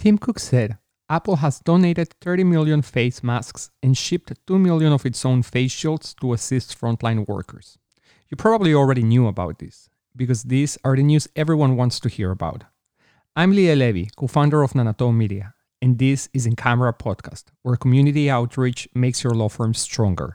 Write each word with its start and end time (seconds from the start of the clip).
Tim 0.00 0.16
Cook 0.16 0.38
said 0.38 0.78
Apple 1.10 1.36
has 1.36 1.60
donated 1.60 2.14
30 2.22 2.44
million 2.44 2.80
face 2.80 3.22
masks 3.22 3.70
and 3.82 3.94
shipped 3.94 4.32
2 4.46 4.58
million 4.58 4.94
of 4.94 5.04
its 5.04 5.26
own 5.26 5.42
face 5.42 5.72
shields 5.72 6.14
to 6.22 6.32
assist 6.32 6.80
frontline 6.80 7.28
workers. 7.28 7.76
You 8.30 8.38
probably 8.38 8.72
already 8.72 9.02
knew 9.02 9.26
about 9.26 9.58
this, 9.58 9.90
because 10.16 10.44
these 10.44 10.78
are 10.84 10.96
the 10.96 11.02
news 11.02 11.28
everyone 11.36 11.76
wants 11.76 12.00
to 12.00 12.08
hear 12.08 12.30
about. 12.30 12.64
I'm 13.36 13.52
Liel 13.52 13.76
Levy, 13.76 14.08
co 14.16 14.26
founder 14.26 14.62
of 14.62 14.72
Nanato 14.72 15.14
Media, 15.14 15.52
and 15.82 15.98
this 15.98 16.30
is 16.32 16.46
In 16.46 16.56
Camera 16.56 16.94
Podcast, 16.94 17.52
where 17.62 17.76
community 17.76 18.30
outreach 18.30 18.88
makes 18.94 19.22
your 19.22 19.34
law 19.34 19.50
firm 19.50 19.74
stronger. 19.74 20.32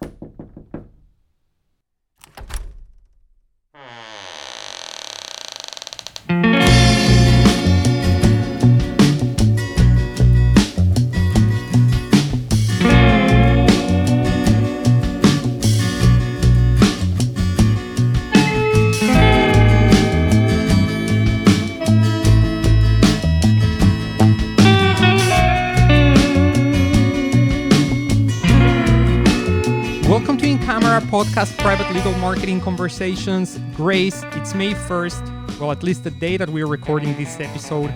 Podcast 31.05 31.57
Private 31.59 31.93
Legal 31.93 32.13
Marketing 32.13 32.59
Conversations. 32.59 33.59
Grace, 33.75 34.23
it's 34.33 34.55
May 34.55 34.73
1st, 34.73 35.59
well, 35.59 35.71
at 35.71 35.83
least 35.83 36.03
the 36.03 36.11
day 36.11 36.35
that 36.37 36.49
we're 36.49 36.67
recording 36.67 37.15
this 37.15 37.39
episode. 37.39 37.93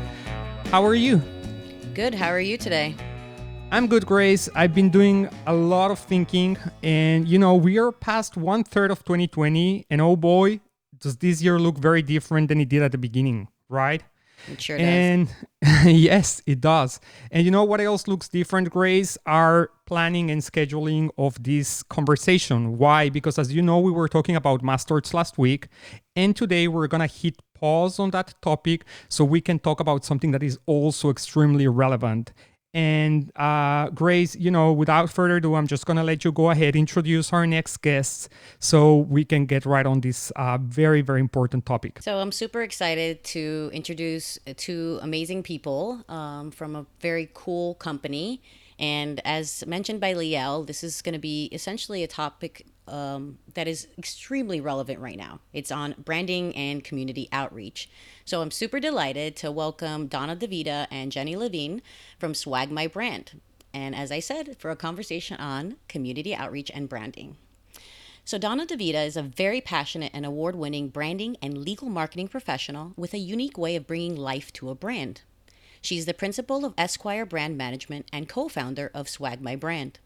How 0.72 0.86
are 0.86 0.94
you? 0.94 1.22
Good. 1.95 2.14
How 2.14 2.30
are 2.30 2.40
you 2.40 2.58
today? 2.58 2.95
I'm 3.72 3.88
good, 3.88 4.05
Grace. 4.05 4.48
I've 4.55 4.73
been 4.73 4.90
doing 4.90 5.27
a 5.48 5.53
lot 5.53 5.92
of 5.92 6.00
thinking, 6.00 6.58
and 6.83 7.28
you 7.28 7.39
know, 7.39 7.56
we 7.56 7.78
are 7.80 7.92
past 7.92 8.38
one 8.38 8.64
third 8.64 8.92
of 8.92 9.03
2020, 9.03 9.86
and 9.89 10.02
oh 10.02 10.16
boy, 10.16 10.59
does 11.00 11.17
this 11.17 11.42
year 11.42 11.59
look 11.59 11.78
very 11.78 12.02
different 12.02 12.48
than 12.48 12.61
it 12.61 12.70
did 12.70 12.81
at 12.81 12.92
the 12.92 12.98
beginning, 12.98 13.48
right? 13.70 14.03
It 14.48 14.62
sure. 14.62 14.78
And 14.78 15.30
yes, 15.86 16.42
it 16.45 16.62
does. 16.62 17.00
And 17.32 17.45
you 17.45 17.52
know 17.52 17.64
what 17.64 17.82
else 17.82 18.08
looks 18.08 18.28
different, 18.30 18.70
Grace? 18.70 19.18
Our 19.26 19.72
planning 19.86 20.32
and 20.32 20.42
scheduling 20.42 21.09
of 21.18 21.42
this 21.44 21.84
conversation. 21.84 22.78
Why? 22.78 23.10
Because 23.10 23.38
as 23.38 23.54
you 23.54 23.62
know, 23.62 23.80
we 23.80 23.92
were 23.92 24.08
talking 24.08 24.36
about 24.36 24.64
masters 24.64 25.14
last 25.14 25.38
week, 25.38 25.67
and 26.16 26.36
today 26.36 26.67
we're 26.67 26.88
gonna 26.88 27.08
hit 27.08 27.36
pause 27.54 28.00
on 28.00 28.12
that 28.12 28.34
topic 28.42 28.86
so 29.10 29.23
we 29.26 29.42
can 29.42 29.60
talk 29.60 29.80
about 29.80 30.06
something 30.06 30.32
that 30.32 30.44
is 30.44 30.58
also 30.66 31.10
extremely 31.10 31.67
relevant. 31.67 32.32
And 32.73 33.31
uh, 33.36 33.89
Grace, 33.89 34.36
you 34.36 34.52
know, 34.52 34.72
without 34.72 35.09
further 35.09 35.38
ado, 35.38 35.56
I'm 35.56 35.66
just 35.66 35.86
gonna 35.86 36.03
let 36.03 36.23
you 36.23 36.31
go 36.31 36.52
ahead 36.52 36.76
introduce 36.76 37.34
our 37.34 37.48
next 37.48 37.78
guests 37.78 38.30
so 38.59 38.98
we 38.98 39.26
can 39.26 39.45
get 39.45 39.66
right 39.66 39.86
on 39.86 40.02
this 40.02 40.31
uh, 40.36 40.58
very, 40.61 41.02
very 41.02 41.20
important 41.20 41.66
topic. 41.66 42.00
So 42.02 42.20
I'm 42.20 42.31
super 42.31 42.61
excited 42.61 43.23
to 43.26 43.72
introduce 43.73 44.38
two 44.58 45.00
amazing 45.02 45.44
people 45.44 46.03
um, 46.09 46.52
from 46.52 46.76
a 46.76 46.86
very 47.00 47.30
cool 47.34 47.76
company. 47.76 48.42
And 48.80 49.20
as 49.26 49.66
mentioned 49.67 50.00
by 50.00 50.14
Liel, 50.14 50.66
this 50.66 50.83
is 50.83 51.02
going 51.02 51.14
to 51.14 51.20
be 51.20 51.50
essentially 51.52 52.02
a 52.04 52.08
topic 52.08 52.66
um, 52.90 53.38
that 53.54 53.68
is 53.68 53.88
extremely 53.98 54.59
relevant 54.59 55.00
right 55.00 55.18
now. 55.18 55.40
It's 55.54 55.72
on 55.72 55.95
branding 55.98 56.56
and 56.56 56.84
community 56.84 57.30
outreach. 57.32 57.90
So 58.26 58.42
I'm 58.42 58.52
super 58.52 58.80
delighted 58.80 59.36
to 59.38 59.52
welcome 59.52 60.08
Donna 60.08 60.36
DeVita 60.36 60.88
and 60.92 61.12
Jenny 61.12 61.36
Levine 61.36 61.82
from 62.17 62.34
Swag 62.34 62.72
My 62.72 62.88
Brand. 62.88 63.40
And 63.73 63.95
as 63.95 64.12
I 64.12 64.20
said, 64.20 64.58
for 64.58 64.72
a 64.72 64.76
conversation 64.76 65.38
on 65.38 65.78
community 65.88 66.36
outreach 66.36 66.72
and 66.73 66.90
branding. 66.90 67.38
So, 68.26 68.38
Donna 68.38 68.67
DeVita 68.67 69.08
is 69.08 69.17
a 69.17 69.23
very 69.23 69.60
passionate 69.60 70.11
and 70.14 70.23
award 70.23 70.55
winning 70.55 70.89
branding 70.89 71.36
and 71.42 71.58
legal 71.58 71.89
marketing 71.89 72.28
professional 72.28 72.94
with 72.95 73.16
a 73.16 73.17
unique 73.17 73.58
way 73.58 73.76
of 73.76 73.88
bringing 73.88 74.16
life 74.16 74.54
to 74.54 74.70
a 74.70 74.76
brand. 74.76 75.22
She's 75.82 76.05
the 76.05 76.14
principal 76.14 76.64
of 76.64 76.76
Esquire 76.78 77.26
Brand 77.26 77.58
Management 77.58 78.05
and 78.14 78.30
co 78.30 78.48
founder 78.48 78.92
of 78.94 79.10
Swag 79.10 79.42
My 79.42 79.55
Brand. 79.55 79.98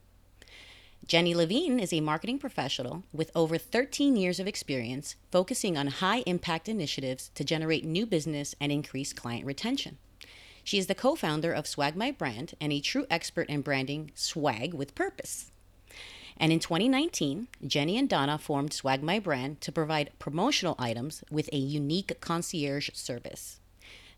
Jenny 1.06 1.36
Levine 1.36 1.82
is 1.82 1.92
a 1.92 2.00
marketing 2.00 2.40
professional 2.40 3.04
with 3.12 3.30
over 3.36 3.58
13 3.58 4.16
years 4.16 4.40
of 4.40 4.48
experience 4.48 5.18
focusing 5.32 5.78
on 5.78 5.88
high 5.88 6.24
impact 6.26 6.70
initiatives 6.70 7.30
to 7.36 7.44
generate 7.44 7.84
new 7.84 8.06
business 8.06 8.56
and 8.62 8.72
increase 8.72 9.12
client 9.12 9.46
retention. 9.46 9.98
She 10.64 10.78
is 10.78 10.88
the 10.88 10.96
co 10.96 11.16
founder 11.16 11.52
of 11.52 11.68
Swag 11.68 11.98
My 11.98 12.12
Brand 12.12 12.54
and 12.62 12.72
a 12.72 12.80
true 12.80 13.06
expert 13.12 13.50
in 13.50 13.62
branding 13.62 14.12
swag 14.16 14.74
with 14.74 14.96
purpose. 14.96 15.52
And 16.38 16.54
in 16.54 16.60
2019, 16.60 17.50
Jenny 17.68 17.98
and 17.98 18.08
Donna 18.08 18.38
formed 18.38 18.72
Swag 18.72 19.04
My 19.04 19.20
Brand 19.20 19.60
to 19.62 19.74
provide 19.74 20.18
promotional 20.20 20.76
items 20.80 21.22
with 21.30 21.50
a 21.52 21.58
unique 21.58 22.22
concierge 22.22 22.90
service. 22.94 23.60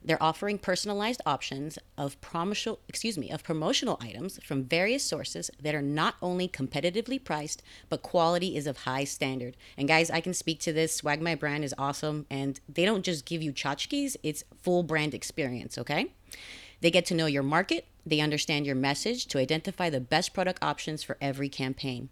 They're 0.06 0.22
offering 0.22 0.60
personalized 0.60 1.22
options 1.26 1.80
of 1.98 2.22
promotional, 2.22 2.80
excuse 2.88 3.18
me, 3.18 3.32
of 3.32 3.44
promotional 3.44 3.98
items 4.00 4.40
from 4.44 4.64
various 4.64 5.04
sources 5.04 5.50
that 5.60 5.74
are 5.74 5.82
not 5.82 6.16
only 6.22 6.48
competitively 6.48 7.22
priced, 7.22 7.64
but 7.90 8.04
quality 8.04 8.56
is 8.56 8.68
of 8.68 8.78
high 8.78 9.04
standard. 9.04 9.58
And 9.76 9.88
guys, 9.88 10.12
I 10.12 10.22
can 10.22 10.36
speak 10.36 10.60
to 10.62 10.72
this. 10.72 10.94
Swag 10.94 11.22
My 11.22 11.34
Brand 11.34 11.64
is 11.64 11.74
awesome, 11.80 12.28
and 12.30 12.60
they 12.70 12.86
don't 12.86 13.04
just 13.04 13.26
give 13.26 13.42
you 13.42 13.52
tchotchkes; 13.52 14.16
it's 14.22 14.44
full 14.62 14.84
brand 14.84 15.16
experience. 15.16 15.78
Okay. 15.78 16.14
They 16.82 16.92
get 16.92 17.06
to 17.08 17.16
know 17.16 17.26
your 17.26 17.42
market, 17.42 17.88
they 18.06 18.20
understand 18.20 18.68
your 18.68 18.76
message 18.76 19.26
to 19.28 19.40
identify 19.40 19.90
the 19.90 20.02
best 20.02 20.34
product 20.34 20.64
options 20.64 21.02
for 21.02 21.18
every 21.20 21.50
campaign. 21.50 22.10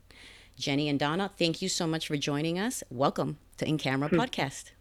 Jenny 0.58 0.90
and 0.90 1.00
Donna, 1.00 1.32
thank 1.38 1.62
you 1.62 1.70
so 1.70 1.86
much 1.86 2.08
for 2.08 2.18
joining 2.18 2.58
us. 2.58 2.84
Welcome 2.90 3.38
to 3.58 3.68
In 3.68 3.78
Camera 3.78 4.10
Podcast. 4.10 4.72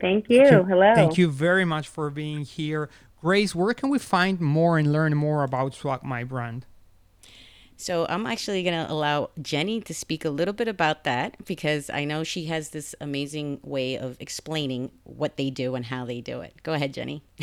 Thank 0.00 0.28
you. 0.28 0.64
Hello. 0.64 0.94
Thank 0.94 1.18
you 1.18 1.30
very 1.30 1.64
much 1.64 1.88
for 1.88 2.10
being 2.10 2.42
here. 2.42 2.88
Grace, 3.20 3.54
where 3.54 3.74
can 3.74 3.90
we 3.90 3.98
find 3.98 4.40
more 4.40 4.78
and 4.78 4.92
learn 4.92 5.16
more 5.16 5.42
about 5.42 5.74
Swag 5.74 6.02
My 6.02 6.24
Brand? 6.24 6.64
So 7.76 8.06
I'm 8.10 8.26
actually 8.26 8.62
going 8.62 8.86
to 8.86 8.92
allow 8.92 9.30
Jenny 9.40 9.80
to 9.82 9.94
speak 9.94 10.26
a 10.26 10.30
little 10.30 10.52
bit 10.52 10.68
about 10.68 11.04
that 11.04 11.42
because 11.46 11.88
I 11.88 12.04
know 12.04 12.24
she 12.24 12.44
has 12.46 12.70
this 12.70 12.94
amazing 13.00 13.60
way 13.62 13.96
of 13.96 14.16
explaining 14.20 14.90
what 15.04 15.38
they 15.38 15.48
do 15.48 15.74
and 15.74 15.86
how 15.86 16.04
they 16.04 16.20
do 16.20 16.42
it. 16.42 16.62
Go 16.62 16.74
ahead, 16.74 16.92
Jenny. 16.92 17.22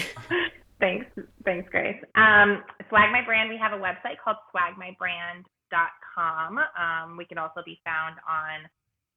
Thanks. 0.79 1.07
Thanks, 1.43 1.67
Grace. 1.71 1.97
Um, 2.13 2.63
Swag 2.89 3.11
My 3.11 3.23
Brand, 3.25 3.49
we 3.49 3.57
have 3.57 3.73
a 3.73 3.77
website 3.77 4.17
called 4.23 4.37
swagmybrand.com. 4.55 6.59
Um, 6.59 7.17
we 7.17 7.25
can 7.25 7.39
also 7.39 7.63
be 7.65 7.81
found 7.83 8.17
on 8.29 8.69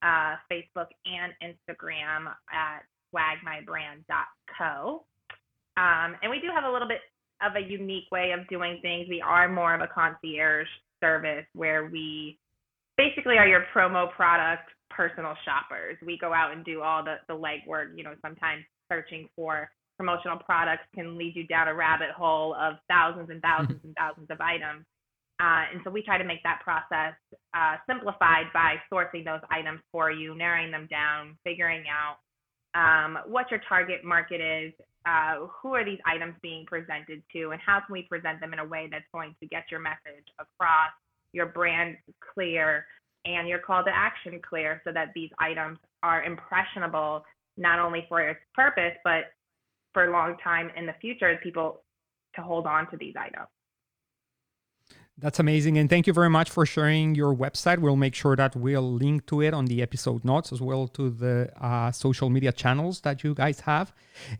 uh, 0.02 0.36
Facebook 0.50 0.88
and 1.04 1.34
Instagram 1.42 2.32
at 2.50 2.84
swagmybrand.co. 3.14 5.04
Um, 5.76 6.16
and 6.22 6.30
we 6.30 6.40
do 6.40 6.48
have 6.54 6.64
a 6.64 6.70
little 6.70 6.88
bit 6.88 7.00
of 7.42 7.56
a 7.56 7.60
unique 7.60 8.10
way 8.10 8.32
of 8.32 8.46
doing 8.48 8.78
things. 8.82 9.06
We 9.08 9.22
are 9.22 9.48
more 9.48 9.74
of 9.74 9.80
a 9.80 9.88
concierge 9.88 10.68
service 11.00 11.46
where 11.54 11.86
we 11.86 12.38
basically 12.96 13.38
are 13.38 13.46
your 13.46 13.64
promo 13.74 14.12
product 14.12 14.70
personal 14.90 15.34
shoppers. 15.44 15.96
We 16.04 16.18
go 16.18 16.34
out 16.34 16.52
and 16.52 16.64
do 16.64 16.82
all 16.82 17.02
the, 17.02 17.16
the 17.28 17.34
legwork. 17.34 17.96
You 17.96 18.04
know, 18.04 18.14
sometimes 18.20 18.64
searching 18.90 19.28
for 19.34 19.70
promotional 19.96 20.38
products 20.38 20.82
can 20.94 21.16
lead 21.16 21.36
you 21.36 21.46
down 21.46 21.68
a 21.68 21.74
rabbit 21.74 22.10
hole 22.16 22.54
of 22.54 22.74
thousands 22.88 23.30
and 23.30 23.40
thousands 23.40 23.80
and 23.84 23.94
thousands 23.96 24.26
of 24.30 24.40
items. 24.40 24.84
Uh, 25.40 25.64
and 25.72 25.80
so 25.84 25.90
we 25.90 26.02
try 26.02 26.18
to 26.18 26.24
make 26.24 26.42
that 26.42 26.60
process 26.62 27.14
uh, 27.54 27.76
simplified 27.88 28.44
by 28.52 28.76
sourcing 28.92 29.24
those 29.24 29.40
items 29.50 29.80
for 29.90 30.10
you, 30.10 30.36
narrowing 30.36 30.70
them 30.70 30.86
down, 30.90 31.36
figuring 31.44 31.84
out 31.88 32.16
um, 32.74 33.18
what 33.26 33.50
your 33.50 33.60
target 33.68 34.04
market 34.04 34.40
is, 34.40 34.72
uh, 35.06 35.46
who 35.46 35.74
are 35.74 35.84
these 35.84 35.98
items 36.06 36.34
being 36.42 36.66
presented 36.66 37.22
to, 37.32 37.50
and 37.50 37.60
how 37.64 37.80
can 37.80 37.92
we 37.92 38.02
present 38.02 38.40
them 38.40 38.52
in 38.52 38.58
a 38.58 38.64
way 38.64 38.88
that's 38.90 39.04
going 39.12 39.34
to 39.40 39.46
get 39.46 39.64
your 39.70 39.80
message 39.80 40.26
across, 40.38 40.90
your 41.32 41.46
brand 41.46 41.96
clear, 42.34 42.86
and 43.24 43.48
your 43.48 43.58
call 43.58 43.84
to 43.84 43.90
action 43.92 44.40
clear 44.46 44.80
so 44.84 44.92
that 44.92 45.08
these 45.14 45.30
items 45.38 45.78
are 46.02 46.22
impressionable 46.22 47.24
not 47.56 47.78
only 47.78 48.06
for 48.08 48.20
its 48.20 48.40
purpose, 48.54 48.96
but 49.04 49.32
for 49.92 50.04
a 50.04 50.12
long 50.12 50.36
time 50.42 50.70
in 50.76 50.86
the 50.86 50.94
future, 51.00 51.38
people 51.42 51.82
to 52.34 52.42
hold 52.42 52.66
on 52.66 52.90
to 52.90 52.96
these 52.96 53.14
items. 53.18 53.48
That's 55.20 55.38
amazing. 55.38 55.76
And 55.76 55.90
thank 55.90 56.06
you 56.06 56.14
very 56.14 56.30
much 56.30 56.48
for 56.48 56.64
sharing 56.64 57.14
your 57.14 57.34
website. 57.34 57.78
We'll 57.78 57.96
make 57.96 58.14
sure 58.14 58.36
that 58.36 58.56
we'll 58.56 58.90
link 58.90 59.26
to 59.26 59.42
it 59.42 59.52
on 59.52 59.66
the 59.66 59.82
episode 59.82 60.24
notes 60.24 60.50
as 60.50 60.62
well 60.62 60.88
to 60.88 61.10
the 61.10 61.50
uh, 61.60 61.92
social 61.92 62.30
media 62.30 62.52
channels 62.52 63.02
that 63.02 63.22
you 63.22 63.34
guys 63.34 63.60
have. 63.60 63.92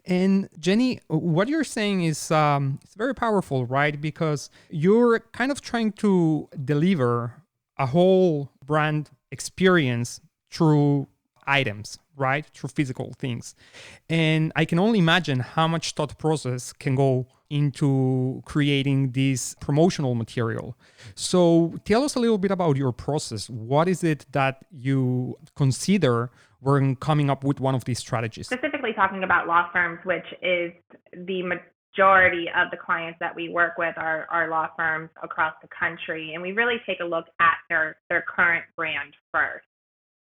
And 0.07 0.49
Jenny, 0.59 1.01
what 1.09 1.49
you're 1.49 1.65
saying 1.65 2.05
is 2.05 2.31
um, 2.31 2.79
it's 2.83 2.95
very 2.95 3.15
powerful, 3.15 3.67
right? 3.67 4.01
Because 4.01 4.49
you're 4.71 5.21
kind 5.33 5.53
of 5.53 5.61
trying 5.61 5.93
to 6.05 6.49
deliver 6.65 7.35
a 7.77 7.85
whole 7.85 8.51
brand 8.65 9.11
experience 9.31 10.23
through 10.51 11.09
items, 11.47 11.99
right? 12.17 12.47
Through 12.55 12.71
physical 12.71 13.13
things. 13.19 13.55
And 14.09 14.51
I 14.57 14.65
can 14.65 14.79
only 14.79 14.99
imagine 14.99 15.41
how 15.41 15.69
much 15.69 15.93
thought 15.93 16.17
process 16.17 16.73
can 16.73 16.95
go 16.95 17.27
into 17.51 18.43
creating 18.47 19.11
this 19.11 19.55
promotional 19.61 20.15
material. 20.15 20.77
So 21.15 21.75
tell 21.85 22.05
us 22.05 22.15
a 22.15 22.21
little 22.21 22.39
bit 22.39 22.53
about 22.53 22.77
your 22.77 22.93
process. 22.93 23.51
What 23.51 23.89
is 23.89 24.03
it 24.05 24.25
that 24.33 24.65
you 24.71 25.37
consider 25.57 26.31
when 26.61 26.95
coming 26.97 27.29
up 27.29 27.43
with 27.45 27.61
one 27.61 27.75
of 27.75 27.85
these 27.85 27.99
strategies? 27.99 28.47
Specifically 28.47 28.93
talking 28.95 29.25
about 29.25 29.49
law 29.49 29.69
firms, 29.73 29.99
which 30.05 30.27
is 30.41 30.73
the 31.13 31.43
majority 31.43 32.47
of 32.57 32.71
the 32.71 32.77
clients 32.77 33.19
that 33.19 33.35
we 33.35 33.49
work 33.49 33.77
with 33.77 33.95
are, 33.99 34.27
are 34.31 34.49
law 34.49 34.69
firms 34.77 35.11
across 35.23 35.55
the 35.61 35.69
country. 35.69 36.33
And 36.35 36.43
we 36.43 36.53
really 36.53 36.77
take 36.87 37.01
a 37.01 37.05
look 37.05 37.27
at 37.41 37.57
their, 37.69 37.97
their 38.09 38.23
current 38.23 38.65
brand 38.77 39.15
first. 39.33 39.67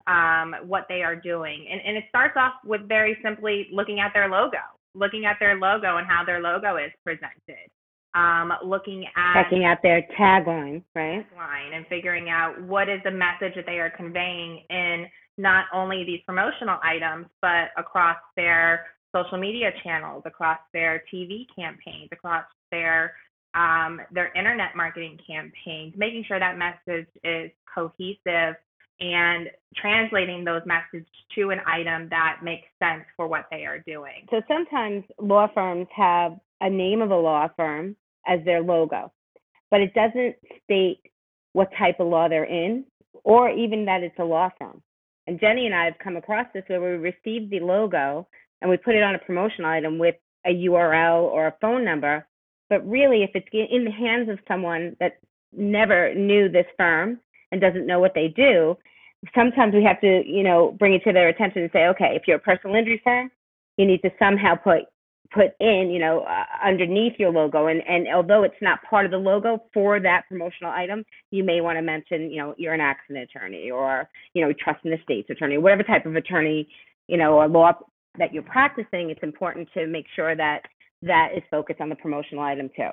Um, 0.05 0.53
what 0.67 0.85
they 0.89 1.01
are 1.01 1.15
doing. 1.15 1.65
And, 1.71 1.79
and 1.79 1.95
it 1.95 2.03
starts 2.09 2.33
off 2.35 2.55
with 2.65 2.89
very 2.89 3.17
simply 3.23 3.69
looking 3.71 4.01
at 4.01 4.11
their 4.13 4.27
logo 4.27 4.57
looking 4.95 5.25
at 5.25 5.37
their 5.39 5.55
logo 5.55 5.97
and 5.97 6.07
how 6.07 6.23
their 6.25 6.39
logo 6.39 6.77
is 6.77 6.91
presented. 7.03 7.69
Um, 8.15 8.53
looking 8.63 9.05
at 9.17 9.43
checking 9.43 9.65
out 9.65 9.79
their 9.81 10.05
tagline, 10.19 10.83
right? 10.93 11.25
Line 11.35 11.73
and 11.73 11.85
figuring 11.87 12.29
out 12.29 12.61
what 12.61 12.87
is 12.87 12.99
the 13.03 13.11
message 13.11 13.55
that 13.55 13.65
they 13.65 13.79
are 13.79 13.89
conveying 13.89 14.61
in 14.69 15.07
not 15.39 15.65
only 15.73 16.03
these 16.03 16.19
promotional 16.25 16.77
items, 16.83 17.25
but 17.41 17.69
across 17.75 18.17
their 18.35 18.85
social 19.15 19.39
media 19.39 19.71
channels, 19.83 20.21
across 20.25 20.59
their 20.73 21.03
TV 21.11 21.45
campaigns, 21.55 22.09
across 22.11 22.45
their 22.71 23.13
um, 23.55 24.01
their 24.11 24.33
internet 24.33 24.75
marketing 24.75 25.17
campaigns, 25.27 25.93
making 25.95 26.23
sure 26.27 26.39
that 26.39 26.57
message 26.57 27.07
is 27.23 27.51
cohesive 27.73 28.55
and 28.99 29.49
translating 29.75 30.43
those 30.43 30.61
messages 30.65 31.07
to 31.35 31.49
an 31.49 31.59
item 31.65 32.07
that 32.09 32.39
makes 32.43 32.67
sense 32.79 33.03
for 33.17 33.27
what 33.27 33.45
they 33.51 33.65
are 33.65 33.79
doing. 33.79 34.27
So 34.29 34.41
sometimes 34.47 35.03
law 35.19 35.47
firms 35.53 35.87
have 35.95 36.33
a 36.61 36.69
name 36.69 37.01
of 37.01 37.11
a 37.11 37.15
law 37.15 37.47
firm 37.57 37.95
as 38.27 38.39
their 38.45 38.61
logo, 38.61 39.11
but 39.71 39.81
it 39.81 39.93
doesn't 39.93 40.35
state 40.63 41.01
what 41.53 41.69
type 41.77 41.99
of 41.99 42.07
law 42.07 42.27
they're 42.27 42.45
in 42.45 42.85
or 43.23 43.49
even 43.49 43.85
that 43.85 44.03
it's 44.03 44.17
a 44.19 44.23
law 44.23 44.49
firm. 44.59 44.81
And 45.27 45.39
Jenny 45.39 45.65
and 45.65 45.75
I 45.75 45.85
have 45.85 45.97
come 46.03 46.17
across 46.17 46.47
this 46.53 46.63
where 46.67 46.81
we 46.81 46.87
receive 46.97 47.49
the 47.49 47.59
logo 47.59 48.27
and 48.61 48.69
we 48.69 48.77
put 48.77 48.95
it 48.95 49.03
on 49.03 49.15
a 49.15 49.19
promotional 49.19 49.69
item 49.69 49.97
with 49.97 50.15
a 50.45 50.49
URL 50.49 51.23
or 51.23 51.47
a 51.47 51.55
phone 51.61 51.85
number. 51.85 52.27
But 52.69 52.87
really, 52.87 53.23
if 53.23 53.31
it's 53.33 53.47
in 53.51 53.85
the 53.85 53.91
hands 53.91 54.29
of 54.29 54.39
someone 54.47 54.95
that 54.99 55.19
never 55.55 56.13
knew 56.15 56.49
this 56.49 56.65
firm 56.77 57.19
and 57.53 57.61
doesn't 57.61 57.85
know 57.85 57.99
what 57.99 58.13
they 58.15 58.27
do, 58.27 58.75
sometimes 59.33 59.73
we 59.73 59.83
have 59.83 60.01
to, 60.01 60.23
you 60.25 60.43
know, 60.43 60.75
bring 60.79 60.93
it 60.93 61.03
to 61.05 61.13
their 61.13 61.29
attention 61.29 61.61
and 61.61 61.71
say, 61.71 61.85
okay, 61.85 62.15
if 62.15 62.23
you're 62.27 62.37
a 62.37 62.41
personal 62.41 62.75
injury 62.75 62.99
firm, 63.03 63.31
you 63.77 63.85
need 63.85 64.01
to 64.01 64.09
somehow 64.19 64.55
put 64.55 64.81
put 65.31 65.51
in, 65.59 65.89
you 65.89 65.97
know, 65.97 66.19
uh, 66.21 66.43
underneath 66.63 67.13
your 67.17 67.31
logo. 67.31 67.67
And 67.67 67.81
and 67.87 68.07
although 68.13 68.43
it's 68.43 68.61
not 68.61 68.79
part 68.89 69.05
of 69.05 69.11
the 69.11 69.17
logo 69.17 69.63
for 69.73 69.99
that 69.99 70.23
promotional 70.27 70.71
item, 70.71 71.05
you 71.31 71.43
may 71.43 71.61
want 71.61 71.77
to 71.77 71.81
mention, 71.81 72.29
you 72.31 72.37
know, 72.37 72.55
you're 72.57 72.73
an 72.73 72.81
accident 72.81 73.29
attorney 73.29 73.71
or 73.71 74.09
you 74.33 74.43
know, 74.43 74.51
trust 74.53 74.83
in 74.83 74.91
the 74.91 74.97
state's 75.03 75.29
attorney, 75.29 75.57
whatever 75.57 75.83
type 75.83 76.05
of 76.05 76.15
attorney, 76.15 76.67
you 77.07 77.17
know, 77.17 77.33
or 77.33 77.47
law 77.47 77.71
that 78.17 78.33
you're 78.33 78.43
practicing. 78.43 79.09
It's 79.09 79.23
important 79.23 79.69
to 79.75 79.87
make 79.87 80.05
sure 80.15 80.35
that 80.35 80.61
that 81.03 81.29
is 81.35 81.43
focused 81.49 81.81
on 81.81 81.89
the 81.89 81.95
promotional 81.95 82.43
item 82.43 82.69
too 82.75 82.89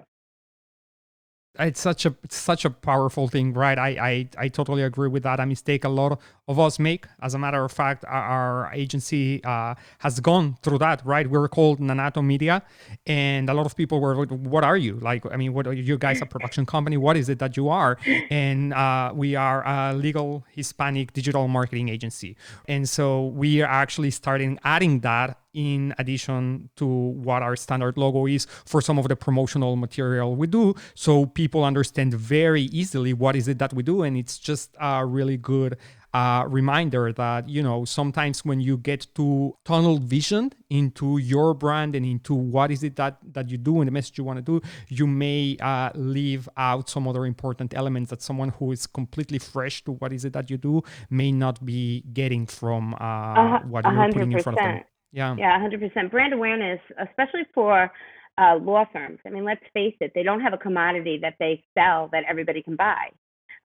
it's 1.58 1.80
such 1.80 2.06
a 2.06 2.14
it's 2.22 2.36
such 2.36 2.64
a 2.64 2.70
powerful 2.70 3.26
thing 3.26 3.52
right? 3.52 3.78
I, 3.78 3.88
I 3.88 4.28
i 4.38 4.48
totally 4.48 4.82
agree 4.82 5.08
with 5.08 5.24
that. 5.24 5.40
A 5.40 5.46
mistake 5.46 5.84
a 5.84 5.88
lot 5.88 6.18
of 6.46 6.58
us 6.58 6.78
make 6.78 7.06
as 7.20 7.34
a 7.34 7.38
matter 7.38 7.64
of 7.64 7.72
fact 7.72 8.04
our, 8.06 8.70
agency 8.72 9.42
uh, 9.44 9.74
has 9.98 10.20
gone 10.20 10.56
through 10.62 10.78
that 10.78 11.02
right? 11.04 11.28
We're 11.28 11.48
called 11.48 11.80
nanato 11.80 12.24
media 12.24 12.62
and 13.06 13.50
a 13.50 13.54
lot 13.54 13.66
of 13.66 13.76
people 13.76 14.00
were 14.00 14.14
like 14.14 14.30
what 14.30 14.64
are 14.64 14.76
you? 14.76 14.94
Like 15.00 15.24
i 15.32 15.36
mean 15.36 15.52
what 15.52 15.66
are 15.66 15.72
you 15.72 15.98
guys 15.98 16.22
a 16.22 16.26
production 16.26 16.66
company. 16.66 16.96
What 16.96 17.16
is 17.16 17.28
it 17.28 17.38
that 17.40 17.56
you 17.56 17.68
are? 17.68 17.98
And 18.30 18.72
uh, 18.72 19.12
we 19.14 19.34
are 19.34 19.66
a 19.66 19.94
legal 19.94 20.44
hispanic 20.50 21.12
digital 21.12 21.48
marketing 21.48 21.88
agency. 21.88 22.36
And 22.68 22.88
so 22.88 23.26
we 23.26 23.60
are 23.62 23.70
actually 23.70 24.12
starting 24.12 24.58
adding 24.64 25.00
that 25.00 25.39
in 25.52 25.94
addition 25.98 26.70
to 26.76 26.86
what 26.86 27.42
our 27.42 27.56
standard 27.56 27.96
logo 27.96 28.26
is 28.26 28.46
for 28.64 28.80
some 28.80 28.98
of 28.98 29.08
the 29.08 29.16
promotional 29.16 29.76
material 29.76 30.36
we 30.36 30.46
do. 30.46 30.74
So 30.94 31.26
people 31.26 31.64
understand 31.64 32.14
very 32.14 32.62
easily 32.62 33.12
what 33.12 33.36
is 33.36 33.48
it 33.48 33.58
that 33.58 33.72
we 33.72 33.82
do 33.82 34.02
and 34.02 34.16
it's 34.16 34.38
just 34.38 34.74
a 34.80 35.04
really 35.04 35.36
good 35.36 35.76
uh, 36.12 36.44
reminder 36.48 37.12
that 37.12 37.48
you 37.48 37.62
know 37.62 37.84
sometimes 37.84 38.44
when 38.44 38.60
you 38.60 38.76
get 38.76 39.06
too 39.14 39.56
tunnel 39.64 39.98
vision 39.98 40.52
into 40.68 41.18
your 41.18 41.54
brand 41.54 41.94
and 41.94 42.04
into 42.04 42.34
what 42.34 42.70
is 42.70 42.82
it 42.82 42.96
that 42.96 43.16
that 43.32 43.48
you 43.48 43.56
do 43.56 43.80
and 43.80 43.86
the 43.86 43.92
message 43.92 44.18
you 44.18 44.24
want 44.24 44.36
to 44.36 44.42
do 44.42 44.60
you 44.88 45.06
may 45.06 45.56
uh, 45.60 45.90
leave 45.94 46.48
out 46.56 46.88
some 46.88 47.06
other 47.06 47.26
important 47.26 47.74
elements 47.74 48.10
that 48.10 48.20
someone 48.22 48.48
who 48.58 48.72
is 48.72 48.86
completely 48.86 49.38
fresh 49.38 49.84
to 49.84 49.92
what 49.92 50.12
is 50.12 50.24
it 50.24 50.32
that 50.32 50.50
you 50.50 50.56
do 50.56 50.82
may 51.10 51.30
not 51.30 51.64
be 51.64 52.02
getting 52.12 52.44
from 52.44 52.94
uh, 52.94 52.96
uh, 52.96 53.60
what 53.60 53.84
you're 53.84 54.12
putting 54.12 54.32
in 54.32 54.42
front 54.42 54.58
of 54.58 54.64
them 54.64 54.82
yeah. 55.12 55.34
Yeah, 55.36 55.58
100%. 55.58 56.10
Brand 56.10 56.32
awareness, 56.32 56.80
especially 56.98 57.42
for 57.54 57.90
uh, 58.38 58.56
law 58.56 58.84
firms. 58.92 59.18
I 59.26 59.30
mean, 59.30 59.44
let's 59.44 59.62
face 59.74 59.94
it, 60.00 60.12
they 60.14 60.22
don't 60.22 60.40
have 60.40 60.52
a 60.52 60.58
commodity 60.58 61.18
that 61.22 61.34
they 61.38 61.64
sell 61.76 62.08
that 62.12 62.24
everybody 62.28 62.62
can 62.62 62.76
buy. 62.76 63.08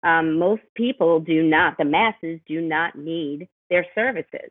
Um, 0.04 0.38
most 0.38 0.64
people 0.76 1.20
do 1.20 1.44
not, 1.44 1.78
the 1.78 1.86
masses 1.86 2.40
do 2.48 2.62
not 2.62 2.98
need 2.98 3.48
their 3.70 3.86
services. 3.96 4.50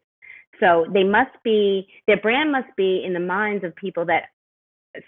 So 0.61 0.87
they 0.93 1.05
must 1.05 1.32
be, 1.43 1.87
their 2.06 2.20
brand 2.20 2.52
must 2.52 2.75
be 2.76 3.02
in 3.05 3.12
the 3.12 3.20
minds 3.20 3.64
of 3.64 3.75
people 3.76 4.06
that 4.06 4.25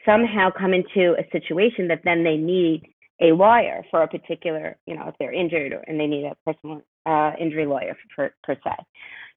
somehow 0.05 0.51
come 0.51 0.75
into 0.75 1.15
a 1.19 1.25
situation 1.31 1.89
that 1.89 2.01
then 2.05 2.25
they 2.25 2.37
need 2.37 2.83
a 3.21 3.27
lawyer 3.27 3.85
for 3.91 4.03
a 4.03 4.09
particular, 4.09 4.77
you 4.87 4.95
know, 4.95 5.09
if 5.09 5.15
they're 5.19 5.33
injured 5.33 5.73
or, 5.73 5.83
and 5.87 5.99
they 5.99 6.07
need 6.07 6.25
a 6.25 6.37
personal 6.45 6.83
uh, 7.07 7.33
injury 7.41 7.65
lawyer 7.65 7.97
per, 8.15 8.33
per 8.43 8.57
se 8.63 8.75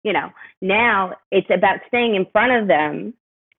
you 0.04 0.14
know, 0.14 0.30
now 0.62 1.14
it's 1.32 1.50
about 1.54 1.80
staying 1.88 2.16
in 2.16 2.26
front 2.32 2.52
of 2.52 2.68
them 2.68 3.14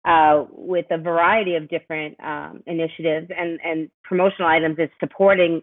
uh, 0.05 0.45
with 0.51 0.87
a 0.91 0.99
variety 0.99 1.57
of 1.57 1.69
different 1.69 2.19
um, 2.25 2.63
initiatives 2.67 3.31
and, 3.37 3.61
and 3.63 3.91
promotional 4.05 4.49
items 4.49 4.79
is 4.79 4.89
supporting 4.99 5.63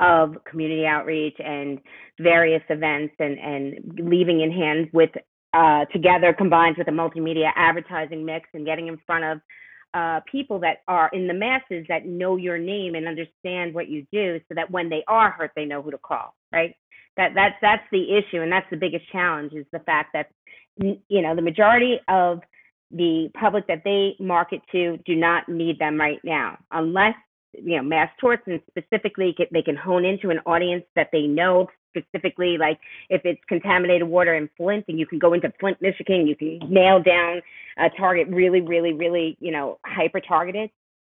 of 0.00 0.36
community 0.48 0.86
outreach 0.86 1.36
and 1.44 1.80
various 2.20 2.62
events 2.68 3.14
and, 3.18 3.38
and 3.38 3.98
leaving 4.08 4.40
in 4.40 4.52
hand 4.52 4.88
with 4.92 5.10
uh, 5.54 5.84
together 5.86 6.32
combined 6.32 6.76
with 6.78 6.86
a 6.88 6.92
multimedia 6.92 7.50
advertising 7.56 8.24
mix 8.24 8.48
and 8.54 8.64
getting 8.64 8.86
in 8.86 8.98
front 9.06 9.24
of 9.24 9.40
uh, 9.94 10.20
people 10.30 10.60
that 10.60 10.78
are 10.86 11.10
in 11.12 11.26
the 11.26 11.34
masses 11.34 11.84
that 11.88 12.06
know 12.06 12.36
your 12.36 12.58
name 12.58 12.94
and 12.94 13.08
understand 13.08 13.72
what 13.72 13.88
you 13.88 14.06
do 14.12 14.38
so 14.48 14.54
that 14.54 14.70
when 14.70 14.88
they 14.88 15.02
are 15.08 15.30
hurt, 15.30 15.50
they 15.56 15.64
know 15.64 15.80
who 15.80 15.90
to 15.90 15.98
call, 15.98 16.34
right? 16.52 16.74
that 17.18 17.32
that's 17.34 17.56
that's 17.60 17.82
the 17.92 18.16
issue 18.16 18.40
and 18.40 18.50
that's 18.50 18.68
the 18.70 18.76
biggest 18.76 19.04
challenge 19.12 19.52
is 19.52 19.66
the 19.72 19.80
fact 19.80 20.14
that 20.14 20.30
you 20.78 21.20
know 21.20 21.36
the 21.36 21.42
majority 21.42 22.00
of 22.08 22.40
the 22.90 23.28
public 23.38 23.66
that 23.66 23.82
they 23.84 24.16
market 24.18 24.62
to 24.72 24.96
do 25.04 25.14
not 25.14 25.46
need 25.48 25.78
them 25.78 25.98
right 26.00 26.20
now 26.24 26.56
unless 26.70 27.14
you 27.52 27.76
know 27.76 27.82
mass 27.82 28.08
torts 28.18 28.42
and 28.46 28.60
specifically 28.70 29.36
they 29.52 29.62
can 29.62 29.76
hone 29.76 30.06
into 30.06 30.30
an 30.30 30.38
audience 30.46 30.84
that 30.96 31.08
they 31.12 31.22
know 31.22 31.66
specifically 31.90 32.56
like 32.56 32.78
if 33.10 33.20
it's 33.24 33.40
contaminated 33.48 34.06
water 34.06 34.34
in 34.34 34.48
flint 34.56 34.84
and 34.88 34.98
you 34.98 35.06
can 35.06 35.18
go 35.18 35.32
into 35.32 35.52
flint 35.58 35.76
michigan 35.82 36.26
you 36.26 36.36
can 36.36 36.60
nail 36.72 37.02
down 37.02 37.42
a 37.78 37.90
target 37.98 38.28
really 38.28 38.60
really 38.60 38.92
really 38.92 39.36
you 39.40 39.50
know 39.50 39.78
hyper 39.84 40.20
targeted 40.20 40.70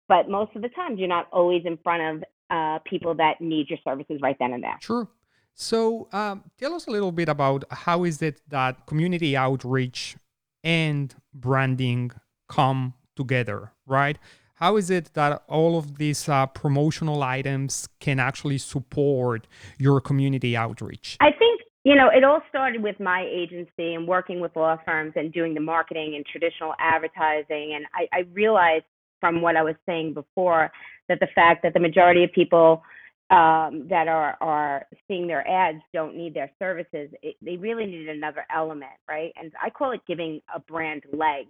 but 0.07 0.27
most 0.29 0.53
of 0.55 0.61
the 0.61 0.69
time 0.69 0.97
you're 0.97 1.07
not 1.07 1.27
always 1.31 1.61
in 1.65 1.77
front 1.77 2.17
of 2.17 2.23
uh, 2.49 2.79
people 2.83 3.13
that 3.15 3.39
need 3.39 3.69
your 3.69 3.79
services 3.83 4.19
right 4.21 4.35
then 4.39 4.53
and 4.53 4.63
there 4.63 4.77
True. 4.81 5.07
So 5.53 6.07
um, 6.11 6.43
tell 6.57 6.73
us 6.73 6.87
a 6.87 6.91
little 6.91 7.11
bit 7.11 7.29
about 7.29 7.63
how 7.69 8.03
is 8.03 8.21
it 8.21 8.41
that 8.49 8.85
community 8.87 9.37
outreach 9.37 10.15
and 10.63 11.13
branding 11.33 12.11
come 12.49 12.93
together, 13.15 13.71
right? 13.85 14.17
How 14.55 14.77
is 14.77 14.89
it 14.89 15.13
that 15.13 15.43
all 15.47 15.77
of 15.77 15.97
these 15.97 16.29
uh, 16.29 16.45
promotional 16.45 17.23
items 17.23 17.87
can 17.99 18.19
actually 18.19 18.59
support 18.59 19.47
your 19.79 19.99
community 19.99 20.55
outreach? 20.55 21.17
I 21.19 21.31
think 21.31 21.61
you 21.83 21.95
know, 21.95 22.09
it 22.09 22.23
all 22.23 22.41
started 22.47 22.83
with 22.83 22.99
my 22.99 23.27
agency 23.27 23.95
and 23.95 24.07
working 24.07 24.39
with 24.39 24.55
law 24.55 24.77
firms 24.85 25.13
and 25.15 25.33
doing 25.33 25.55
the 25.55 25.59
marketing 25.59 26.13
and 26.15 26.23
traditional 26.25 26.75
advertising. 26.77 27.73
And 27.75 27.85
I, 27.95 28.07
I 28.13 28.19
realized 28.33 28.85
from 29.19 29.41
what 29.41 29.55
I 29.55 29.63
was 29.63 29.75
saying 29.87 30.13
before 30.13 30.71
that 31.09 31.19
the 31.19 31.27
fact 31.33 31.63
that 31.63 31.73
the 31.73 31.79
majority 31.79 32.23
of 32.23 32.31
people 32.33 32.83
um, 33.31 33.87
that 33.89 34.07
are 34.09 34.37
are 34.41 34.85
seeing 35.07 35.25
their 35.25 35.47
ads 35.47 35.81
don't 35.93 36.15
need 36.15 36.33
their 36.33 36.51
services. 36.59 37.09
It, 37.23 37.35
they 37.41 37.55
really 37.55 37.85
need 37.85 38.09
another 38.09 38.45
element, 38.53 38.91
right? 39.09 39.31
And 39.41 39.51
I 39.61 39.69
call 39.69 39.91
it 39.93 40.01
giving 40.05 40.41
a 40.53 40.59
brand 40.59 41.03
leg, 41.13 41.47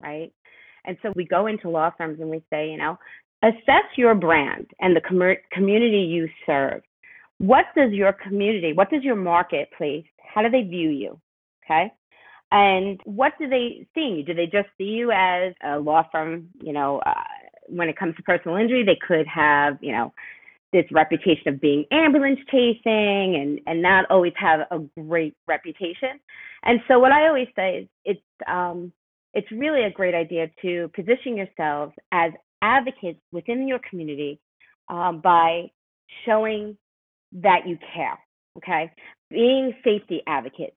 right? 0.00 0.30
And 0.84 0.96
so 1.02 1.12
we 1.16 1.24
go 1.24 1.46
into 1.46 1.70
law 1.70 1.90
firms 1.96 2.20
and 2.20 2.28
we 2.28 2.44
say, 2.50 2.70
you 2.70 2.76
know, 2.76 2.98
assess 3.42 3.84
your 3.96 4.14
brand 4.14 4.66
and 4.80 4.94
the 4.94 5.00
com- 5.00 5.36
community 5.52 6.00
you 6.00 6.28
serve. 6.44 6.82
What 7.38 7.66
does 7.76 7.92
your 7.92 8.12
community, 8.12 8.72
what 8.72 8.90
does 8.90 9.02
your 9.02 9.16
marketplace, 9.16 10.04
how 10.22 10.42
do 10.42 10.50
they 10.50 10.62
view 10.62 10.90
you? 10.90 11.18
Okay. 11.64 11.92
And 12.50 13.00
what 13.04 13.32
do 13.38 13.48
they 13.48 13.86
see 13.94 14.16
you? 14.18 14.22
Do 14.22 14.34
they 14.34 14.46
just 14.46 14.68
see 14.76 14.84
you 14.84 15.10
as 15.10 15.54
a 15.64 15.78
law 15.78 16.06
firm, 16.12 16.48
you 16.60 16.72
know, 16.72 17.00
uh, 17.06 17.14
when 17.68 17.88
it 17.88 17.96
comes 17.96 18.14
to 18.16 18.22
personal 18.22 18.58
injury, 18.58 18.84
they 18.84 18.98
could 19.06 19.26
have, 19.26 19.78
you 19.80 19.92
know, 19.92 20.12
this 20.72 20.84
reputation 20.90 21.48
of 21.48 21.60
being 21.60 21.84
ambulance 21.90 22.40
chasing 22.50 23.36
and 23.36 23.60
and 23.66 23.82
not 23.82 24.06
always 24.10 24.32
have 24.36 24.60
a 24.70 24.78
great 25.00 25.34
reputation. 25.46 26.18
And 26.62 26.80
so 26.88 26.98
what 26.98 27.12
I 27.12 27.28
always 27.28 27.48
say 27.54 27.78
is 27.78 27.88
it's 28.04 28.20
um, 28.48 28.92
it's 29.34 29.50
really 29.50 29.84
a 29.84 29.90
great 29.90 30.14
idea 30.14 30.50
to 30.62 30.90
position 30.94 31.36
yourselves 31.36 31.92
as 32.12 32.32
advocates 32.62 33.20
within 33.32 33.66
your 33.66 33.80
community 33.88 34.40
um, 34.88 35.20
by 35.20 35.70
showing 36.24 36.76
that 37.32 37.66
you 37.66 37.78
care. 37.94 38.18
Okay, 38.58 38.90
being 39.30 39.74
safety 39.82 40.22
advocates, 40.26 40.76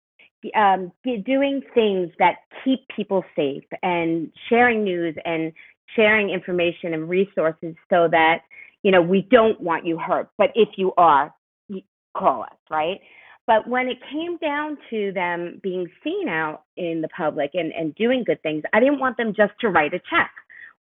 um, 0.56 0.92
doing 1.04 1.62
things 1.74 2.10
that 2.20 2.36
keep 2.64 2.88
people 2.96 3.24
safe, 3.36 3.66
and 3.84 4.32
sharing 4.50 4.84
news 4.84 5.16
and 5.25 5.52
sharing 5.96 6.30
information 6.30 6.94
and 6.94 7.08
resources 7.10 7.75
so 7.90 8.08
that 8.12 8.42
you 8.86 8.92
know, 8.92 9.01
we 9.01 9.27
don't 9.32 9.60
want 9.60 9.84
you 9.84 9.98
hurt, 9.98 10.30
but 10.38 10.51
if 10.54 10.70
you 10.77 10.94
are, 10.96 11.34
call 12.15 12.44
us, 12.44 12.56
right? 12.70 13.00
But 13.48 13.68
when 13.68 13.88
it 13.88 13.98
came 14.12 14.38
down 14.38 14.77
to 14.92 15.12
them 15.12 15.60
being 15.63 15.88
seen 16.04 16.30
out 16.30 16.65
in 16.77 17.01
the 17.01 17.08
public 17.08 17.50
and, 17.56 17.74
and 17.74 17.96
doing 17.96 18.24
good 18.24 18.39
things, 18.44 18.62
I 18.74 18.80
didn't 18.80 19.00
want 19.00 19.18
them 19.18 19.34
just 19.36 19.54
to 19.62 19.70
write 19.70 19.96
a 19.96 20.00
check. 20.08 20.30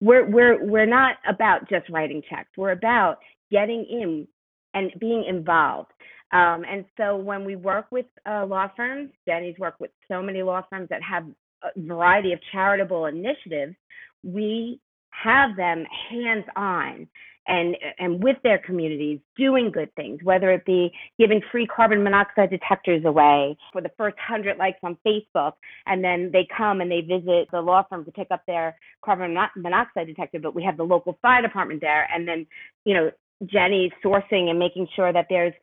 We're, 0.01 0.29
we're, 0.29 0.65
we're 0.65 0.85
not 0.85 1.19
about 1.29 1.69
just 1.69 1.89
writing 1.91 2.23
checks. 2.29 2.49
We're 2.57 2.73
about 2.73 3.19
getting 3.53 3.87
in 3.89 4.27
and 4.75 4.91
being 4.99 5.25
involved. 5.29 5.93
Um, 6.33 6.65
and 6.69 6.85
so 6.97 7.15
when 7.15 7.45
we 7.45 7.55
work 7.55 7.87
with 7.93 8.07
uh, 8.29 8.45
law 8.47 8.69
firms, 8.77 9.11
Jenny's 9.29 9.59
worked 9.61 9.81
with 9.81 9.93
so 10.09 10.21
many 10.21 10.43
law 10.43 10.63
firms 10.69 10.89
that 10.89 11.03
have 11.05 11.25
a 11.63 11.81
variety 11.81 12.33
of 12.33 12.41
charitable 12.51 13.07
initiatives, 13.07 13.77
we 14.25 14.81
have 15.11 15.55
them 15.57 15.85
hands 16.11 16.47
on 16.57 17.07
and 17.49 17.77
and 17.99 18.23
with 18.23 18.37
their 18.45 18.59
communities 18.59 19.19
doing 19.37 19.71
good 19.71 19.93
things 19.95 20.21
whether 20.23 20.51
it 20.53 20.65
be 20.65 20.93
giving 21.19 21.41
free 21.51 21.67
carbon 21.67 22.03
monoxide 22.03 22.51
detectors 22.51 23.05
away 23.05 23.57
for 23.73 23.81
the 23.81 23.91
first 23.97 24.17
100 24.17 24.59
likes 24.59 24.79
on 24.83 24.97
facebook 25.07 25.53
and 25.87 26.05
then 26.05 26.31
they 26.33 26.47
come 26.57 26.81
and 26.81 26.91
they 26.91 27.01
visit 27.01 27.49
the 27.51 27.61
law 27.61 27.83
firm 27.89 28.05
to 28.05 28.13
pick 28.13 28.29
up 28.31 28.43
their 28.47 28.77
carbon 29.05 29.37
monoxide 29.57 30.07
detector 30.07 30.39
but 30.39 30.55
we 30.55 30.63
have 30.63 30.77
the 30.77 30.83
local 30.83 31.19
fire 31.23 31.43
department 31.43 31.81
there. 31.81 32.09
And 32.15 32.27
then 32.27 32.47
you 32.85 32.95
know 32.95 33.11
jenny's 33.45 33.93
sourcing 34.05 34.51
and 34.51 34.59
making 34.59 34.87
sure 34.95 35.13
that 35.13 35.27
there's 35.29 35.55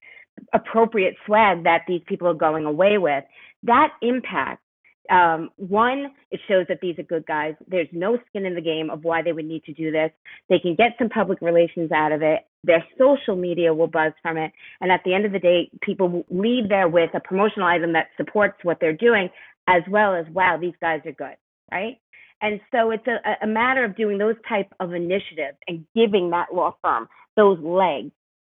appropriate 0.53 1.15
swag 1.25 1.63
that 1.63 1.81
these 1.87 2.01
people 2.07 2.27
are 2.27 2.33
going 2.33 2.65
away 2.65 2.97
with 2.97 3.23
that 3.63 3.89
impact 4.01 4.61
um, 5.09 5.49
one, 5.57 6.11
it 6.31 6.39
shows 6.47 6.65
that 6.69 6.79
these 6.81 6.97
are 6.99 7.03
good 7.03 7.25
guys. 7.25 7.55
There's 7.67 7.87
no 7.91 8.17
skin 8.29 8.45
in 8.45 8.55
the 8.55 8.61
game 8.61 8.89
of 8.89 9.03
why 9.03 9.21
they 9.21 9.31
would 9.31 9.45
need 9.45 9.63
to 9.65 9.73
do 9.73 9.91
this. 9.91 10.11
They 10.49 10.59
can 10.59 10.75
get 10.75 10.91
some 10.97 11.09
public 11.09 11.41
relations 11.41 11.91
out 11.91 12.11
of 12.11 12.21
it. 12.21 12.41
Their 12.63 12.83
social 12.97 13.35
media 13.35 13.73
will 13.73 13.87
buzz 13.87 14.13
from 14.21 14.37
it. 14.37 14.51
And 14.81 14.91
at 14.91 15.01
the 15.05 15.13
end 15.13 15.25
of 15.25 15.31
the 15.31 15.39
day, 15.39 15.69
people 15.81 16.25
leave 16.29 16.69
there 16.69 16.87
with 16.87 17.09
a 17.13 17.19
promotional 17.19 17.67
item 17.67 17.93
that 17.93 18.07
supports 18.17 18.57
what 18.63 18.77
they're 18.79 18.93
doing, 18.93 19.29
as 19.67 19.81
well 19.89 20.15
as, 20.15 20.25
wow, 20.33 20.57
these 20.59 20.75
guys 20.81 21.01
are 21.05 21.11
good, 21.11 21.37
right? 21.71 21.97
And 22.41 22.59
so 22.71 22.91
it's 22.91 23.07
a, 23.07 23.45
a 23.45 23.47
matter 23.47 23.83
of 23.83 23.97
doing 23.97 24.17
those 24.17 24.35
type 24.47 24.71
of 24.79 24.93
initiatives 24.93 25.57
and 25.67 25.85
giving 25.95 26.29
that 26.29 26.53
law 26.53 26.75
firm 26.81 27.07
those 27.35 27.59
legs 27.59 28.11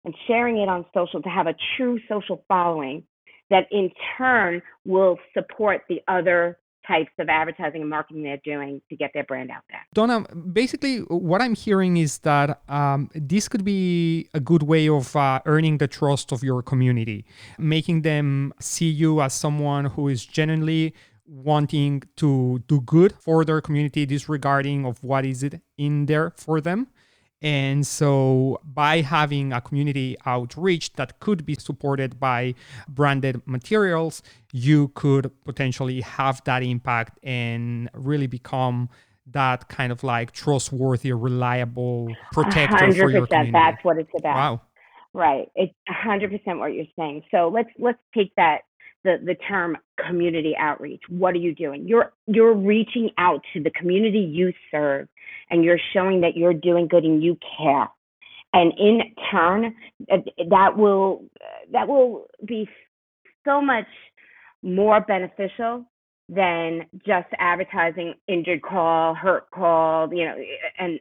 and 0.04 0.16
sharing 0.28 0.58
it 0.58 0.68
on 0.70 0.86
social 0.94 1.22
to 1.22 1.30
have 1.30 1.48
a 1.48 1.56
true 1.78 2.00
social 2.10 2.44
following 2.48 3.04
that 3.52 3.68
in 3.72 3.92
turn 4.18 4.62
will 4.86 5.20
support 5.36 5.82
the 5.88 6.02
other 6.08 6.58
types 6.88 7.12
of 7.20 7.30
advertising 7.30 7.82
and 7.82 7.90
marketing 7.90 8.24
they're 8.24 8.42
doing 8.44 8.82
to 8.90 8.96
get 8.96 9.12
their 9.14 9.24
brand 9.24 9.52
out 9.52 9.62
there. 9.70 9.82
Donna, 9.94 10.26
basically, 10.54 11.00
what 11.00 11.40
I'm 11.42 11.54
hearing 11.54 11.98
is 11.98 12.20
that 12.20 12.62
um, 12.68 13.10
this 13.14 13.48
could 13.48 13.64
be 13.64 14.28
a 14.34 14.40
good 14.40 14.64
way 14.64 14.90
of 14.90 15.16
uh, 15.16 15.42
earning 15.46 15.78
the 15.78 15.88
trust 15.88 16.32
of 16.32 16.44
your 16.44 16.64
community, 16.64 17.24
making 17.60 18.02
them 18.02 18.52
see 18.60 18.90
you 18.90 19.22
as 19.22 19.34
someone 19.34 19.86
who 19.86 20.08
is 20.08 20.26
genuinely 20.26 20.96
wanting 21.28 22.04
to 22.18 22.64
do 22.68 22.82
good 22.82 23.14
for 23.14 23.46
their 23.46 23.62
community, 23.62 24.06
disregarding 24.06 24.86
of 24.86 25.04
what 25.04 25.24
is 25.26 25.44
it 25.44 25.62
in 25.78 26.08
there 26.08 26.34
for 26.36 26.60
them. 26.60 26.88
And 27.42 27.88
so, 27.88 28.62
by 28.64 29.02
having 29.02 29.52
a 29.52 29.62
community 29.62 30.16
outreach 30.26 30.94
that 30.94 31.20
could 31.20 31.44
be 31.46 31.56
supported 31.56 32.20
by 32.20 32.54
branded 32.88 33.42
materials, 33.48 34.22
you 34.52 34.90
could 34.90 35.32
potentially 35.44 36.02
have 36.02 36.44
that 36.46 36.62
impact 36.62 37.18
and 37.24 37.90
really 37.94 38.28
become 38.28 38.90
that 39.28 39.70
kind 39.70 39.92
of 39.92 40.04
like 40.04 40.32
trustworthy, 40.32 41.14
reliable 41.14 42.14
protector 42.32 42.76
100%, 42.76 43.00
for 43.00 43.10
your 43.10 43.28
community. 43.28 43.52
That's 43.52 43.84
what 43.84 43.98
it's 43.98 44.12
about. 44.18 44.36
Wow. 44.36 44.62
Right. 45.14 45.50
It's 45.56 45.74
100% 45.90 46.60
what 46.60 46.74
you're 46.74 46.86
saying. 46.98 47.24
So 47.32 47.50
let's 47.54 47.70
let's 47.78 48.00
take 48.16 48.34
that 48.36 48.60
the 49.04 49.18
the 49.24 49.36
term 49.36 49.78
community 50.08 50.56
outreach. 50.58 51.02
What 51.10 51.34
are 51.34 51.40
you 51.40 51.54
doing? 51.56 51.88
You're 51.88 52.14
you're 52.28 52.54
reaching 52.54 53.10
out 53.18 53.42
to 53.54 53.62
the 53.62 53.72
community 53.72 54.20
you 54.20 54.54
serve 54.70 55.08
and 55.52 55.64
you're 55.64 55.80
showing 55.94 56.22
that 56.22 56.36
you're 56.36 56.54
doing 56.54 56.88
good 56.88 57.04
and 57.04 57.22
you 57.22 57.38
care. 57.58 57.88
And 58.54 58.74
in 58.78 59.02
turn, 59.32 59.76
that 60.08 60.78
will 60.78 61.26
that 61.72 61.88
will 61.88 62.26
be 62.46 62.68
so 63.46 63.62
much 63.62 63.86
more 64.64 65.02
beneficial 65.02 65.86
than 66.28 66.86
just 67.06 67.28
advertising 67.40 68.14
injured 68.28 68.62
call, 68.62 69.14
hurt 69.14 69.50
call, 69.52 70.14
you 70.14 70.26
know, 70.26 70.36
and 70.80 71.00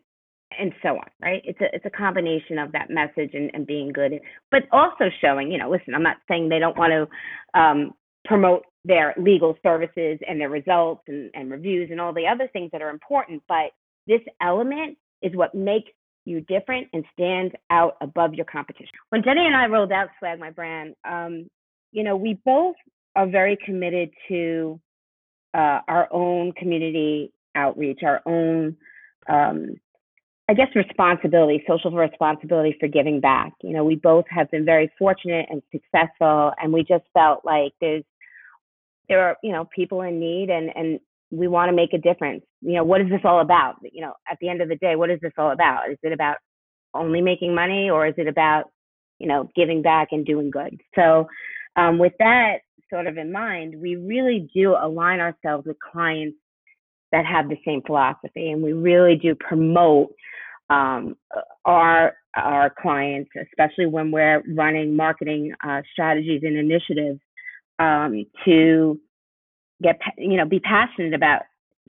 and 0.58 0.72
so 0.82 0.90
on, 0.90 1.06
right? 1.22 1.42
It's 1.44 1.60
a 1.60 1.74
it's 1.74 1.86
a 1.86 1.90
combination 1.90 2.58
of 2.58 2.72
that 2.72 2.90
message 2.90 3.30
and, 3.34 3.50
and 3.54 3.66
being 3.66 3.92
good, 3.92 4.20
but 4.50 4.62
also 4.72 5.04
showing, 5.20 5.50
you 5.50 5.58
know, 5.58 5.70
listen, 5.70 5.94
I'm 5.94 6.02
not 6.02 6.18
saying 6.28 6.48
they 6.48 6.58
don't 6.58 6.76
want 6.76 6.92
to 6.92 7.60
um, 7.60 7.94
promote 8.24 8.64
their 8.84 9.14
legal 9.18 9.56
services 9.62 10.18
and 10.26 10.40
their 10.40 10.48
results 10.48 11.02
and, 11.08 11.30
and 11.34 11.50
reviews 11.50 11.90
and 11.90 12.00
all 12.00 12.12
the 12.12 12.26
other 12.26 12.48
things 12.52 12.70
that 12.72 12.82
are 12.82 12.90
important, 12.90 13.42
but 13.48 13.72
this 14.06 14.20
element 14.40 14.98
is 15.22 15.34
what 15.34 15.54
makes 15.54 15.90
you 16.24 16.40
different 16.42 16.88
and 16.92 17.04
stands 17.12 17.54
out 17.70 17.96
above 18.00 18.34
your 18.34 18.46
competition. 18.46 18.92
When 19.08 19.22
Jenny 19.22 19.46
and 19.46 19.56
I 19.56 19.66
rolled 19.66 19.92
out 19.92 20.08
Swag 20.18 20.38
My 20.38 20.50
Brand, 20.50 20.94
um, 21.08 21.48
you 21.92 22.04
know, 22.04 22.16
we 22.16 22.38
both 22.44 22.76
are 23.16 23.26
very 23.26 23.58
committed 23.64 24.10
to 24.28 24.80
uh, 25.54 25.80
our 25.88 26.08
own 26.12 26.52
community 26.52 27.32
outreach, 27.54 28.00
our 28.02 28.20
own 28.26 28.76
um, 29.28 29.76
I 30.50 30.52
guess 30.52 30.66
responsibility, 30.74 31.62
social 31.68 31.92
responsibility 31.92 32.76
for 32.80 32.88
giving 32.88 33.20
back. 33.20 33.52
You 33.62 33.72
know, 33.72 33.84
we 33.84 33.94
both 33.94 34.24
have 34.30 34.50
been 34.50 34.64
very 34.64 34.90
fortunate 34.98 35.46
and 35.48 35.62
successful, 35.70 36.52
and 36.60 36.72
we 36.72 36.82
just 36.82 37.04
felt 37.14 37.44
like 37.44 37.72
there's 37.80 38.02
there 39.08 39.20
are 39.20 39.36
you 39.44 39.52
know 39.52 39.68
people 39.72 40.02
in 40.02 40.18
need, 40.18 40.50
and 40.50 40.70
and 40.74 40.98
we 41.30 41.48
want 41.48 41.68
to 41.68 41.76
make 41.76 41.92
a 41.92 41.98
difference. 41.98 42.44
You 42.60 42.74
know, 42.74 42.84
what 42.84 43.00
is 43.00 43.08
this 43.08 43.20
all 43.24 43.40
about? 43.40 43.76
You 43.82 44.02
know, 44.02 44.14
at 44.30 44.38
the 44.40 44.48
end 44.48 44.60
of 44.60 44.68
the 44.68 44.76
day, 44.76 44.96
what 44.96 45.10
is 45.10 45.20
this 45.20 45.32
all 45.38 45.52
about? 45.52 45.90
Is 45.90 45.98
it 46.02 46.12
about 46.12 46.36
only 46.94 47.20
making 47.20 47.54
money, 47.54 47.88
or 47.90 48.06
is 48.06 48.14
it 48.16 48.26
about 48.26 48.64
you 49.18 49.28
know 49.28 49.48
giving 49.54 49.82
back 49.82 50.08
and 50.12 50.26
doing 50.26 50.50
good? 50.50 50.80
So, 50.94 51.28
um, 51.76 51.98
with 51.98 52.12
that 52.18 52.58
sort 52.90 53.06
of 53.06 53.16
in 53.16 53.32
mind, 53.32 53.80
we 53.80 53.96
really 53.96 54.50
do 54.54 54.74
align 54.80 55.20
ourselves 55.20 55.66
with 55.66 55.76
clients 55.92 56.36
that 57.12 57.24
have 57.26 57.48
the 57.48 57.56
same 57.64 57.82
philosophy, 57.86 58.50
and 58.50 58.62
we 58.62 58.72
really 58.72 59.16
do 59.16 59.34
promote 59.34 60.12
um, 60.68 61.16
our 61.64 62.14
our 62.36 62.72
clients, 62.80 63.30
especially 63.50 63.86
when 63.86 64.10
we're 64.10 64.42
running 64.54 64.94
marketing 64.94 65.52
uh, 65.66 65.82
strategies 65.92 66.42
and 66.44 66.56
initiatives, 66.56 67.20
um, 67.78 68.24
to 68.44 69.00
get 69.82 69.98
you 70.18 70.36
know 70.36 70.44
be 70.44 70.60
passionate 70.60 71.14
about 71.14 71.42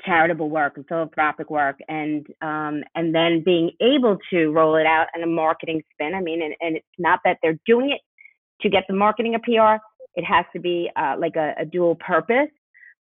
charitable 0.05 0.49
work 0.49 0.77
and 0.77 0.87
philanthropic 0.87 1.49
work, 1.49 1.77
and 1.87 2.25
um, 2.41 2.83
and 2.95 3.13
then 3.13 3.43
being 3.43 3.71
able 3.81 4.17
to 4.31 4.47
roll 4.49 4.75
it 4.75 4.85
out 4.85 5.07
in 5.15 5.23
a 5.23 5.27
marketing 5.27 5.81
spin. 5.93 6.13
I 6.15 6.21
mean, 6.21 6.41
and, 6.41 6.55
and 6.61 6.77
it's 6.77 6.85
not 6.97 7.19
that 7.25 7.37
they're 7.41 7.59
doing 7.65 7.91
it 7.91 8.01
to 8.61 8.69
get 8.69 8.83
the 8.87 8.95
marketing 8.95 9.35
a 9.35 9.39
PR. 9.39 9.81
It 10.15 10.25
has 10.25 10.45
to 10.53 10.59
be 10.59 10.89
uh, 10.95 11.15
like 11.17 11.35
a, 11.35 11.53
a 11.59 11.65
dual 11.65 11.95
purpose 11.95 12.49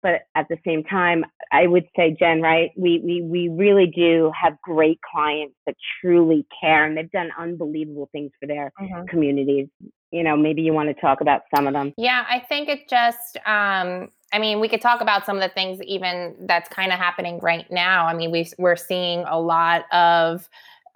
but 0.01 0.21
at 0.35 0.47
the 0.49 0.57
same 0.65 0.83
time, 0.83 1.25
I 1.51 1.67
would 1.67 1.85
say, 1.95 2.15
Jen, 2.19 2.41
right? 2.41 2.71
We 2.77 3.01
we 3.03 3.21
we 3.21 3.49
really 3.49 3.87
do 3.87 4.31
have 4.41 4.59
great 4.61 4.99
clients 5.01 5.55
that 5.65 5.75
truly 5.99 6.45
care, 6.61 6.85
and 6.85 6.97
they've 6.97 7.11
done 7.11 7.29
unbelievable 7.37 8.09
things 8.11 8.31
for 8.39 8.47
their 8.47 8.71
mm-hmm. 8.79 9.05
communities. 9.07 9.67
You 10.11 10.23
know, 10.23 10.35
maybe 10.35 10.61
you 10.61 10.73
want 10.73 10.89
to 10.89 10.99
talk 10.99 11.21
about 11.21 11.41
some 11.55 11.67
of 11.67 11.73
them. 11.73 11.93
Yeah, 11.97 12.25
I 12.29 12.39
think 12.39 12.69
it 12.69 12.89
just. 12.89 13.37
Um, 13.45 14.09
I 14.31 14.37
mean, 14.37 14.59
we 14.59 14.69
could 14.69 14.81
talk 14.81 15.01
about 15.01 15.25
some 15.25 15.37
of 15.37 15.41
the 15.41 15.49
things 15.49 15.81
even 15.81 16.35
that's 16.41 16.69
kind 16.69 16.91
of 16.91 16.99
happening 16.99 17.39
right 17.39 17.69
now. 17.71 18.05
I 18.05 18.13
mean, 18.13 18.31
we 18.31 18.49
we're 18.57 18.75
seeing 18.75 19.23
a 19.27 19.39
lot 19.39 19.85
of 19.91 20.47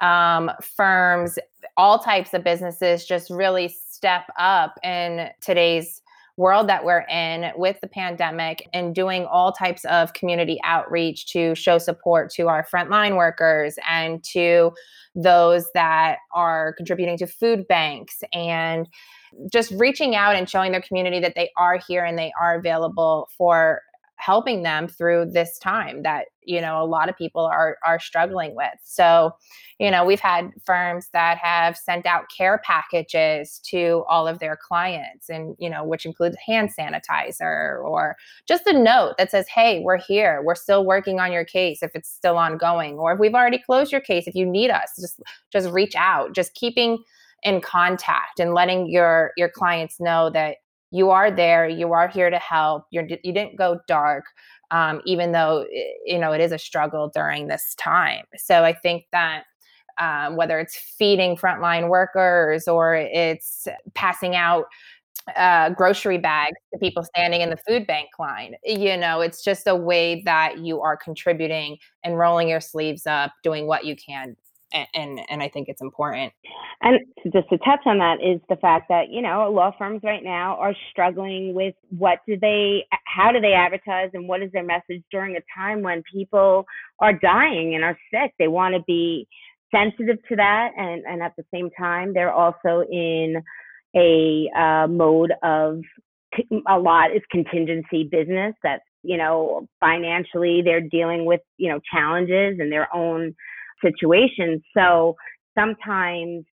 um, 0.02 0.52
firms, 0.62 1.40
all 1.78 2.00
types 2.00 2.34
of 2.34 2.44
businesses, 2.44 3.06
just 3.06 3.30
really 3.30 3.70
step 3.70 4.26
up 4.38 4.76
in 4.84 5.30
today's 5.42 6.03
world 6.38 6.68
that 6.68 6.84
we're 6.84 7.06
in 7.10 7.52
with 7.56 7.80
the 7.82 7.88
pandemic 7.88 8.68
and 8.74 8.96
doing 8.96 9.26
all 9.26 9.52
types 9.52 9.86
of 9.86 10.14
community 10.14 10.60
outreach 10.64 11.28
to 11.28 11.54
show 11.54 11.78
support 11.78 12.32
to 12.32 12.48
our 12.48 12.66
frontline 12.66 13.16
workers 13.16 13.76
and 13.88 14.24
to 14.24 14.72
those 15.16 15.70
that 15.74 16.18
are 16.34 16.74
contributing 16.74 17.18
to 17.18 17.28
food 17.28 17.68
banks 17.68 18.24
and 18.34 18.88
just 19.52 19.72
reaching 19.72 20.16
out 20.16 20.36
and 20.36 20.50
showing 20.50 20.72
their 20.72 20.82
community 20.82 21.20
that 21.20 21.36
they 21.36 21.52
are 21.58 21.80
here 21.88 22.04
and 22.04 22.18
they 22.18 22.32
are 22.40 22.56
available 22.56 23.30
for 23.38 23.82
helping 24.24 24.64
them 24.64 24.88
through 24.88 25.26
this 25.26 25.60
time 25.60 26.04
that 26.04 26.28
you 26.46 26.62
know 26.62 26.82
a 26.82 26.86
lot 26.86 27.10
of 27.10 27.18
people 27.18 27.46
are 27.46 27.78
are 27.86 28.00
struggling 28.00 28.56
with. 28.56 28.74
So 28.84 29.32
you 29.80 29.92
know 29.92 30.06
we've 30.06 30.20
had 30.20 30.52
firms 30.66 31.10
that 31.14 31.38
have 31.38 31.76
sent 31.76 32.06
out 32.06 32.26
care 32.36 32.62
packages 32.64 33.60
to 33.66 34.04
all 34.08 34.28
of 34.28 34.40
their 34.40 34.58
clients 34.58 35.30
and 35.30 35.56
you 35.60 35.70
know 35.70 35.84
which 35.84 36.06
includes 36.06 36.38
hand 36.46 36.70
sanitizer 36.78 37.84
or 37.84 38.16
just 38.48 38.66
a 38.68 38.78
note 38.78 39.16
that 39.18 39.32
says 39.32 39.48
hey 39.48 39.82
we're 39.84 39.98
here. 39.98 40.42
We're 40.44 40.56
still 40.56 40.86
working 40.86 41.20
on 41.20 41.32
your 41.32 41.46
case 41.46 41.84
if 41.84 41.92
it's 41.94 42.10
still 42.10 42.38
ongoing 42.38 42.96
or 42.96 43.14
if 43.14 43.20
we've 43.20 43.36
already 43.36 43.60
closed 43.60 43.92
your 43.92 44.02
case 44.02 44.28
if 44.28 44.36
you 44.36 44.46
need 44.46 44.70
us 44.70 44.92
just 45.00 45.22
just 45.52 45.70
reach 45.72 45.96
out. 45.96 46.34
Just 46.34 46.54
keeping 46.56 47.04
in 47.44 47.60
contact 47.60 48.40
and 48.40 48.54
letting 48.54 48.90
your 48.90 49.32
your 49.36 49.50
clients 49.50 50.00
know 50.00 50.30
that 50.30 50.58
you 50.94 51.10
are 51.10 51.32
there 51.32 51.68
you 51.68 51.92
are 51.92 52.08
here 52.08 52.30
to 52.30 52.38
help 52.40 52.86
you're 52.92 53.06
you 53.24 53.34
didn't 53.34 53.58
go 53.58 53.80
dark 53.88 54.26
um, 54.72 55.02
even 55.06 55.32
though 55.32 55.66
you 56.06 56.20
know 56.20 56.32
it 56.32 56.40
is 56.40 56.52
a 56.52 56.58
struggle 56.58 57.12
during 57.14 57.48
this 57.48 57.76
time 57.78 58.24
so 58.38 58.64
i 58.64 58.72
think 58.74 59.06
that 59.12 59.44
um, 60.00 60.36
whether 60.36 60.60
it's 60.60 60.76
feeding 60.76 61.36
frontline 61.36 61.90
workers 61.90 62.68
or 62.68 62.96
it's 62.96 63.68
passing 63.94 64.36
out 64.36 64.66
uh, 65.38 65.70
grocery 65.70 66.18
bags 66.18 66.58
to 66.74 66.80
people 66.80 67.04
standing 67.04 67.42
in 67.42 67.50
the 67.50 67.58
food 67.68 67.88
bank 67.88 68.10
line. 68.20 68.56
You 68.64 68.98
know, 68.98 69.22
it's 69.22 69.44
just 69.44 69.68
a 69.68 69.76
way 69.76 70.22
that 70.26 70.60
you 70.60 70.82
are 70.82 70.98
contributing 70.98 71.78
and 72.04 72.18
rolling 72.18 72.50
your 72.50 72.60
sleeves 72.60 73.08
up, 73.08 73.32
doing 73.42 73.66
what 73.68 73.86
you 73.86 73.96
can 73.96 74.36
and 74.94 75.20
and 75.30 75.42
I 75.42 75.50
think 75.50 75.70
it's 75.70 75.82
important. 75.82 76.34
And 76.82 77.00
just 77.32 77.50
to 77.50 77.58
touch 77.60 77.82
on 77.86 78.00
that 78.00 78.18
is 78.24 78.42
the 78.50 78.56
fact 78.58 78.90
that 78.90 79.10
you 79.10 79.22
know 79.22 79.52
law 79.52 79.74
firms 79.78 80.02
right 80.04 80.24
now 80.24 80.58
are 80.58 80.76
struggling 80.92 81.54
with 81.54 81.76
what 81.98 82.20
do 82.28 82.38
they, 82.40 82.86
how 83.06 83.32
do 83.32 83.40
they 83.40 83.54
advertise, 83.54 84.10
and 84.14 84.28
what 84.28 84.42
is 84.42 84.52
their 84.52 84.64
message 84.64 85.04
during 85.12 85.36
a 85.36 85.42
time 85.56 85.82
when 85.82 86.04
people 86.12 86.66
are 87.00 87.14
dying 87.14 87.76
and 87.76 87.84
are 87.84 87.98
sick. 88.12 88.34
They 88.40 88.48
want 88.48 88.76
to 88.76 88.82
be 88.88 89.28
sensitive 89.74 90.18
to 90.30 90.36
that, 90.36 90.72
and 90.78 91.04
and 91.06 91.22
at 91.22 91.34
the 91.38 91.46
same 91.54 91.70
time 91.78 92.14
they're 92.14 92.34
also 92.34 92.84
in 92.92 93.42
a 93.96 94.50
uh, 94.58 94.88
mode 94.88 95.34
of 95.44 95.82
a 96.68 96.80
lot 96.80 97.16
is 97.16 97.22
contingency 97.30 98.04
business 98.04 98.56
that's 98.64 98.84
you 99.04 99.18
know 99.18 99.68
financially 99.80 100.62
they're 100.64 100.82
dealing 100.82 101.26
with 101.26 101.42
you 101.58 101.70
know 101.70 101.80
challenges 101.94 102.58
and 102.60 102.72
their 102.72 102.94
own 102.96 103.36
situations. 103.84 104.64
So 104.76 105.16
sometimes 105.58 106.46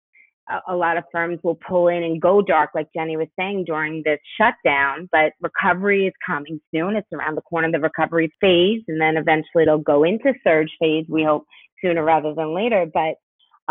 a, 0.51 0.75
a 0.75 0.77
lot 0.77 0.97
of 0.99 1.05
firms 1.13 1.39
will 1.43 1.59
pull 1.67 1.89
in 1.89 2.03
and 2.03 2.21
go 2.21 2.43
dark, 2.43 2.71
like 2.75 2.89
Jenny 2.95 3.17
was 3.17 3.29
saying 3.39 3.65
during 3.67 4.03
this 4.05 4.19
shutdown, 4.39 5.09
but 5.11 5.33
recovery 5.41 6.07
is 6.07 6.15
coming 6.27 6.61
soon. 6.75 6.97
It's 6.97 7.09
around 7.13 7.37
the 7.37 7.43
corner, 7.43 7.71
the 7.71 7.81
recovery 7.81 8.33
phase, 8.41 8.83
and 8.89 9.01
then 9.01 9.17
eventually 9.17 9.63
it'll 9.63 9.79
go 9.79 10.05
into 10.05 10.35
surge 10.45 10.71
phase. 10.79 11.07
We 11.09 11.25
hope 11.25 11.47
sooner 11.83 12.05
rather 12.05 12.35
than 12.35 12.55
later. 12.55 12.87
But 12.93 13.15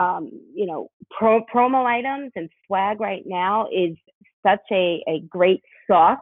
um, 0.02 0.32
you 0.56 0.66
know, 0.66 0.90
pro, 1.12 1.42
promo 1.54 1.86
items 1.86 2.32
and 2.36 2.50
swag 2.66 3.02
right 3.02 3.24
now 3.26 3.68
is 3.68 3.98
such 4.46 4.62
a, 4.72 5.04
a 5.08 5.22
great 5.30 5.62
soft 5.90 6.22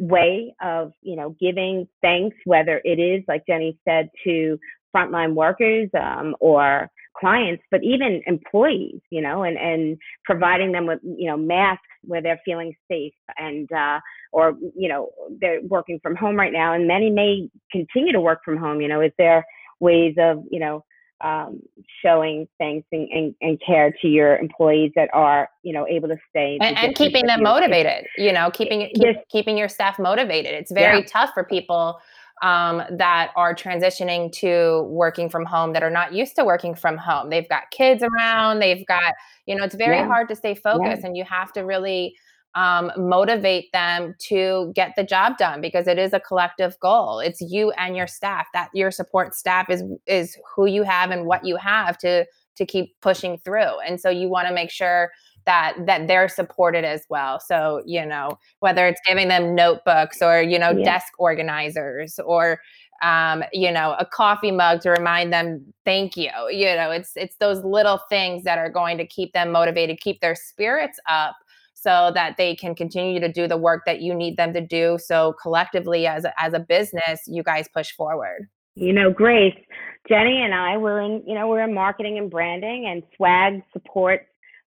way 0.00 0.54
of 0.62 0.92
you 1.02 1.14
know 1.14 1.36
giving 1.38 1.86
thanks 2.00 2.34
whether 2.46 2.80
it 2.84 2.98
is 2.98 3.22
like 3.28 3.44
jenny 3.46 3.78
said 3.86 4.08
to 4.24 4.58
frontline 4.94 5.34
workers 5.34 5.88
um, 6.00 6.34
or 6.40 6.90
clients, 7.18 7.62
but 7.70 7.82
even 7.82 8.22
employees, 8.26 9.00
you 9.10 9.20
know, 9.20 9.42
and, 9.42 9.58
and 9.58 9.98
providing 10.24 10.72
them 10.72 10.86
with, 10.86 11.00
you 11.02 11.28
know, 11.28 11.36
masks 11.36 11.82
where 12.02 12.22
they're 12.22 12.40
feeling 12.44 12.74
safe 12.90 13.12
and, 13.36 13.70
uh, 13.72 14.00
or, 14.32 14.54
you 14.76 14.88
know, 14.88 15.10
they're 15.40 15.60
working 15.62 16.00
from 16.02 16.16
home 16.16 16.36
right 16.36 16.52
now 16.52 16.72
and 16.72 16.86
many 16.86 17.10
may 17.10 17.48
continue 17.70 18.12
to 18.12 18.20
work 18.20 18.40
from 18.44 18.56
home, 18.56 18.80
you 18.80 18.88
know, 18.88 19.00
is 19.00 19.12
there 19.18 19.44
ways 19.80 20.14
of, 20.18 20.42
you 20.50 20.60
know, 20.60 20.84
um, 21.22 21.60
showing 22.02 22.48
thanks 22.58 22.86
and, 22.92 23.06
and, 23.10 23.34
and, 23.42 23.60
care 23.66 23.92
to 24.00 24.08
your 24.08 24.38
employees 24.38 24.90
that 24.96 25.10
are, 25.12 25.50
you 25.62 25.70
know, 25.70 25.86
able 25.86 26.08
to 26.08 26.16
stay 26.30 26.56
and, 26.62 26.78
and 26.78 26.94
keeping 26.94 27.26
them 27.26 27.42
motivated, 27.42 28.06
you 28.16 28.32
know, 28.32 28.50
keeping, 28.50 28.90
keep, 28.94 29.16
keeping 29.28 29.58
your 29.58 29.68
staff 29.68 29.98
motivated. 29.98 30.54
It's 30.54 30.72
very 30.72 31.00
yeah. 31.00 31.06
tough 31.06 31.30
for 31.34 31.44
people 31.44 32.00
um, 32.42 32.82
that 32.90 33.30
are 33.36 33.54
transitioning 33.54 34.32
to 34.32 34.82
working 34.88 35.28
from 35.28 35.44
home 35.44 35.72
that 35.74 35.82
are 35.82 35.90
not 35.90 36.12
used 36.12 36.36
to 36.36 36.44
working 36.44 36.74
from 36.74 36.96
home. 36.96 37.30
They've 37.30 37.48
got 37.48 37.70
kids 37.70 38.02
around, 38.02 38.60
they've 38.60 38.86
got, 38.86 39.14
you 39.46 39.54
know, 39.54 39.64
it's 39.64 39.74
very 39.74 39.98
yeah. 39.98 40.06
hard 40.06 40.28
to 40.28 40.36
stay 40.36 40.54
focused 40.54 41.02
yeah. 41.02 41.06
and 41.06 41.16
you 41.16 41.24
have 41.24 41.52
to 41.52 41.60
really 41.62 42.16
um, 42.54 42.90
motivate 42.96 43.70
them 43.72 44.14
to 44.18 44.72
get 44.74 44.94
the 44.96 45.04
job 45.04 45.38
done 45.38 45.60
because 45.60 45.86
it 45.86 45.98
is 45.98 46.12
a 46.12 46.20
collective 46.20 46.78
goal. 46.80 47.20
It's 47.20 47.40
you 47.40 47.70
and 47.72 47.96
your 47.96 48.06
staff. 48.06 48.48
That 48.52 48.70
your 48.74 48.90
support 48.90 49.34
staff 49.34 49.70
is 49.70 49.84
is 50.06 50.36
who 50.54 50.66
you 50.66 50.82
have 50.82 51.10
and 51.10 51.26
what 51.26 51.44
you 51.44 51.56
have 51.56 51.96
to 51.98 52.26
to 52.56 52.66
keep 52.66 53.00
pushing 53.00 53.38
through. 53.38 53.78
And 53.86 54.00
so 54.00 54.10
you 54.10 54.28
want 54.28 54.48
to 54.48 54.54
make 54.54 54.70
sure 54.70 55.12
that 55.46 55.74
that 55.86 56.06
they're 56.06 56.28
supported 56.28 56.84
as 56.84 57.04
well. 57.08 57.40
So 57.40 57.82
you 57.86 58.04
know 58.04 58.38
whether 58.60 58.86
it's 58.86 59.00
giving 59.06 59.28
them 59.28 59.54
notebooks 59.54 60.22
or 60.22 60.42
you 60.42 60.58
know 60.58 60.70
yeah. 60.70 60.84
desk 60.84 61.12
organizers 61.18 62.18
or 62.24 62.60
um, 63.02 63.42
you 63.52 63.72
know 63.72 63.96
a 63.98 64.06
coffee 64.06 64.50
mug 64.50 64.80
to 64.82 64.90
remind 64.90 65.32
them 65.32 65.64
thank 65.84 66.16
you. 66.16 66.30
You 66.50 66.74
know 66.76 66.90
it's 66.90 67.12
it's 67.16 67.36
those 67.36 67.64
little 67.64 68.00
things 68.08 68.44
that 68.44 68.58
are 68.58 68.70
going 68.70 68.98
to 68.98 69.06
keep 69.06 69.32
them 69.32 69.50
motivated 69.50 70.00
keep 70.00 70.20
their 70.20 70.34
spirits 70.34 70.98
up 71.08 71.36
so 71.74 72.10
that 72.14 72.36
they 72.36 72.54
can 72.54 72.74
continue 72.74 73.20
to 73.20 73.32
do 73.32 73.48
the 73.48 73.56
work 73.56 73.84
that 73.86 74.02
you 74.02 74.14
need 74.14 74.36
them 74.36 74.52
to 74.52 74.60
do. 74.60 74.98
So 75.00 75.34
collectively 75.40 76.06
as 76.06 76.24
a, 76.24 76.42
as 76.42 76.52
a 76.52 76.60
business 76.60 77.22
you 77.26 77.42
guys 77.42 77.66
push 77.72 77.92
forward. 77.92 78.48
You 78.76 78.92
know 78.92 79.10
grace 79.12 79.54
jenny 80.08 80.42
and 80.42 80.54
i 80.54 80.76
were 80.76 81.00
in 81.00 81.22
you 81.26 81.34
know 81.34 81.46
we're 81.46 81.62
in 81.62 81.74
marketing 81.74 82.16
and 82.16 82.30
branding 82.30 82.86
and 82.86 83.02
swag 83.16 83.62
supports 83.72 84.24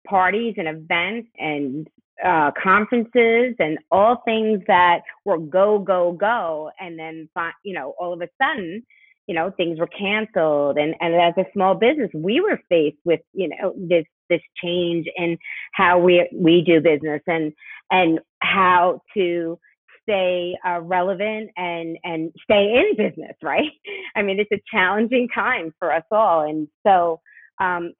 parties 0.08 0.56
and 0.58 0.68
events 0.68 1.30
and 1.38 1.88
uh, 2.24 2.52
conferences 2.62 3.56
and 3.60 3.80
all 3.92 4.22
things 4.26 4.62
that 4.68 5.02
were 5.26 5.40
go 5.40 5.80
go 5.80 6.12
go. 6.12 6.72
And 6.80 6.98
then 7.00 7.30
you 7.64 7.74
know 7.74 7.94
all 8.00 8.14
of 8.14 8.22
a 8.22 8.30
sudden 8.42 8.84
you 9.28 9.36
know 9.36 9.52
things 9.52 9.80
were 9.80 9.88
canceled. 9.88 10.78
And 10.78 10.96
and 11.00 11.16
as 11.16 11.34
a 11.38 11.50
small 11.54 11.76
business 11.76 12.10
we 12.14 12.42
were 12.42 12.60
faced 12.70 12.98
with 13.06 13.22
you 13.34 13.50
know 13.50 13.74
this 13.78 14.06
this 14.30 14.42
change 14.64 15.08
in 15.18 15.38
how 15.74 16.00
we 16.00 16.28
we 16.34 16.64
do 16.66 16.80
business 16.82 17.22
and 17.28 17.54
and 17.90 18.20
how 18.40 19.02
to 19.16 19.60
stay 20.04 20.56
uh, 20.68 20.82
relevant 20.82 21.52
and 21.58 21.98
and 22.04 22.32
stay 22.44 22.74
in 22.74 22.96
business 22.98 23.36
right? 23.42 23.72
I 24.16 24.22
mean 24.22 24.40
it's 24.40 24.52
a 24.52 24.62
challenging 24.72 25.28
time 25.34 25.74
for 25.80 25.92
us 25.94 26.04
all. 26.12 26.48
And 26.48 26.68
so 26.86 27.20
um, 27.60 27.94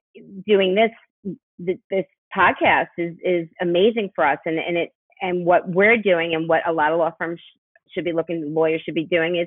doing 0.46 0.74
this 0.74 0.90
th- 1.24 1.78
this 1.90 2.04
podcast 2.36 2.88
is 2.98 3.14
is 3.24 3.48
amazing 3.60 4.10
for 4.14 4.26
us, 4.26 4.38
and 4.44 4.58
and 4.58 4.76
it 4.76 4.90
and 5.20 5.46
what 5.46 5.68
we're 5.68 5.96
doing 5.96 6.34
and 6.34 6.48
what 6.48 6.66
a 6.66 6.72
lot 6.72 6.92
of 6.92 6.98
law 6.98 7.12
firms 7.18 7.40
sh- 7.40 7.58
should 7.94 8.04
be 8.04 8.12
looking, 8.12 8.52
lawyers 8.52 8.82
should 8.84 8.94
be 8.94 9.06
doing 9.06 9.36
is 9.36 9.46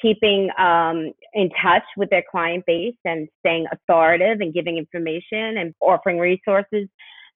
keeping 0.00 0.48
um, 0.58 1.12
in 1.34 1.50
touch 1.62 1.82
with 1.96 2.08
their 2.10 2.24
client 2.30 2.64
base 2.66 2.94
and 3.04 3.28
staying 3.40 3.66
authoritative 3.70 4.40
and 4.40 4.54
giving 4.54 4.78
information 4.78 5.58
and 5.58 5.74
offering 5.80 6.18
resources 6.18 6.88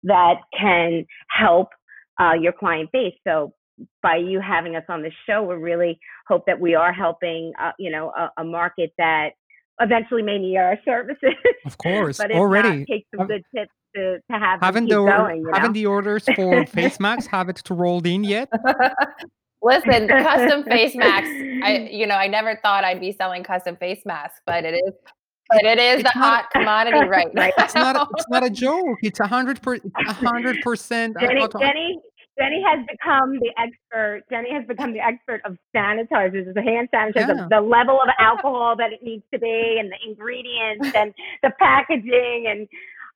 that 0.03 0.37
can 0.59 1.05
help 1.31 1.69
uh, 2.21 2.33
your 2.33 2.53
client 2.53 2.91
base. 2.93 3.15
So 3.27 3.53
by 4.03 4.17
you 4.17 4.41
having 4.41 4.77
us 4.77 4.85
on 4.89 5.03
the 5.03 5.11
show, 5.29 5.43
we 5.43 5.57
really 5.57 5.99
hope 6.29 6.45
that 6.47 6.61
we 6.61 6.75
are 6.75 6.93
helping, 6.93 7.53
uh, 7.61 7.73
you 7.79 7.91
know, 7.91 8.11
a, 8.11 8.31
a, 8.39 8.45
market 8.45 8.93
that 8.99 9.31
eventually 9.81 10.23
may 10.23 10.39
need 10.39 10.57
our 10.57 10.79
services. 10.85 11.35
Of 11.67 11.79
course, 11.79 12.19
but 12.19 12.31
uh, 12.31 12.35
already 12.35 12.81
not, 12.81 12.87
take 12.87 13.07
some 13.17 13.27
good 13.27 13.43
tips 13.55 13.73
to, 13.97 14.19
to 14.31 14.39
have 14.39 14.61
haven't 14.61 14.89
the 14.89 14.97
going, 14.97 15.39
you 15.39 15.45
know? 15.45 15.53
haven't 15.55 15.73
the 15.73 15.87
orders 15.87 16.25
for 16.37 16.67
face 16.67 17.01
masks 17.01 17.27
have 17.29 17.49
it 17.49 17.57
to 17.57 17.75
rolled 17.75 18.07
in 18.07 18.23
yet? 18.23 18.51
Listen, 19.63 20.09
custom 20.09 20.63
face 20.65 20.95
masks. 20.95 21.31
I 21.63 21.89
you 21.91 22.07
know 22.07 22.17
I 22.17 22.27
never 22.27 22.61
thought 22.63 22.85
I'd 22.85 23.01
be 23.01 23.13
selling 23.13 23.45
custom 23.45 23.77
face 23.77 24.03
masks, 24.05 24.41
but 24.47 24.65
it 24.65 24.75
is. 24.75 24.93
But 25.51 25.65
it 25.65 25.79
is 25.79 26.01
it's 26.01 26.13
the 26.13 26.19
not, 26.19 26.45
hot 26.45 26.51
commodity 26.51 27.07
right 27.07 27.33
now. 27.35 27.51
It's 27.59 27.75
not. 27.75 27.97
A, 27.97 28.07
it's 28.17 28.29
not 28.29 28.45
a 28.45 28.51
joke. 28.51 28.99
It's 29.03 29.21
a 29.21 29.27
hundred 29.27 29.61
per. 29.63 29.79
hundred 29.95 30.61
percent. 30.63 31.17
Jenny, 31.21 31.47
Jenny, 31.59 31.99
Jenny 32.39 32.63
has 32.67 32.85
become 32.91 33.39
the 33.39 33.51
expert. 33.57 34.23
Jenny 34.31 34.53
has 34.53 34.67
become 34.67 34.93
the 34.93 35.01
expert 35.01 35.41
of 35.45 35.57
sanitizers, 35.75 36.53
the 36.53 36.63
hand 36.63 36.89
sanitizers, 36.93 37.37
yeah. 37.37 37.49
the 37.51 37.61
level 37.61 38.01
of 38.01 38.09
alcohol 38.19 38.75
that 38.77 38.93
it 38.93 39.03
needs 39.03 39.23
to 39.33 39.39
be, 39.39 39.77
and 39.79 39.91
the 39.93 39.97
ingredients, 40.09 40.91
and 40.97 41.15
the 41.43 41.51
packaging, 41.59 42.47
and 42.49 42.69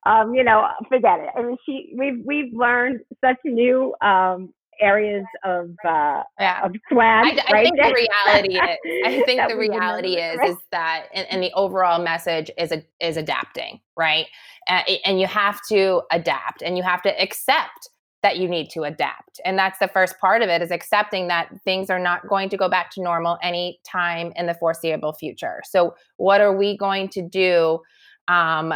um, 0.06 0.34
you 0.34 0.44
know, 0.44 0.66
forget 0.88 1.18
it. 1.20 1.30
I 1.36 1.42
mean, 1.42 1.56
she 1.66 1.94
we've 1.96 2.24
we've 2.24 2.54
learned 2.54 3.00
such 3.20 3.36
new 3.44 3.94
um, 4.00 4.54
areas 4.80 5.24
of 5.44 5.70
uh, 5.84 6.22
Yeah. 6.38 6.64
of 6.64 6.72
swag. 6.90 7.38
I, 7.38 7.44
I 7.48 7.52
right? 7.52 7.64
think 7.64 7.76
the 7.76 7.94
reality 7.94 8.54
is, 8.56 8.78
I 9.04 9.22
think 9.26 9.48
the 9.48 9.56
reality 9.56 10.16
is, 10.16 10.38
right? 10.38 10.50
is 10.50 10.56
that, 10.70 11.06
and, 11.12 11.26
and 11.30 11.42
the 11.42 11.52
overall 11.54 12.02
message 12.02 12.50
is 12.56 12.72
a, 12.72 12.84
is 13.00 13.16
adapting, 13.16 13.80
right? 13.96 14.26
Uh, 14.68 14.82
and 15.04 15.20
you 15.20 15.26
have 15.26 15.60
to 15.70 16.02
adapt, 16.12 16.62
and 16.62 16.76
you 16.76 16.82
have 16.82 17.02
to 17.02 17.22
accept 17.22 17.88
that 18.22 18.38
you 18.38 18.48
need 18.48 18.68
to 18.70 18.82
adapt, 18.82 19.40
and 19.44 19.58
that's 19.58 19.78
the 19.78 19.88
first 19.88 20.18
part 20.18 20.42
of 20.42 20.48
it 20.48 20.60
is 20.62 20.70
accepting 20.70 21.28
that 21.28 21.48
things 21.64 21.88
are 21.90 21.98
not 21.98 22.26
going 22.28 22.48
to 22.48 22.56
go 22.56 22.68
back 22.68 22.90
to 22.92 23.02
normal 23.02 23.38
any 23.42 23.80
time 23.84 24.32
in 24.36 24.46
the 24.46 24.54
foreseeable 24.54 25.12
future. 25.12 25.60
So, 25.64 25.94
what 26.16 26.40
are 26.40 26.56
we 26.56 26.76
going 26.76 27.08
to 27.10 27.22
do? 27.22 27.80
Um, 28.26 28.74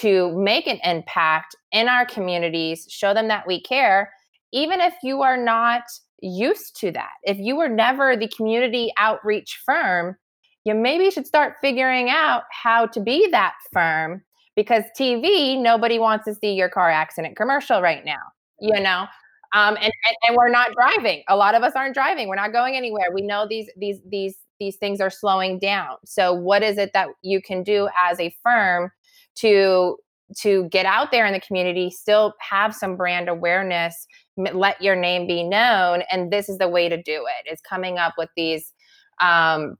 to 0.00 0.30
make 0.36 0.66
an 0.66 0.78
impact 0.84 1.56
in 1.72 1.88
our 1.88 2.04
communities, 2.04 2.86
show 2.90 3.14
them 3.14 3.28
that 3.28 3.46
we 3.46 3.62
care, 3.62 4.12
even 4.52 4.82
if 4.82 4.92
you 5.02 5.22
are 5.22 5.38
not 5.38 5.84
used 6.22 6.78
to 6.80 6.90
that. 6.92 7.12
If 7.22 7.38
you 7.38 7.56
were 7.56 7.68
never 7.68 8.16
the 8.16 8.28
community 8.28 8.92
outreach 8.98 9.60
firm, 9.64 10.16
you 10.64 10.74
maybe 10.74 11.10
should 11.10 11.26
start 11.26 11.54
figuring 11.60 12.10
out 12.10 12.42
how 12.50 12.86
to 12.86 13.00
be 13.00 13.28
that 13.30 13.54
firm 13.72 14.22
because 14.56 14.84
TV, 14.98 15.60
nobody 15.60 15.98
wants 15.98 16.26
to 16.26 16.34
see 16.34 16.52
your 16.52 16.68
car 16.68 16.90
accident 16.90 17.36
commercial 17.36 17.80
right 17.80 18.04
now, 18.04 18.20
you 18.60 18.80
know? 18.80 19.06
Um, 19.52 19.76
and, 19.76 19.92
and, 20.06 20.16
and 20.28 20.36
we're 20.36 20.48
not 20.48 20.72
driving. 20.74 21.24
A 21.28 21.36
lot 21.36 21.54
of 21.54 21.62
us 21.62 21.72
aren't 21.74 21.94
driving. 21.94 22.28
We're 22.28 22.36
not 22.36 22.52
going 22.52 22.76
anywhere. 22.76 23.06
We 23.12 23.22
know 23.22 23.46
these 23.48 23.68
these 23.76 23.98
these 24.08 24.36
these 24.60 24.76
things 24.76 25.00
are 25.00 25.10
slowing 25.10 25.58
down. 25.58 25.96
So 26.04 26.32
what 26.32 26.62
is 26.62 26.78
it 26.78 26.92
that 26.92 27.08
you 27.22 27.42
can 27.42 27.62
do 27.64 27.88
as 27.98 28.20
a 28.20 28.34
firm 28.44 28.92
to 29.36 29.96
to 30.38 30.68
get 30.68 30.86
out 30.86 31.10
there 31.10 31.26
in 31.26 31.32
the 31.32 31.40
community, 31.40 31.90
still 31.90 32.34
have 32.38 32.72
some 32.72 32.96
brand 32.96 33.28
awareness, 33.28 34.06
let 34.36 34.80
your 34.80 34.94
name 34.94 35.26
be 35.26 35.42
known, 35.42 36.02
and 36.10 36.32
this 36.32 36.48
is 36.48 36.58
the 36.58 36.68
way 36.68 36.88
to 36.88 36.96
do 37.02 37.26
it. 37.26 37.52
Is 37.52 37.60
coming 37.60 37.98
up 37.98 38.14
with 38.16 38.28
these 38.36 38.72
um, 39.20 39.76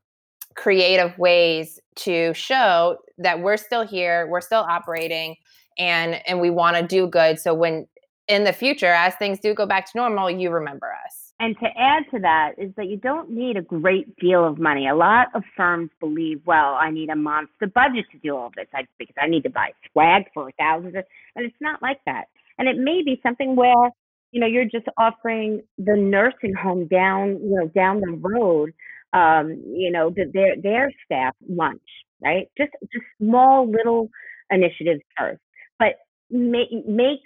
creative 0.57 1.16
ways 1.19 1.79
to 1.97 2.35
show 2.35 2.99
that 3.19 3.40
we're 3.40 3.57
still 3.57 3.87
here, 3.87 4.27
we're 4.29 4.40
still 4.40 4.66
operating, 4.69 5.37
and 5.79 6.21
and 6.27 6.40
we 6.40 6.51
want 6.51 6.77
to 6.77 6.83
do 6.83 7.07
good. 7.07 7.38
So 7.38 7.55
when 7.55 7.87
in 8.31 8.45
the 8.45 8.53
future, 8.53 8.93
as 8.93 9.14
things 9.16 9.40
do 9.40 9.53
go 9.55 9.66
back 9.66 9.87
to 9.87 9.93
normal, 9.97 10.31
you 10.31 10.51
remember 10.51 10.87
us. 11.05 11.33
And 11.40 11.57
to 11.59 11.66
add 11.77 12.05
to 12.12 12.21
that 12.21 12.53
is 12.59 12.73
that 12.77 12.87
you 12.87 12.97
don't 12.97 13.31
need 13.31 13.57
a 13.57 13.62
great 13.62 14.14
deal 14.16 14.45
of 14.45 14.59
money. 14.59 14.87
A 14.87 14.95
lot 14.95 15.29
of 15.35 15.43
firms 15.57 15.90
believe, 15.99 16.40
well, 16.45 16.75
I 16.75 16.90
need 16.90 17.09
a 17.09 17.16
monster 17.16 17.66
budget 17.66 18.05
to 18.12 18.19
do 18.23 18.37
all 18.37 18.51
this 18.55 18.66
I, 18.75 18.83
because 18.99 19.16
I 19.21 19.27
need 19.27 19.43
to 19.45 19.51
buy 19.51 19.71
swag 19.90 20.25
for 20.35 20.51
thousands 20.59 20.95
of, 20.97 21.05
and 21.35 21.47
it's 21.47 21.57
not 21.61 21.83
like 21.83 21.99
that. 22.07 22.27
And 22.59 22.69
it 22.69 22.77
may 22.77 23.03
be 23.03 23.19
something 23.23 23.57
where, 23.57 23.90
you 24.33 24.40
know, 24.40 24.47
you're 24.47 24.64
just 24.64 24.87
offering 24.99 25.62
the 25.79 25.97
nursing 25.97 26.53
home 26.55 26.87
down, 26.87 27.40
you 27.43 27.57
know, 27.59 27.69
down 27.69 28.01
the 28.01 28.19
road, 28.21 28.73
um, 29.12 29.62
you 29.66 29.90
know, 29.90 30.11
the, 30.11 30.31
their 30.33 30.57
their 30.62 30.93
staff 31.05 31.35
lunch, 31.49 31.81
right? 32.23 32.49
Just 32.57 32.73
just 32.93 33.05
small 33.21 33.69
little 33.69 34.11
initiatives 34.51 35.01
first, 35.19 35.40
but 35.79 35.95
make 36.31 36.69
make 36.87 37.21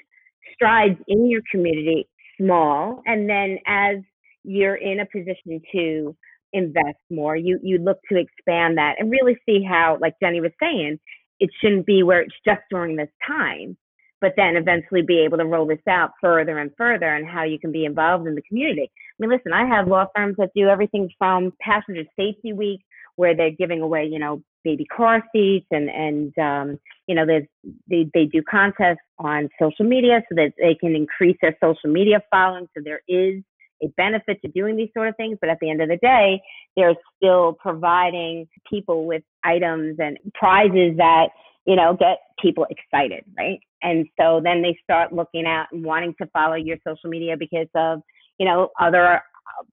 strides 0.52 0.98
in 1.08 1.30
your 1.30 1.42
community 1.50 2.08
small 2.38 3.02
and 3.06 3.28
then 3.28 3.58
as 3.66 3.96
you're 4.42 4.74
in 4.76 5.00
a 5.00 5.06
position 5.06 5.60
to 5.72 6.16
invest 6.52 6.98
more 7.10 7.36
you 7.36 7.58
you 7.62 7.78
look 7.78 7.98
to 8.10 8.18
expand 8.18 8.78
that 8.78 8.94
and 8.98 9.10
really 9.10 9.36
see 9.46 9.62
how 9.62 9.98
like 10.00 10.14
jenny 10.22 10.40
was 10.40 10.52
saying 10.60 10.98
it 11.40 11.50
shouldn't 11.60 11.86
be 11.86 12.02
where 12.02 12.20
it's 12.20 12.34
just 12.44 12.60
during 12.70 12.96
this 12.96 13.08
time 13.26 13.76
but 14.20 14.32
then 14.36 14.56
eventually 14.56 15.02
be 15.02 15.20
able 15.20 15.36
to 15.36 15.44
roll 15.44 15.66
this 15.66 15.86
out 15.88 16.12
further 16.20 16.58
and 16.58 16.70
further 16.78 17.14
and 17.14 17.28
how 17.28 17.42
you 17.44 17.58
can 17.58 17.70
be 17.70 17.84
involved 17.84 18.26
in 18.26 18.34
the 18.34 18.42
community. 18.42 18.90
I 18.90 19.16
mean 19.18 19.30
listen 19.30 19.52
i 19.52 19.66
have 19.66 19.88
law 19.88 20.06
firms 20.14 20.36
that 20.38 20.50
do 20.54 20.68
everything 20.68 21.10
from 21.18 21.52
passenger 21.60 22.04
safety 22.18 22.52
week 22.52 22.80
where 23.16 23.36
they're 23.36 23.50
giving 23.50 23.80
away 23.80 24.08
you 24.10 24.18
know 24.18 24.42
baby 24.64 24.84
car 24.86 25.22
seats 25.32 25.66
and 25.70 25.88
and 25.88 26.38
um, 26.38 26.80
you 27.06 27.14
know 27.14 27.26
they, 27.26 28.10
they 28.14 28.24
do 28.24 28.42
contests 28.50 28.98
on 29.18 29.48
social 29.60 29.84
media 29.84 30.22
so 30.28 30.34
that 30.34 30.52
they 30.58 30.74
can 30.74 30.96
increase 30.96 31.36
their 31.40 31.56
social 31.62 31.90
media 31.90 32.22
following. 32.30 32.68
So 32.76 32.82
there 32.84 33.02
is 33.06 33.42
a 33.82 33.88
benefit 33.96 34.40
to 34.42 34.48
doing 34.48 34.76
these 34.76 34.88
sort 34.94 35.08
of 35.08 35.16
things 35.16 35.36
but 35.40 35.50
at 35.50 35.58
the 35.60 35.68
end 35.68 35.82
of 35.82 35.88
the 35.88 35.96
day 35.96 36.40
they're 36.76 36.94
still 37.16 37.54
providing 37.60 38.46
people 38.70 39.04
with 39.04 39.22
items 39.42 39.96
and 39.98 40.16
prizes 40.32 40.96
that 40.96 41.28
you 41.66 41.74
know 41.74 41.96
get 41.98 42.18
people 42.40 42.66
excited 42.70 43.24
right? 43.36 43.58
And 43.82 44.06
so 44.18 44.40
then 44.42 44.62
they 44.62 44.78
start 44.82 45.12
looking 45.12 45.44
at 45.44 45.66
and 45.72 45.84
wanting 45.84 46.14
to 46.20 46.26
follow 46.28 46.54
your 46.54 46.78
social 46.86 47.10
media 47.10 47.36
because 47.38 47.68
of 47.74 48.00
you 48.38 48.46
know 48.46 48.70
other 48.80 49.20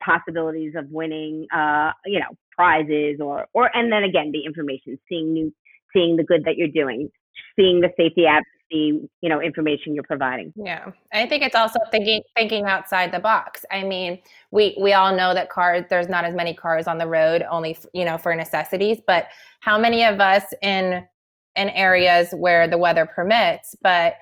possibilities 0.03 0.73
of 0.75 0.86
winning 0.89 1.47
uh 1.53 1.91
you 2.05 2.19
know 2.19 2.27
prizes 2.55 3.19
or 3.19 3.47
or 3.53 3.75
and 3.75 3.91
then 3.91 4.03
again 4.03 4.31
the 4.31 4.45
information 4.45 4.97
seeing 5.07 5.34
new 5.34 5.53
seeing 5.93 6.15
the 6.15 6.23
good 6.23 6.43
that 6.45 6.57
you're 6.57 6.67
doing 6.67 7.10
seeing 7.55 7.81
the 7.81 7.89
safety 7.97 8.25
advocacy 8.25 8.51
you 8.71 9.29
know 9.29 9.41
information 9.41 9.93
you're 9.93 10.03
providing 10.03 10.53
Yeah, 10.55 10.91
I 11.13 11.25
think 11.25 11.43
it's 11.43 11.55
also 11.55 11.79
thinking 11.91 12.21
thinking 12.36 12.65
outside 12.65 13.12
the 13.12 13.19
box. 13.19 13.65
I 13.71 13.84
mean, 13.84 14.19
we 14.51 14.77
we 14.79 14.93
all 14.93 15.15
know 15.15 15.34
that 15.34 15.49
cars 15.49 15.84
there's 15.89 16.07
not 16.07 16.25
as 16.25 16.34
many 16.34 16.53
cars 16.53 16.88
on 16.88 16.97
the 16.97 17.07
road, 17.07 17.43
only 17.49 17.77
you 17.93 18.05
know 18.05 18.17
for 18.17 18.34
necessities. 18.36 18.99
But 19.05 19.27
how 19.60 19.77
many 19.77 20.03
of 20.05 20.19
us 20.19 20.43
in 20.62 21.05
in 21.55 21.69
areas 21.69 22.29
where 22.31 22.67
the 22.67 22.77
weather 22.77 23.05
permits, 23.05 23.75
but 23.81 24.15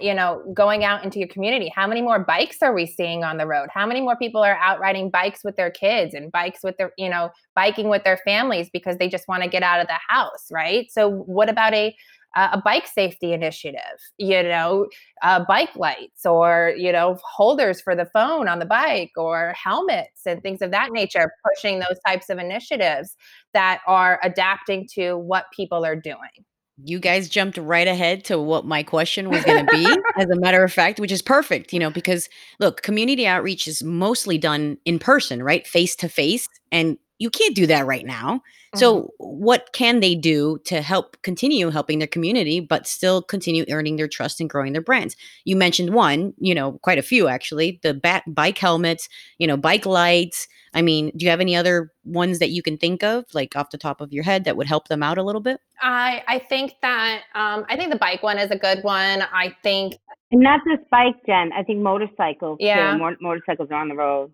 you 0.00 0.14
know, 0.14 0.42
going 0.52 0.84
out 0.84 1.04
into 1.04 1.18
your 1.18 1.28
community, 1.28 1.72
how 1.74 1.86
many 1.86 2.02
more 2.02 2.18
bikes 2.18 2.62
are 2.62 2.74
we 2.74 2.86
seeing 2.86 3.22
on 3.24 3.36
the 3.38 3.46
road? 3.46 3.68
How 3.72 3.86
many 3.86 4.00
more 4.00 4.16
people 4.16 4.42
are 4.42 4.56
out 4.56 4.80
riding 4.80 5.10
bikes 5.10 5.44
with 5.44 5.56
their 5.56 5.70
kids 5.70 6.14
and 6.14 6.32
bikes 6.32 6.60
with 6.64 6.76
their 6.76 6.92
you 6.98 7.08
know 7.08 7.30
biking 7.54 7.88
with 7.88 8.04
their 8.04 8.18
families 8.18 8.68
because 8.72 8.96
they 8.98 9.08
just 9.08 9.28
want 9.28 9.42
to 9.42 9.48
get 9.48 9.62
out 9.62 9.80
of 9.80 9.86
the 9.86 9.98
house, 10.08 10.48
right? 10.50 10.90
So 10.90 11.08
what 11.10 11.48
about 11.48 11.74
a 11.74 11.94
a 12.36 12.60
bike 12.62 12.86
safety 12.86 13.32
initiative, 13.32 13.80
you 14.18 14.42
know, 14.42 14.86
uh, 15.22 15.42
bike 15.48 15.74
lights 15.74 16.26
or 16.26 16.74
you 16.76 16.92
know 16.92 17.18
holders 17.24 17.80
for 17.80 17.96
the 17.96 18.04
phone 18.06 18.46
on 18.46 18.58
the 18.58 18.66
bike 18.66 19.12
or 19.16 19.54
helmets 19.62 20.26
and 20.26 20.42
things 20.42 20.60
of 20.60 20.70
that 20.70 20.92
nature 20.92 21.32
pushing 21.46 21.78
those 21.78 21.98
types 22.06 22.28
of 22.28 22.38
initiatives 22.38 23.16
that 23.54 23.80
are 23.86 24.20
adapting 24.22 24.86
to 24.94 25.16
what 25.16 25.46
people 25.56 25.84
are 25.84 25.96
doing 25.96 26.44
you 26.84 26.98
guys 26.98 27.28
jumped 27.28 27.56
right 27.56 27.88
ahead 27.88 28.24
to 28.24 28.38
what 28.38 28.66
my 28.66 28.82
question 28.82 29.30
was 29.30 29.42
going 29.44 29.64
to 29.64 29.72
be 29.72 29.86
as 30.18 30.28
a 30.28 30.36
matter 30.36 30.62
of 30.62 30.72
fact 30.72 31.00
which 31.00 31.12
is 31.12 31.22
perfect 31.22 31.72
you 31.72 31.78
know 31.78 31.90
because 31.90 32.28
look 32.60 32.82
community 32.82 33.26
outreach 33.26 33.66
is 33.66 33.82
mostly 33.82 34.36
done 34.36 34.76
in 34.84 34.98
person 34.98 35.42
right? 35.42 35.66
Face 35.66 35.96
to 35.96 36.08
face 36.08 36.48
and 36.72 36.98
you 37.18 37.30
can't 37.30 37.54
do 37.56 37.66
that 37.66 37.86
right 37.86 38.04
now 38.06 38.40
so 38.74 39.10
what 39.16 39.72
can 39.72 40.00
they 40.00 40.14
do 40.14 40.58
to 40.66 40.82
help 40.82 41.16
continue 41.22 41.70
helping 41.70 41.98
their 41.98 42.06
community 42.08 42.60
but 42.60 42.86
still 42.86 43.22
continue 43.22 43.64
earning 43.70 43.96
their 43.96 44.08
trust 44.08 44.38
and 44.38 44.50
growing 44.50 44.72
their 44.72 44.82
brands 44.82 45.16
you 45.44 45.56
mentioned 45.56 45.94
one 45.94 46.34
you 46.38 46.54
know 46.54 46.72
quite 46.82 46.98
a 46.98 47.02
few 47.02 47.26
actually 47.28 47.78
the 47.82 47.94
bat- 47.94 48.24
bike 48.26 48.58
helmets 48.58 49.08
you 49.38 49.46
know 49.46 49.56
bike 49.56 49.86
lights 49.86 50.46
i 50.74 50.82
mean 50.82 51.10
do 51.16 51.24
you 51.24 51.30
have 51.30 51.40
any 51.40 51.56
other 51.56 51.90
ones 52.04 52.38
that 52.38 52.50
you 52.50 52.62
can 52.62 52.76
think 52.76 53.02
of 53.02 53.24
like 53.32 53.56
off 53.56 53.70
the 53.70 53.78
top 53.78 54.00
of 54.02 54.12
your 54.12 54.24
head 54.24 54.44
that 54.44 54.56
would 54.56 54.66
help 54.66 54.88
them 54.88 55.02
out 55.02 55.16
a 55.18 55.22
little 55.22 55.40
bit 55.40 55.58
I 55.80 56.22
I 56.26 56.38
think 56.38 56.72
that 56.82 57.22
um, 57.34 57.66
I 57.68 57.76
think 57.76 57.90
the 57.92 57.98
bike 57.98 58.22
one 58.22 58.38
is 58.38 58.50
a 58.50 58.56
good 58.56 58.82
one. 58.82 59.22
I 59.32 59.54
think 59.62 59.94
and 60.30 60.40
not 60.40 60.60
just 60.66 60.88
bike 60.90 61.14
jen 61.26 61.50
i 61.52 61.62
think 61.62 61.80
motorcycles 61.80 62.56
Yeah. 62.60 62.92
too. 62.92 62.98
Mor- 62.98 63.16
motorcycles 63.20 63.68
are 63.70 63.80
on 63.80 63.88
the 63.88 63.94
road 63.94 64.32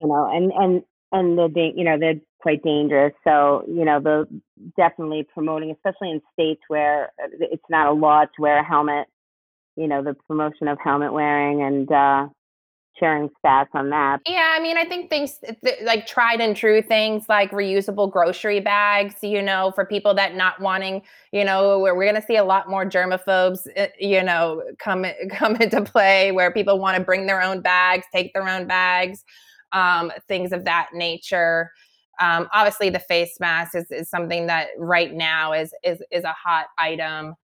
you 0.00 0.08
know 0.08 0.28
and 0.30 0.52
and 0.52 0.82
and 1.12 1.38
they're 1.38 1.48
da- 1.48 1.72
you 1.74 1.84
know 1.84 1.98
they're 1.98 2.20
quite 2.40 2.62
dangerous. 2.62 3.12
So 3.24 3.64
you 3.68 3.84
know 3.84 4.00
the 4.00 4.26
definitely 4.76 5.26
promoting 5.32 5.70
especially 5.70 6.10
in 6.10 6.20
states 6.32 6.62
where 6.68 7.12
uh, 7.22 7.28
it's 7.40 7.64
not 7.70 7.88
a 7.88 7.92
law 7.92 8.22
to 8.22 8.42
wear 8.42 8.58
a 8.58 8.64
helmet 8.64 9.06
you 9.76 9.88
know 9.88 10.02
the 10.02 10.14
promotion 10.28 10.68
of 10.68 10.78
helmet 10.82 11.12
wearing 11.12 11.62
and 11.62 11.90
uh 11.90 12.28
sharing 12.98 13.30
stats 13.44 13.68
on 13.74 13.90
that. 13.90 14.20
Yeah, 14.26 14.54
I 14.54 14.60
mean, 14.60 14.76
I 14.76 14.84
think 14.84 15.10
things 15.10 15.38
th- 15.64 15.78
like 15.82 16.06
tried 16.06 16.40
and 16.40 16.56
true 16.56 16.82
things 16.82 17.24
like 17.28 17.50
reusable 17.50 18.10
grocery 18.10 18.60
bags, 18.60 19.16
you 19.22 19.42
know, 19.42 19.72
for 19.74 19.84
people 19.84 20.14
that 20.14 20.34
not 20.36 20.60
wanting, 20.60 21.02
you 21.32 21.44
know, 21.44 21.78
where 21.78 21.94
we're 21.94 22.10
going 22.10 22.20
to 22.20 22.26
see 22.26 22.36
a 22.36 22.44
lot 22.44 22.68
more 22.68 22.84
germaphobes, 22.84 23.66
uh, 23.76 23.86
you 23.98 24.22
know, 24.22 24.62
come 24.78 25.06
come 25.30 25.56
into 25.56 25.82
play 25.82 26.32
where 26.32 26.52
people 26.52 26.78
want 26.78 26.96
to 26.96 27.02
bring 27.02 27.26
their 27.26 27.42
own 27.42 27.60
bags, 27.60 28.04
take 28.14 28.32
their 28.34 28.48
own 28.48 28.66
bags, 28.66 29.24
um, 29.72 30.12
things 30.28 30.52
of 30.52 30.64
that 30.64 30.88
nature. 30.92 31.70
Um, 32.20 32.48
obviously, 32.52 32.90
the 32.90 33.00
face 33.00 33.38
mask 33.40 33.74
is, 33.74 33.90
is 33.90 34.08
something 34.10 34.46
that 34.46 34.68
right 34.78 35.12
now 35.12 35.52
is 35.52 35.74
is 35.82 36.02
is 36.10 36.24
a 36.24 36.32
hot 36.32 36.66
item. 36.78 37.34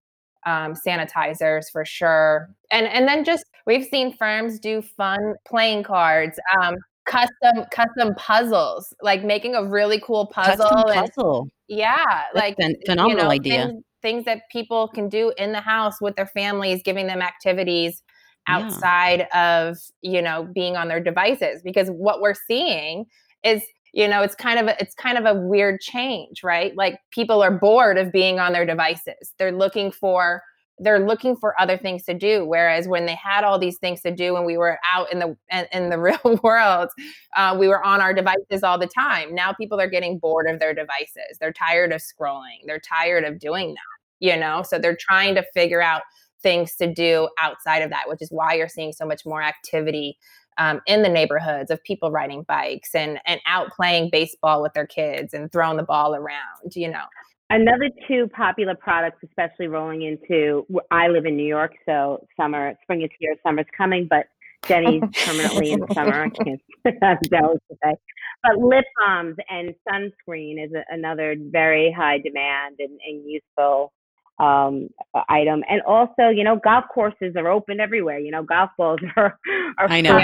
Um, 0.45 0.73
sanitizers 0.73 1.65
for 1.69 1.83
sure, 1.83 2.49
and 2.71 2.87
and 2.87 3.05
then 3.09 3.25
just 3.25 3.43
we've 3.65 3.83
seen 3.83 4.15
firms 4.15 4.57
do 4.57 4.81
fun 4.81 5.35
playing 5.45 5.83
cards, 5.83 6.39
um, 6.57 6.77
custom 7.05 7.65
custom 7.73 8.15
puzzles, 8.15 8.93
like 9.01 9.25
making 9.25 9.55
a 9.55 9.65
really 9.65 9.99
cool 9.99 10.27
puzzle. 10.27 10.69
Custom 10.69 10.83
and, 10.87 11.11
puzzle 11.13 11.49
yeah, 11.69 12.23
That's 12.33 12.35
like 12.35 12.57
phen- 12.57 12.71
you 12.71 12.81
phenomenal 12.87 13.25
know, 13.25 13.31
idea 13.31 13.67
Things, 13.67 13.83
things 14.01 14.25
that 14.25 14.41
people 14.51 14.87
can 14.89 15.07
do 15.07 15.31
in 15.37 15.51
the 15.53 15.61
house 15.61 16.01
with 16.01 16.15
their 16.15 16.25
families, 16.25 16.81
giving 16.83 17.07
them 17.07 17.21
activities 17.21 18.01
outside 18.49 19.27
yeah. 19.31 19.67
of, 19.67 19.77
you 20.01 20.21
know, 20.21 20.47
being 20.53 20.75
on 20.75 20.87
their 20.87 20.99
devices 20.99 21.61
because 21.63 21.89
what 21.89 22.21
we're 22.21 22.33
seeing 22.33 23.05
is 23.43 23.63
you 23.93 24.07
know 24.07 24.21
it's 24.21 24.35
kind 24.35 24.59
of 24.59 24.67
a, 24.67 24.79
it's 24.79 24.93
kind 24.93 25.17
of 25.17 25.25
a 25.25 25.39
weird 25.39 25.79
change 25.79 26.43
right? 26.43 26.75
Like 26.75 26.99
people 27.11 27.41
are 27.41 27.51
bored 27.51 27.97
of 27.97 28.11
being 28.11 28.39
on 28.39 28.53
their 28.53 28.65
devices. 28.65 29.33
They're 29.37 29.51
looking 29.51 29.91
for 29.91 30.43
they're 30.81 31.05
looking 31.05 31.35
for 31.35 31.59
other 31.59 31.77
things 31.77 32.03
to 32.05 32.13
do 32.13 32.45
whereas 32.45 32.87
when 32.87 33.05
they 33.05 33.15
had 33.15 33.43
all 33.43 33.59
these 33.59 33.77
things 33.79 34.01
to 34.01 34.15
do 34.15 34.37
and 34.37 34.45
we 34.45 34.57
were 34.57 34.79
out 34.89 35.11
in 35.11 35.19
the 35.19 35.35
in 35.73 35.89
the 35.89 35.99
real 36.07 36.39
world 36.43 36.89
uh, 37.35 37.55
we 37.59 37.67
were 37.67 37.83
on 37.83 38.01
our 38.01 38.13
devices 38.13 38.63
all 38.63 38.77
the 38.77 38.87
time. 38.87 39.33
Now 39.33 39.53
people 39.53 39.79
are 39.79 39.89
getting 39.89 40.19
bored 40.19 40.47
of 40.49 40.59
their 40.59 40.73
devices. 40.73 41.37
They're 41.39 41.53
tired 41.53 41.91
of 41.91 42.01
scrolling. 42.01 42.59
They're 42.65 42.79
tired 42.79 43.23
of 43.23 43.39
doing 43.39 43.73
that 43.73 43.99
you 44.19 44.37
know? 44.37 44.63
So 44.63 44.77
they're 44.77 44.97
trying 44.99 45.35
to 45.35 45.43
figure 45.53 45.81
out 45.81 46.03
things 46.41 46.75
to 46.75 46.91
do 46.91 47.27
outside 47.41 47.79
of 47.79 47.89
that 47.89 48.07
which 48.07 48.21
is 48.21 48.29
why 48.31 48.53
you're 48.53 48.69
seeing 48.69 48.93
so 48.93 49.05
much 49.05 49.25
more 49.25 49.41
activity 49.41 50.17
um, 50.57 50.81
in 50.87 51.01
the 51.03 51.09
neighborhoods 51.09 51.71
of 51.71 51.83
people 51.83 52.11
riding 52.11 52.43
bikes 52.43 52.95
and 52.95 53.19
and 53.25 53.39
out 53.45 53.69
playing 53.71 54.09
baseball 54.11 54.61
with 54.61 54.73
their 54.73 54.87
kids 54.87 55.33
and 55.33 55.51
throwing 55.51 55.77
the 55.77 55.83
ball 55.83 56.15
around 56.15 56.75
you 56.75 56.89
know 56.89 57.03
Another 57.51 57.89
two 58.07 58.27
popular 58.27 58.75
products, 58.75 59.23
especially 59.23 59.65
rolling 59.65 60.03
into, 60.03 60.67
I 60.91 61.07
live 61.07 61.25
in 61.25 61.35
New 61.35 61.47
York, 61.47 61.73
so 61.83 62.27
summer, 62.37 62.75
spring 62.83 63.01
is 63.01 63.09
here, 63.17 63.35
summer's 63.43 63.65
coming, 63.75 64.05
but 64.07 64.27
Jenny's 64.67 65.01
permanently 65.25 65.71
in 65.71 65.79
summer. 65.93 66.25
I 66.25 66.29
can't 66.43 66.61
say. 66.85 67.95
But 68.43 68.57
lip 68.57 68.85
balms 68.99 69.37
and 69.49 69.73
sunscreen 69.87 70.63
is 70.63 70.71
a, 70.73 70.83
another 70.89 71.35
very 71.39 71.91
high 71.91 72.19
demand 72.19 72.75
and, 72.79 72.99
and 73.05 73.27
useful 73.27 73.93
um, 74.39 74.89
item. 75.27 75.63
And 75.69 75.81
also, 75.81 76.29
you 76.29 76.43
know, 76.43 76.55
golf 76.63 76.85
courses 76.93 77.35
are 77.35 77.49
open 77.49 77.79
everywhere. 77.79 78.19
You 78.19 78.31
know, 78.31 78.43
golf 78.43 78.71
balls 78.77 78.99
are, 79.15 79.37
are 79.77 79.89
I 79.89 80.01
know. 80.01 80.17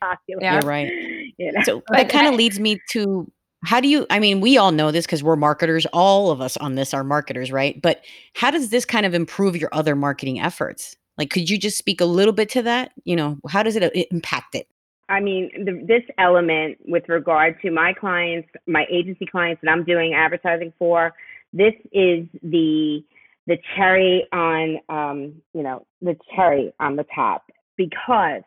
popular. 0.00 0.42
Yeah. 0.42 0.54
You're 0.54 0.62
right. 0.68 0.92
You 1.36 1.52
know? 1.52 1.60
So 1.64 1.82
that 1.90 2.08
kind 2.08 2.26
of 2.26 2.34
leads 2.34 2.58
me 2.58 2.80
to 2.90 3.30
how 3.64 3.80
do 3.80 3.88
you 3.88 4.06
i 4.10 4.18
mean 4.18 4.40
we 4.40 4.56
all 4.56 4.70
know 4.70 4.90
this 4.90 5.04
because 5.04 5.22
we're 5.22 5.36
marketers 5.36 5.84
all 5.86 6.30
of 6.30 6.40
us 6.40 6.56
on 6.58 6.76
this 6.76 6.94
are 6.94 7.02
marketers 7.02 7.50
right 7.50 7.82
but 7.82 8.04
how 8.34 8.50
does 8.50 8.70
this 8.70 8.84
kind 8.84 9.04
of 9.04 9.14
improve 9.14 9.56
your 9.56 9.68
other 9.72 9.96
marketing 9.96 10.40
efforts 10.40 10.96
like 11.16 11.30
could 11.30 11.50
you 11.50 11.58
just 11.58 11.76
speak 11.76 12.00
a 12.00 12.04
little 12.04 12.32
bit 12.32 12.48
to 12.48 12.62
that 12.62 12.92
you 13.04 13.16
know 13.16 13.36
how 13.48 13.62
does 13.62 13.74
it, 13.74 13.82
uh, 13.82 13.90
impact 14.12 14.54
it 14.54 14.68
i 15.08 15.18
mean 15.18 15.50
the, 15.64 15.84
this 15.86 16.04
element 16.18 16.78
with 16.86 17.02
regard 17.08 17.60
to 17.60 17.72
my 17.72 17.92
clients 17.92 18.48
my 18.68 18.86
agency 18.90 19.26
clients 19.26 19.60
that 19.62 19.70
i'm 19.70 19.84
doing 19.84 20.14
advertising 20.14 20.72
for 20.78 21.12
this 21.52 21.74
is 21.92 22.26
the 22.44 23.02
the 23.48 23.56
cherry 23.74 24.24
on 24.32 24.78
um 24.88 25.34
you 25.54 25.62
know 25.62 25.84
the 26.02 26.14
cherry 26.36 26.72
on 26.78 26.94
the 26.94 27.04
top 27.14 27.44
because 27.76 28.42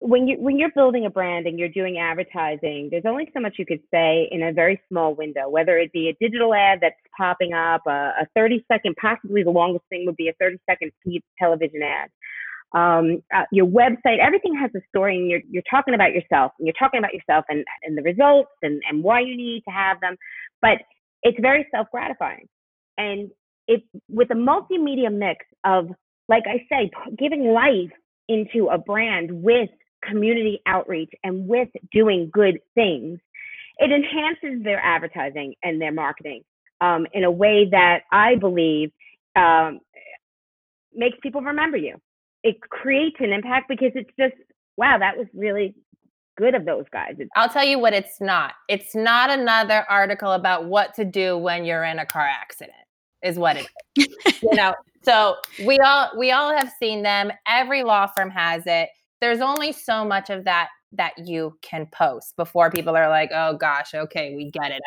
when 0.00 0.28
you 0.28 0.36
when 0.38 0.58
you're 0.58 0.72
building 0.74 1.06
a 1.06 1.10
brand 1.10 1.46
and 1.46 1.58
you're 1.58 1.70
doing 1.70 1.98
advertising, 1.98 2.88
there's 2.90 3.04
only 3.06 3.30
so 3.32 3.40
much 3.40 3.54
you 3.58 3.64
could 3.64 3.80
say 3.92 4.28
in 4.30 4.42
a 4.42 4.52
very 4.52 4.80
small 4.88 5.14
window. 5.14 5.48
Whether 5.48 5.78
it 5.78 5.92
be 5.92 6.08
a 6.08 6.24
digital 6.24 6.54
ad 6.54 6.80
that's 6.82 6.96
popping 7.16 7.54
up, 7.54 7.82
a, 7.86 8.12
a 8.20 8.26
30 8.34 8.64
second, 8.70 8.94
possibly 9.00 9.42
the 9.42 9.50
longest 9.50 9.84
thing 9.88 10.04
would 10.06 10.16
be 10.16 10.28
a 10.28 10.34
30 10.38 10.58
second 10.68 10.92
television 11.38 11.80
ad. 11.82 12.10
Um, 12.72 13.22
uh, 13.34 13.44
your 13.52 13.66
website, 13.66 14.18
everything 14.20 14.54
has 14.60 14.70
a 14.76 14.80
story, 14.88 15.16
and 15.16 15.30
you're 15.30 15.40
you're 15.50 15.62
talking 15.70 15.94
about 15.94 16.12
yourself, 16.12 16.52
and 16.58 16.66
you're 16.66 16.74
talking 16.78 16.98
about 16.98 17.14
yourself 17.14 17.46
and 17.48 17.64
and 17.82 17.96
the 17.96 18.02
results 18.02 18.50
and 18.62 18.82
and 18.88 19.02
why 19.02 19.20
you 19.20 19.36
need 19.36 19.62
to 19.66 19.70
have 19.70 20.00
them. 20.00 20.16
But 20.60 20.78
it's 21.22 21.38
very 21.40 21.66
self 21.70 21.88
gratifying, 21.90 22.48
and 22.98 23.30
it 23.68 23.82
with 24.08 24.30
a 24.30 24.34
multimedia 24.34 25.12
mix 25.12 25.44
of, 25.64 25.88
like 26.28 26.44
I 26.46 26.66
say, 26.68 26.90
giving 27.18 27.52
life 27.52 27.92
into 28.28 28.68
a 28.68 28.78
brand 28.78 29.42
with 29.42 29.70
community 30.02 30.60
outreach 30.66 31.10
and 31.24 31.48
with 31.48 31.68
doing 31.92 32.30
good 32.32 32.58
things, 32.74 33.18
it 33.78 33.90
enhances 33.90 34.62
their 34.64 34.80
advertising 34.82 35.54
and 35.62 35.80
their 35.80 35.92
marketing 35.92 36.42
um, 36.80 37.06
in 37.12 37.24
a 37.24 37.30
way 37.30 37.68
that 37.70 38.00
I 38.12 38.36
believe 38.36 38.90
um, 39.34 39.80
makes 40.94 41.18
people 41.22 41.42
remember 41.42 41.76
you. 41.76 41.96
It 42.42 42.60
creates 42.60 43.16
an 43.20 43.32
impact 43.32 43.68
because 43.68 43.92
it's 43.94 44.10
just, 44.18 44.34
wow, 44.76 44.98
that 44.98 45.16
was 45.16 45.26
really 45.34 45.74
good 46.36 46.54
of 46.54 46.64
those 46.64 46.84
guys. 46.92 47.14
I'll 47.34 47.48
tell 47.48 47.64
you 47.64 47.78
what 47.78 47.92
it's 47.92 48.20
not. 48.20 48.54
It's 48.68 48.94
not 48.94 49.30
another 49.30 49.84
article 49.88 50.32
about 50.32 50.66
what 50.66 50.94
to 50.94 51.04
do 51.04 51.36
when 51.36 51.64
you're 51.64 51.84
in 51.84 51.98
a 51.98 52.06
car 52.06 52.26
accident, 52.26 52.76
is 53.26 53.38
what 53.38 53.56
it 53.56 53.66
is. 53.96 54.08
you 54.42 54.54
know, 54.54 54.74
so 55.02 55.36
we 55.64 55.78
all 55.80 56.10
we 56.16 56.30
all 56.32 56.56
have 56.56 56.72
seen 56.78 57.02
them. 57.02 57.30
Every 57.48 57.82
law 57.82 58.06
firm 58.06 58.30
has 58.30 58.62
it 58.66 58.88
there's 59.20 59.40
only 59.40 59.72
so 59.72 60.04
much 60.04 60.30
of 60.30 60.44
that 60.44 60.68
that 60.92 61.12
you 61.18 61.56
can 61.62 61.86
post 61.92 62.36
before 62.36 62.70
people 62.70 62.96
are 62.96 63.08
like, 63.08 63.30
oh 63.34 63.56
gosh, 63.56 63.94
okay, 63.94 64.34
we 64.36 64.50
get 64.50 64.70
it. 64.70 64.80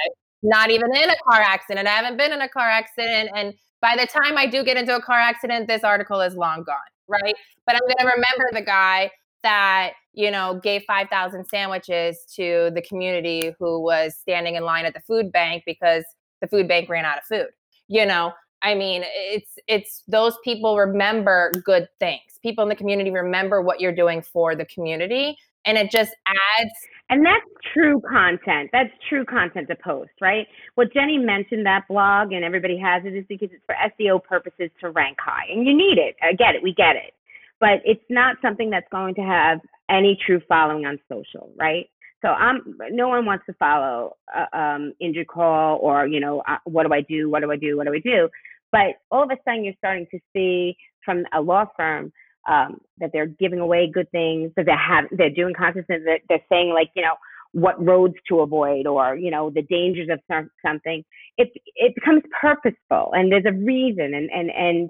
I'm 0.43 0.49
not 0.49 0.71
even 0.71 0.95
in 0.95 1.09
a 1.09 1.15
car 1.29 1.41
accident. 1.41 1.87
I 1.87 1.91
haven't 1.91 2.17
been 2.17 2.31
in 2.31 2.41
a 2.41 2.49
car 2.49 2.69
accident. 2.69 3.29
And 3.35 3.53
by 3.81 3.95
the 3.97 4.07
time 4.07 4.37
I 4.37 4.47
do 4.47 4.63
get 4.63 4.77
into 4.77 4.95
a 4.95 5.01
car 5.01 5.19
accident, 5.19 5.67
this 5.67 5.83
article 5.83 6.21
is 6.21 6.35
long 6.35 6.63
gone, 6.63 6.77
right? 7.07 7.35
But 7.65 7.75
I'm 7.75 7.81
going 7.81 7.97
to 7.99 8.05
remember 8.05 8.49
the 8.53 8.61
guy 8.61 9.11
that, 9.43 9.91
you 10.13 10.31
know, 10.31 10.59
gave 10.63 10.83
5,000 10.87 11.45
sandwiches 11.45 12.25
to 12.35 12.71
the 12.73 12.81
community 12.81 13.53
who 13.59 13.81
was 13.81 14.15
standing 14.15 14.55
in 14.55 14.63
line 14.63 14.85
at 14.85 14.93
the 14.93 15.01
food 15.01 15.31
bank 15.31 15.63
because 15.65 16.03
the 16.41 16.47
food 16.47 16.67
bank 16.67 16.89
ran 16.89 17.05
out 17.05 17.17
of 17.17 17.23
food, 17.25 17.47
you 17.89 18.05
know? 18.05 18.33
I 18.63 18.75
mean, 18.75 19.03
it's 19.05 19.57
it's 19.67 20.03
those 20.07 20.37
people 20.43 20.77
remember 20.77 21.51
good 21.65 21.87
things. 21.99 22.21
People 22.43 22.63
in 22.63 22.69
the 22.69 22.75
community 22.75 23.11
remember 23.11 23.61
what 23.61 23.81
you're 23.81 23.95
doing 23.95 24.21
for 24.21 24.55
the 24.55 24.65
community 24.65 25.37
and 25.65 25.77
it 25.77 25.91
just 25.91 26.11
adds 26.27 26.71
and 27.09 27.25
that's 27.25 27.45
true 27.73 28.01
content. 28.07 28.69
That's 28.71 28.91
true 29.09 29.25
content 29.25 29.67
to 29.69 29.75
post, 29.75 30.11
right? 30.21 30.47
What 30.75 30.93
Jenny 30.93 31.17
mentioned 31.17 31.65
that 31.65 31.87
blog 31.87 32.31
and 32.31 32.43
everybody 32.45 32.77
has 32.77 33.03
it 33.05 33.15
is 33.15 33.25
because 33.27 33.49
it's 33.51 33.63
for 33.65 33.75
SEO 33.75 34.23
purposes 34.23 34.69
to 34.81 34.91
rank 34.91 35.17
high. 35.19 35.45
And 35.51 35.65
you 35.65 35.75
need 35.75 35.97
it. 35.97 36.15
I 36.21 36.33
get 36.33 36.55
it. 36.55 36.61
We 36.63 36.73
get 36.73 36.95
it. 36.95 37.13
But 37.59 37.81
it's 37.83 38.03
not 38.09 38.37
something 38.41 38.69
that's 38.69 38.87
going 38.91 39.15
to 39.15 39.21
have 39.21 39.59
any 39.89 40.17
true 40.25 40.39
following 40.47 40.85
on 40.85 40.99
social, 41.09 41.51
right? 41.57 41.89
So 42.21 42.29
I'm 42.29 42.77
no 42.91 43.07
one 43.07 43.25
wants 43.25 43.45
to 43.45 43.53
follow 43.53 44.17
uh, 44.35 44.57
um, 44.57 44.93
Injured 44.99 45.27
Call 45.27 45.79
or 45.81 46.07
you 46.07 46.19
know 46.19 46.41
uh, 46.47 46.57
what 46.65 46.85
do 46.85 46.93
I 46.93 47.01
do? 47.01 47.29
What 47.29 47.41
do 47.41 47.51
I 47.51 47.55
do? 47.55 47.77
What 47.77 47.87
do 47.87 47.93
I 47.93 47.99
do? 47.99 48.29
But 48.71 48.95
all 49.09 49.23
of 49.23 49.31
a 49.31 49.37
sudden, 49.45 49.63
you're 49.63 49.73
starting 49.77 50.07
to 50.11 50.19
see 50.33 50.75
from 51.03 51.23
a 51.33 51.41
law 51.41 51.65
firm 51.75 52.11
um, 52.47 52.81
that 52.99 53.11
they're 53.13 53.25
giving 53.25 53.59
away 53.59 53.89
good 53.91 54.09
things, 54.11 54.51
that 54.55 54.65
they 54.65 54.71
have 54.71 55.05
they're 55.11 55.29
doing 55.29 55.53
consciousness 55.57 56.01
that 56.05 56.21
they're 56.27 56.45
saying 56.51 56.73
like 56.73 56.89
you 56.95 57.01
know 57.01 57.15
what 57.51 57.83
roads 57.83 58.13
to 58.27 58.41
avoid 58.41 58.85
or 58.85 59.15
you 59.15 59.31
know 59.31 59.49
the 59.49 59.61
dangers 59.63 60.09
of 60.11 60.19
something. 60.65 61.03
It 61.37 61.49
it 61.75 61.95
becomes 61.95 62.23
purposeful 62.41 63.11
and 63.13 63.31
there's 63.31 63.45
a 63.47 63.53
reason 63.53 64.13
and 64.13 64.29
and 64.29 64.49
and 64.51 64.89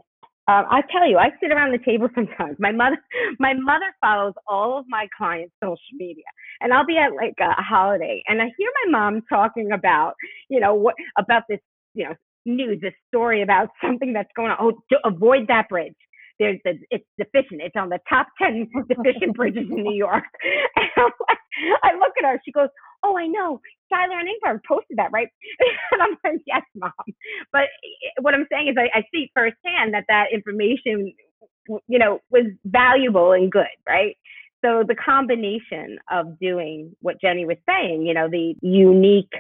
uh, 0.49 0.63
I 0.67 0.81
tell 0.91 1.07
you, 1.07 1.17
I 1.17 1.29
sit 1.39 1.51
around 1.51 1.73
the 1.73 1.85
table 1.85 2.07
sometimes. 2.15 2.55
My 2.59 2.71
mother, 2.71 2.97
my 3.39 3.53
mother 3.53 3.93
follows 4.01 4.33
all 4.47 4.79
of 4.79 4.85
my 4.89 5.07
clients' 5.15 5.53
social 5.63 5.77
media, 5.93 6.25
and 6.61 6.73
I'll 6.73 6.85
be 6.85 6.97
at 6.97 7.13
like 7.13 7.35
a 7.39 7.61
holiday, 7.61 8.23
and 8.27 8.41
I 8.41 8.45
hear 8.57 8.69
my 8.85 8.99
mom 8.99 9.21
talking 9.29 9.71
about, 9.71 10.13
you 10.49 10.59
know, 10.59 10.73
what 10.73 10.95
about 11.17 11.43
this, 11.47 11.59
you 11.93 12.05
know, 12.05 12.15
news, 12.47 12.81
a 12.83 12.91
story 13.09 13.43
about 13.43 13.69
something 13.85 14.11
that's 14.13 14.31
going 14.35 14.49
on. 14.49 14.57
Oh, 14.59 14.71
to 14.91 14.97
avoid 15.07 15.47
that 15.49 15.69
bridge. 15.69 15.93
There's 16.39 16.57
the, 16.63 16.79
it's 16.89 17.05
deficient. 17.17 17.61
It's 17.61 17.75
on 17.75 17.89
the 17.89 17.99
top 18.07 18.27
10 18.41 18.69
deficient 18.87 19.35
bridges 19.35 19.67
in 19.69 19.83
New 19.83 19.93
York. 19.93 20.23
And 20.77 21.11
I 21.83 21.93
look 21.95 22.13
at 22.17 22.25
her. 22.25 22.41
She 22.45 22.53
goes, 22.53 22.69
Oh, 23.03 23.17
I 23.17 23.27
know. 23.27 23.59
Skylar 23.91 24.19
and 24.19 24.29
Ingvar 24.29 24.59
posted 24.67 24.97
that, 24.97 25.11
right? 25.11 25.27
and 25.91 26.01
I'm 26.01 26.17
like, 26.23 26.41
Yes, 26.45 26.61
mom. 26.75 26.91
But 27.51 27.63
eh, 27.63 28.21
what 28.21 28.33
I'm 28.33 28.47
saying 28.51 28.69
is, 28.69 28.75
I, 28.77 28.99
I 28.99 29.03
see 29.13 29.31
firsthand 29.35 29.93
that 29.93 30.05
that 30.09 30.27
information, 30.33 31.13
you 31.87 31.99
know, 31.99 32.19
was 32.29 32.45
valuable 32.65 33.33
and 33.33 33.51
good, 33.51 33.67
right? 33.87 34.17
So 34.63 34.83
the 34.87 34.95
combination 34.95 35.99
of 36.11 36.37
doing 36.39 36.95
what 37.01 37.21
Jenny 37.21 37.45
was 37.45 37.57
saying, 37.67 38.05
you 38.05 38.13
know, 38.13 38.27
the 38.29 38.55
unique 38.61 39.31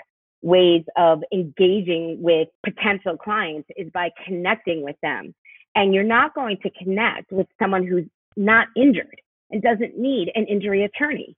ways 0.41 0.83
of 0.95 1.21
engaging 1.33 2.17
with 2.21 2.47
potential 2.63 3.17
clients 3.17 3.67
is 3.75 3.91
by 3.93 4.11
connecting 4.25 4.83
with 4.83 4.95
them. 5.01 5.35
And 5.75 5.93
you're 5.93 6.03
not 6.03 6.33
going 6.33 6.57
to 6.63 6.69
connect 6.71 7.31
with 7.31 7.47
someone 7.61 7.85
who's 7.85 8.05
not 8.37 8.67
injured 8.75 9.21
and 9.51 9.61
doesn't 9.61 9.97
need 9.97 10.31
an 10.35 10.45
injury 10.45 10.83
attorney. 10.83 11.35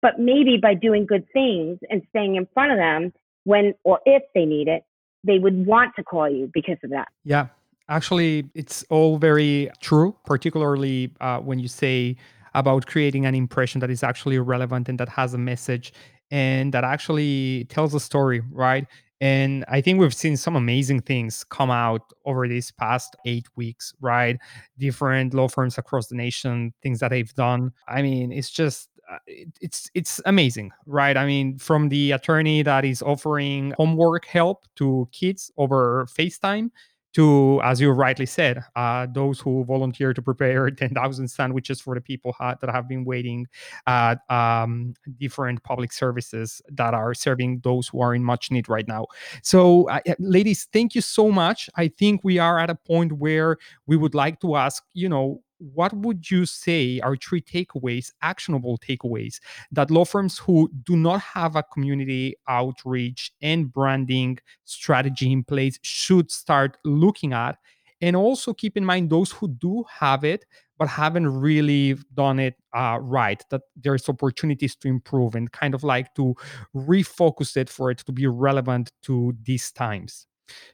But 0.00 0.18
maybe 0.18 0.58
by 0.60 0.74
doing 0.74 1.06
good 1.06 1.26
things 1.32 1.78
and 1.90 2.02
staying 2.10 2.36
in 2.36 2.46
front 2.54 2.72
of 2.72 2.78
them 2.78 3.12
when 3.44 3.74
or 3.84 4.00
if 4.06 4.22
they 4.34 4.44
need 4.44 4.68
it, 4.68 4.84
they 5.24 5.38
would 5.38 5.66
want 5.66 5.94
to 5.96 6.04
call 6.04 6.28
you 6.30 6.50
because 6.52 6.78
of 6.84 6.90
that. 6.90 7.08
Yeah. 7.24 7.48
Actually, 7.88 8.50
it's 8.54 8.84
all 8.90 9.16
very 9.16 9.70
true, 9.80 10.14
particularly 10.26 11.14
uh, 11.20 11.38
when 11.38 11.58
you 11.58 11.68
say 11.68 12.16
about 12.54 12.86
creating 12.86 13.24
an 13.24 13.34
impression 13.34 13.80
that 13.80 13.90
is 13.90 14.02
actually 14.02 14.38
relevant 14.38 14.88
and 14.88 15.00
that 15.00 15.08
has 15.08 15.32
a 15.34 15.38
message 15.38 15.92
and 16.30 16.72
that 16.74 16.84
actually 16.84 17.64
tells 17.70 17.94
a 17.94 18.00
story, 18.00 18.42
right? 18.52 18.86
And 19.20 19.64
I 19.68 19.80
think 19.80 19.98
we've 19.98 20.14
seen 20.14 20.36
some 20.36 20.54
amazing 20.54 21.00
things 21.00 21.44
come 21.44 21.70
out 21.70 22.12
over 22.24 22.46
these 22.46 22.70
past 22.70 23.16
eight 23.26 23.46
weeks, 23.56 23.92
right? 24.00 24.38
Different 24.78 25.34
law 25.34 25.48
firms 25.48 25.76
across 25.76 26.06
the 26.06 26.14
nation, 26.14 26.72
things 26.82 27.00
that 27.00 27.08
they've 27.08 27.32
done. 27.34 27.72
I 27.88 28.02
mean, 28.02 28.30
it's 28.30 28.50
just 28.50 28.88
uh, 29.10 29.18
it's 29.26 29.90
it's 29.94 30.20
amazing 30.26 30.70
right 30.86 31.16
i 31.16 31.26
mean 31.26 31.58
from 31.58 31.88
the 31.88 32.12
attorney 32.12 32.62
that 32.62 32.84
is 32.84 33.02
offering 33.02 33.72
homework 33.76 34.26
help 34.26 34.64
to 34.76 35.08
kids 35.12 35.50
over 35.56 36.06
facetime 36.06 36.70
to, 37.14 37.60
as 37.64 37.80
you 37.80 37.90
rightly 37.90 38.26
said, 38.26 38.62
uh, 38.76 39.06
those 39.12 39.40
who 39.40 39.64
volunteer 39.64 40.12
to 40.12 40.22
prepare 40.22 40.70
10,000 40.70 41.26
sandwiches 41.28 41.80
for 41.80 41.94
the 41.94 42.00
people 42.00 42.32
ha- 42.38 42.54
that 42.60 42.70
have 42.70 42.88
been 42.88 43.04
waiting 43.04 43.46
at 43.86 44.18
um, 44.30 44.94
different 45.18 45.62
public 45.64 45.92
services 45.92 46.60
that 46.70 46.94
are 46.94 47.14
serving 47.14 47.60
those 47.64 47.88
who 47.88 48.00
are 48.00 48.14
in 48.14 48.22
much 48.22 48.50
need 48.50 48.68
right 48.68 48.86
now. 48.86 49.06
So, 49.42 49.88
uh, 49.88 50.00
ladies, 50.18 50.68
thank 50.72 50.94
you 50.94 51.00
so 51.00 51.30
much. 51.30 51.70
I 51.76 51.88
think 51.88 52.20
we 52.22 52.38
are 52.38 52.58
at 52.58 52.70
a 52.70 52.74
point 52.74 53.12
where 53.12 53.56
we 53.86 53.96
would 53.96 54.14
like 54.14 54.40
to 54.40 54.56
ask, 54.56 54.84
you 54.92 55.08
know, 55.08 55.42
what 55.58 55.92
would 55.92 56.30
you 56.30 56.46
say 56.46 57.00
are 57.00 57.16
three 57.16 57.40
takeaways, 57.40 58.12
actionable 58.22 58.78
takeaways, 58.78 59.40
that 59.72 59.90
law 59.90 60.04
firms 60.04 60.38
who 60.38 60.70
do 60.84 60.96
not 60.96 61.20
have 61.20 61.56
a 61.56 61.62
community 61.62 62.34
outreach 62.48 63.32
and 63.42 63.72
branding 63.72 64.38
strategy 64.64 65.32
in 65.32 65.44
place 65.44 65.78
should 65.82 66.30
start 66.30 66.76
looking 66.84 67.32
at? 67.32 67.58
And 68.00 68.14
also 68.14 68.54
keep 68.54 68.76
in 68.76 68.84
mind 68.84 69.10
those 69.10 69.32
who 69.32 69.48
do 69.48 69.84
have 69.90 70.22
it, 70.24 70.44
but 70.78 70.86
haven't 70.88 71.26
really 71.26 71.96
done 72.14 72.38
it 72.38 72.54
uh, 72.72 72.98
right, 73.00 73.42
that 73.50 73.62
there's 73.76 74.08
opportunities 74.08 74.76
to 74.76 74.88
improve 74.88 75.34
and 75.34 75.50
kind 75.50 75.74
of 75.74 75.82
like 75.82 76.14
to 76.14 76.36
refocus 76.76 77.56
it 77.56 77.68
for 77.68 77.90
it 77.90 77.98
to 77.98 78.12
be 78.12 78.26
relevant 78.28 78.92
to 79.02 79.34
these 79.42 79.72
times. 79.72 80.26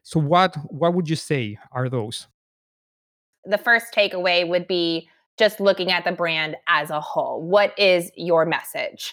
So, 0.02 0.20
what 0.20 0.56
what 0.70 0.94
would 0.94 1.08
you 1.08 1.16
say 1.16 1.58
are 1.72 1.88
those? 1.88 2.28
The 3.46 3.58
first 3.58 3.92
takeaway 3.94 4.46
would 4.48 4.66
be 4.66 5.08
just 5.38 5.60
looking 5.60 5.90
at 5.90 6.04
the 6.04 6.12
brand 6.12 6.56
as 6.68 6.90
a 6.90 7.00
whole. 7.00 7.42
What 7.42 7.76
is 7.78 8.10
your 8.16 8.44
message? 8.46 9.12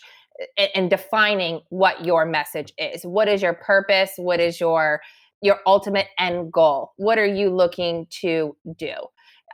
And 0.76 0.90
defining 0.90 1.62
what 1.70 2.04
your 2.06 2.26
message 2.26 2.74
is. 2.78 3.04
What 3.04 3.28
is 3.28 3.42
your 3.42 3.54
purpose? 3.54 4.14
What 4.18 4.40
is 4.40 4.60
your 4.60 5.02
your 5.42 5.60
ultimate 5.66 6.08
end 6.20 6.52
goal? 6.54 6.94
What 6.98 7.18
are 7.18 7.26
you 7.26 7.50
looking 7.50 8.08
to 8.22 8.56
do? 8.78 8.94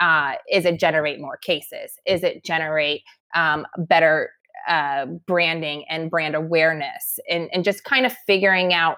Uh, 0.02 0.34
is 0.52 0.66
it 0.66 0.80
generate 0.80 1.20
more 1.20 1.38
cases? 1.38 1.94
Is 2.06 2.24
it 2.24 2.44
generate 2.44 3.02
um, 3.36 3.66
better 3.78 4.32
uh, 4.68 5.06
branding 5.26 5.86
and 5.90 6.12
brand 6.12 6.36
awareness? 6.36 7.20
And, 7.30 7.50
and 7.54 7.64
just 7.64 7.84
kind 7.84 8.06
of 8.06 8.14
figuring 8.28 8.74
out 8.74 8.98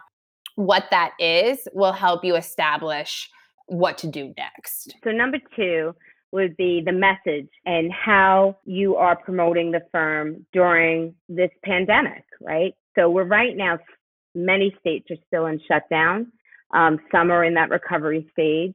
what 0.56 0.86
that 0.92 1.12
is 1.20 1.68
will 1.74 1.94
help 1.94 2.26
you 2.26 2.36
establish 2.36 3.30
what 3.70 3.98
to 4.00 4.08
do 4.08 4.34
next. 4.38 4.96
So, 5.04 5.12
number 5.12 5.38
two 5.56 5.96
would 6.32 6.56
be 6.58 6.82
the 6.86 6.92
message 6.92 7.50
and 7.66 7.92
how 7.92 8.58
you 8.66 8.96
are 8.96 9.16
promoting 9.16 9.72
the 9.72 9.82
firm 9.92 10.46
during 10.54 11.16
this 11.28 11.50
pandemic, 11.64 12.24
right? 12.42 12.74
So, 12.98 13.10
we're 13.10 13.24
right 13.24 13.56
now, 13.56 13.80
many 14.36 14.76
states 14.80 15.08
are 15.12 15.18
still 15.28 15.48
in 15.48 15.60
shutdown. 15.68 16.32
Um, 16.74 17.00
some 17.12 17.32
are 17.32 17.44
in 17.44 17.56
that 17.56 17.70
recovery 17.70 18.30
stage. 18.32 18.74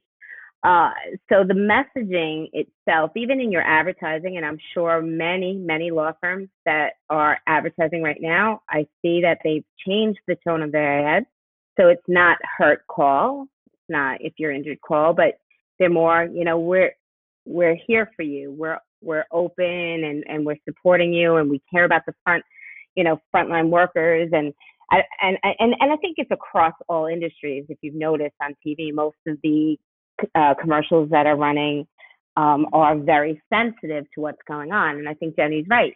Uh, 0.65 0.89
so 1.29 1.43
the 1.47 1.53
messaging 1.53 2.49
itself, 2.53 3.11
even 3.15 3.39
in 3.39 3.51
your 3.51 3.61
advertising, 3.61 4.37
and 4.37 4.45
I'm 4.45 4.57
sure 4.73 4.99
many, 4.99 5.53
many 5.53 5.91
law 5.91 6.11
firms 6.19 6.49
that 6.65 6.93
are 7.07 7.37
advertising 7.45 8.01
right 8.01 8.19
now, 8.19 8.63
I 8.67 8.87
see 9.03 9.21
that 9.21 9.37
they've 9.43 9.63
changed 9.85 10.19
the 10.27 10.35
tone 10.43 10.63
of 10.63 10.71
their 10.71 11.17
ads. 11.17 11.27
So 11.79 11.89
it's 11.89 12.01
not 12.07 12.39
hurt 12.57 12.81
call 12.87 13.45
not 13.89 14.17
if 14.21 14.33
you're 14.37 14.51
injured 14.51 14.81
call, 14.81 15.13
but 15.13 15.35
they're 15.79 15.89
more, 15.89 16.27
you 16.31 16.43
know, 16.43 16.59
we're 16.59 16.91
we're 17.45 17.77
here 17.87 18.09
for 18.15 18.23
you. 18.23 18.51
We're 18.51 18.79
we're 19.01 19.25
open 19.31 19.63
and 19.65 20.23
and 20.27 20.45
we're 20.45 20.57
supporting 20.67 21.13
you 21.13 21.35
and 21.35 21.49
we 21.49 21.61
care 21.71 21.85
about 21.85 22.01
the 22.05 22.13
front, 22.23 22.43
you 22.95 23.03
know, 23.03 23.19
frontline 23.33 23.69
workers 23.69 24.29
and 24.33 24.53
and 24.91 25.37
and 25.43 25.75
and 25.79 25.91
I 25.91 25.95
think 25.97 26.15
it's 26.17 26.31
across 26.31 26.73
all 26.87 27.07
industries. 27.07 27.65
If 27.69 27.77
you've 27.81 27.95
noticed 27.95 28.35
on 28.41 28.55
TV, 28.65 28.93
most 28.93 29.17
of 29.27 29.37
the 29.43 29.77
uh, 30.33 30.53
commercials 30.59 31.09
that 31.09 31.25
are 31.25 31.35
running 31.35 31.87
um, 32.37 32.67
are 32.73 32.97
very 32.97 33.41
sensitive 33.51 34.05
to 34.13 34.21
what's 34.21 34.41
going 34.47 34.71
on. 34.71 34.97
And 34.97 35.09
I 35.09 35.13
think 35.13 35.35
Jenny's 35.35 35.65
right. 35.69 35.93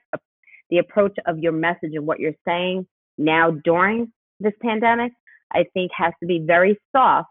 The 0.70 0.78
approach 0.78 1.18
of 1.26 1.40
your 1.40 1.52
message 1.52 1.92
and 1.94 2.06
what 2.06 2.20
you're 2.20 2.34
saying 2.46 2.88
now 3.18 3.52
during 3.52 4.12
this 4.40 4.54
pandemic, 4.62 5.12
I 5.52 5.66
think, 5.74 5.92
has 5.98 6.14
to 6.22 6.28
be 6.28 6.44
very 6.46 6.80
soft 6.96 7.30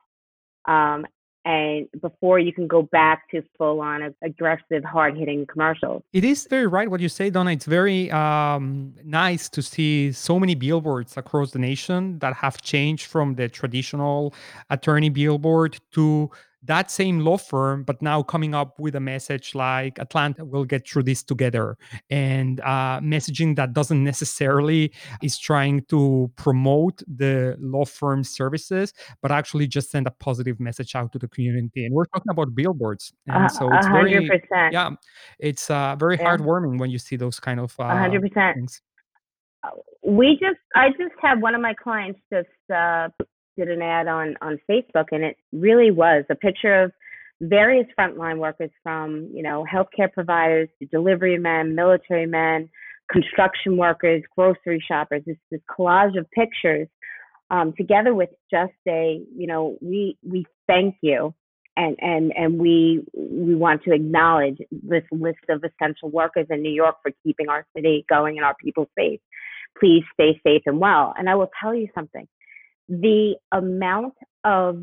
um, 0.68 1.06
and 1.44 1.88
before 2.02 2.38
you 2.38 2.52
can 2.52 2.66
go 2.66 2.82
back 2.82 3.28
to 3.30 3.42
full 3.56 3.80
on 3.80 4.14
aggressive, 4.22 4.84
hard 4.84 5.16
hitting 5.16 5.46
commercials. 5.46 6.02
It 6.12 6.22
is 6.22 6.46
very 6.46 6.66
right 6.66 6.90
what 6.90 7.00
you 7.00 7.08
say, 7.08 7.30
Donna. 7.30 7.52
It's 7.52 7.64
very 7.64 8.10
um, 8.10 8.94
nice 9.02 9.48
to 9.50 9.62
see 9.62 10.12
so 10.12 10.38
many 10.38 10.54
billboards 10.54 11.16
across 11.16 11.52
the 11.52 11.58
nation 11.58 12.18
that 12.18 12.34
have 12.34 12.60
changed 12.60 13.06
from 13.06 13.36
the 13.36 13.48
traditional 13.48 14.34
attorney 14.68 15.08
billboard 15.08 15.78
to 15.92 16.30
that 16.64 16.90
same 16.90 17.20
law 17.20 17.36
firm, 17.36 17.84
but 17.84 18.02
now 18.02 18.22
coming 18.22 18.54
up 18.54 18.78
with 18.80 18.94
a 18.96 19.00
message 19.00 19.54
like 19.54 19.98
Atlanta 19.98 20.44
will 20.44 20.64
get 20.64 20.88
through 20.88 21.04
this 21.04 21.22
together, 21.22 21.76
and 22.10 22.60
uh, 22.60 23.00
messaging 23.00 23.56
that 23.56 23.72
doesn't 23.72 24.02
necessarily 24.02 24.92
is 25.22 25.38
trying 25.38 25.84
to 25.84 26.30
promote 26.36 27.02
the 27.06 27.56
law 27.60 27.84
firm 27.84 28.24
services, 28.24 28.92
but 29.22 29.30
actually 29.30 29.66
just 29.66 29.90
send 29.90 30.06
a 30.06 30.10
positive 30.10 30.58
message 30.58 30.94
out 30.94 31.12
to 31.12 31.18
the 31.18 31.28
community. 31.28 31.84
And 31.84 31.94
we're 31.94 32.06
talking 32.06 32.30
about 32.30 32.54
billboards, 32.54 33.12
and 33.26 33.44
uh, 33.44 33.48
so 33.48 33.72
it's 33.74 33.86
100%. 33.86 33.92
very 33.92 34.72
yeah, 34.72 34.90
it's 35.38 35.70
uh, 35.70 35.96
very 35.96 36.16
yeah. 36.16 36.24
heartwarming 36.24 36.78
when 36.78 36.90
you 36.90 36.98
see 36.98 37.16
those 37.16 37.38
kind 37.38 37.60
of 37.60 37.74
uh, 37.78 37.84
100%. 37.84 38.54
Things. 38.54 38.82
Uh, 39.62 39.70
we 40.02 40.38
just, 40.40 40.60
I 40.74 40.90
just 40.90 41.14
had 41.20 41.40
one 41.40 41.54
of 41.54 41.60
my 41.60 41.74
clients 41.74 42.20
just 42.32 42.48
uh, 42.74 43.08
did 43.58 43.68
an 43.68 43.82
ad 43.82 44.06
on 44.06 44.36
on 44.40 44.58
Facebook, 44.70 45.06
and 45.10 45.24
it 45.24 45.36
really 45.52 45.90
was 45.90 46.24
a 46.30 46.34
picture 46.34 46.82
of 46.84 46.92
various 47.40 47.86
frontline 47.98 48.38
workers 48.38 48.70
from 48.82 49.28
you 49.34 49.42
know 49.42 49.66
healthcare 49.70 50.10
providers 50.12 50.68
to 50.78 50.86
delivery 50.86 51.38
men, 51.38 51.74
military 51.74 52.26
men, 52.26 52.70
construction 53.10 53.76
workers, 53.76 54.22
grocery 54.36 54.82
shoppers. 54.86 55.22
This 55.26 55.36
this 55.50 55.60
collage 55.68 56.18
of 56.18 56.30
pictures, 56.30 56.88
um, 57.50 57.74
together 57.76 58.14
with 58.14 58.30
just 58.50 58.72
a 58.86 59.20
you 59.36 59.46
know 59.46 59.76
we 59.80 60.16
we 60.22 60.46
thank 60.66 60.94
you. 61.02 61.34
And, 61.80 61.96
and 62.00 62.32
and 62.36 62.58
we 62.58 63.04
we 63.14 63.54
want 63.54 63.84
to 63.84 63.92
acknowledge 63.92 64.58
this 64.72 65.04
list 65.12 65.38
of 65.48 65.62
essential 65.62 66.10
workers 66.10 66.48
in 66.50 66.60
New 66.60 66.72
York 66.72 66.96
for 67.04 67.12
keeping 67.22 67.48
our 67.48 67.64
city 67.76 68.04
going 68.08 68.36
and 68.36 68.44
our 68.44 68.56
people 68.60 68.90
safe. 68.98 69.20
Please 69.78 70.02
stay 70.12 70.40
safe 70.44 70.62
and 70.66 70.80
well. 70.80 71.14
And 71.16 71.30
I 71.30 71.36
will 71.36 71.50
tell 71.62 71.72
you 71.72 71.86
something 71.94 72.26
the 72.88 73.34
amount 73.52 74.14
of 74.44 74.82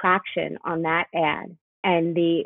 traction 0.00 0.58
on 0.64 0.82
that 0.82 1.06
ad 1.14 1.56
and 1.84 2.14
the 2.16 2.44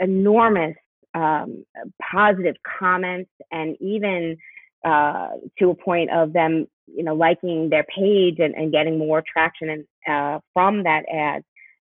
enormous 0.00 0.76
um, 1.14 1.64
positive 2.12 2.56
comments 2.78 3.30
and 3.50 3.76
even 3.80 4.36
uh, 4.84 5.30
to 5.58 5.70
a 5.70 5.74
point 5.74 6.10
of 6.10 6.32
them 6.32 6.66
you 6.86 7.02
know 7.02 7.14
liking 7.14 7.68
their 7.70 7.84
page 7.84 8.36
and, 8.38 8.54
and 8.54 8.72
getting 8.72 8.98
more 8.98 9.22
traction 9.30 9.68
and, 9.70 9.84
uh, 10.08 10.38
from 10.52 10.84
that 10.84 11.02
ad 11.12 11.42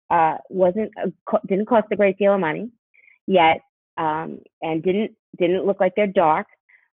uh, 0.10 0.38
wasn't 0.50 0.92
a, 0.98 1.12
didn't 1.48 1.68
cost 1.68 1.88
a 1.92 1.96
great 1.96 2.18
deal 2.18 2.34
of 2.34 2.40
money 2.40 2.70
yet 3.28 3.62
um, 3.98 4.40
and 4.62 4.82
didn't 4.82 5.12
didn't 5.38 5.66
look 5.66 5.80
like 5.80 5.94
they're 5.96 6.08
dark. 6.08 6.48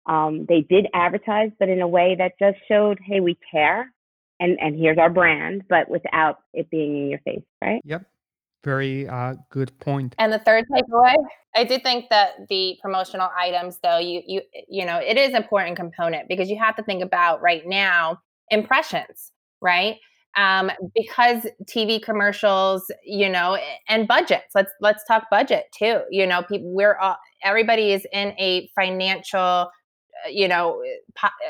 Um, 0.07 0.45
they 0.49 0.61
did 0.61 0.87
advertise 0.95 1.51
but 1.59 1.69
in 1.69 1.81
a 1.81 1.89
way 1.89 2.15
that 2.19 2.33
just 2.39 2.59
showed 2.69 2.99
hey 3.05 3.21
we 3.21 3.39
care 3.51 3.93
and 4.41 4.59
and 4.61 4.79
here's 4.79 4.99
our 4.99 5.11
brand, 5.11 5.65
but 5.69 5.89
without 5.89 6.39
it 6.53 6.71
being 6.71 6.97
in 6.97 7.11
your 7.11 7.21
face, 7.21 7.45
right? 7.63 7.81
Yep. 7.85 8.05
Very 8.65 9.07
uh, 9.09 9.35
good 9.51 9.79
point. 9.79 10.15
And 10.19 10.33
the 10.33 10.41
third 10.41 10.65
takeaway, 10.73 11.15
I 11.55 11.63
do 11.63 11.79
think 11.79 12.07
that 12.11 12.49
the 12.49 12.77
promotional 12.83 13.29
items, 13.39 13.79
though, 13.83 13.99
you 13.99 14.23
you 14.27 14.43
you 14.69 14.85
know, 14.85 14.99
it 14.99 15.17
is 15.17 15.35
important 15.35 15.77
component 15.77 16.29
because 16.29 16.51
you 16.51 16.59
have 16.59 16.75
to 16.77 16.83
think 16.83 17.03
about 17.03 17.41
right 17.41 17.63
now 17.65 18.19
impressions, 18.51 19.31
right? 19.61 19.97
Um, 20.37 20.71
because 20.95 21.47
TV 21.65 22.03
commercials, 22.03 22.91
you 23.05 23.29
know, 23.29 23.57
and 23.89 24.07
budgets. 24.07 24.55
Let's 24.55 24.73
let's 24.81 25.05
talk 25.05 25.31
budget 25.31 25.65
too. 25.77 26.01
You 26.11 26.27
know, 26.27 26.43
people 26.43 26.75
we're 26.75 26.97
all, 26.97 27.17
everybody 27.43 27.93
is 27.93 28.07
in 28.13 28.35
a 28.39 28.69
financial 28.75 29.71
you 30.31 30.49
know 30.49 30.83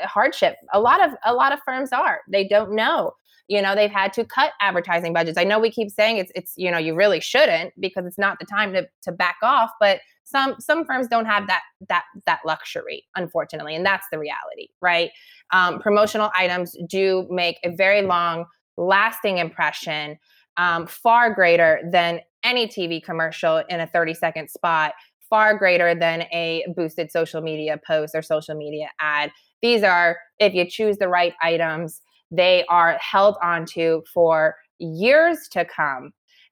hardship. 0.03 0.57
A 0.73 0.79
lot 0.79 1.03
of 1.05 1.11
a 1.25 1.33
lot 1.33 1.53
of 1.53 1.59
firms 1.65 1.91
are. 1.91 2.21
They 2.27 2.47
don't 2.47 2.73
know. 2.73 3.13
You 3.47 3.61
know 3.61 3.75
they've 3.75 3.91
had 3.91 4.13
to 4.13 4.25
cut 4.25 4.51
advertising 4.61 5.13
budgets. 5.13 5.37
I 5.37 5.43
know 5.43 5.59
we 5.59 5.71
keep 5.71 5.89
saying 5.89 6.17
it's 6.17 6.31
it's 6.35 6.53
you 6.57 6.71
know 6.71 6.77
you 6.77 6.95
really 6.95 7.19
shouldn't 7.19 7.73
because 7.79 8.05
it's 8.05 8.17
not 8.17 8.39
the 8.39 8.45
time 8.45 8.73
to 8.73 8.87
to 9.03 9.11
back 9.11 9.37
off 9.41 9.71
but 9.79 9.99
some 10.25 10.55
some 10.59 10.83
firms 10.83 11.07
don't 11.07 11.25
have 11.25 11.47
that 11.47 11.61
that 11.87 12.03
that 12.25 12.39
luxury 12.45 13.05
unfortunately 13.15 13.73
and 13.75 13.85
that's 13.85 14.07
the 14.11 14.19
reality 14.19 14.67
right? 14.81 15.11
Um, 15.51 15.79
promotional 15.79 16.29
items 16.35 16.75
do 16.89 17.25
make 17.29 17.59
a 17.63 17.73
very 17.73 18.01
long 18.01 18.45
lasting 18.75 19.37
impression 19.37 20.17
um, 20.57 20.87
far 20.87 21.33
greater 21.33 21.79
than 21.91 22.19
any 22.43 22.67
TV 22.67 23.03
commercial 23.03 23.63
in 23.69 23.79
a 23.79 23.87
30 23.87 24.13
second 24.13 24.49
spot, 24.49 24.93
far 25.29 25.57
greater 25.57 25.93
than 25.95 26.23
a 26.33 26.65
boosted 26.75 27.11
social 27.11 27.41
media 27.41 27.79
post 27.85 28.15
or 28.15 28.21
social 28.21 28.55
media 28.55 28.89
ad. 28.99 29.31
These 29.61 29.83
are, 29.83 30.17
if 30.39 30.53
you 30.53 30.69
choose 30.69 30.97
the 30.97 31.07
right 31.07 31.33
items, 31.41 32.01
they 32.31 32.65
are 32.69 32.97
held 32.99 33.37
onto 33.41 34.01
for 34.13 34.55
years 34.79 35.47
to 35.51 35.65
come 35.65 36.11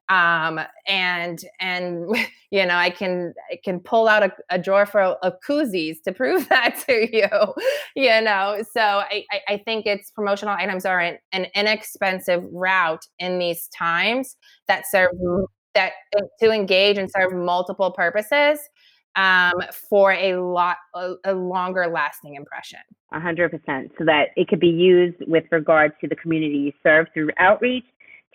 um 0.09 0.59
and 0.88 1.39
and 1.59 2.05
you 2.51 2.65
know 2.65 2.76
i 2.76 2.89
can 2.89 3.34
i 3.51 3.57
can 3.63 3.80
pull 3.80 4.07
out 4.07 4.23
a, 4.23 4.32
a 4.49 4.59
drawer 4.59 4.86
for 4.86 5.01
of 5.01 5.34
koozies 5.47 5.97
to 6.03 6.11
prove 6.11 6.47
that 6.49 6.78
to 6.88 7.07
you 7.15 7.53
you 7.95 8.21
know 8.21 8.63
so 8.71 8.82
i 8.82 9.23
i 9.47 9.57
think 9.65 9.86
it's 9.86 10.11
promotional 10.11 10.55
items 10.57 10.86
are 10.86 10.99
an, 10.99 11.17
an 11.32 11.47
inexpensive 11.55 12.43
route 12.51 13.05
in 13.19 13.39
these 13.39 13.67
times 13.69 14.36
that 14.67 14.84
serve 14.89 15.09
that 15.76 15.93
uh, 16.17 16.21
to 16.41 16.51
engage 16.51 16.97
and 16.97 17.09
serve 17.11 17.34
multiple 17.34 17.91
purposes 17.91 18.59
um, 19.15 19.53
for 19.89 20.11
a 20.11 20.36
lot 20.38 20.78
a, 20.93 21.13
a 21.26 21.34
longer 21.34 21.88
lasting 21.88 22.36
impression. 22.36 22.80
A 23.13 23.19
hundred 23.19 23.51
percent, 23.51 23.91
so 23.97 24.05
that 24.05 24.30
it 24.36 24.47
could 24.47 24.59
be 24.59 24.67
used 24.67 25.17
with 25.28 25.45
regard 25.51 25.93
to 26.01 26.07
the 26.07 26.15
community 26.15 26.57
you 26.57 26.71
serve 26.84 27.07
through 27.13 27.30
outreach, 27.38 27.86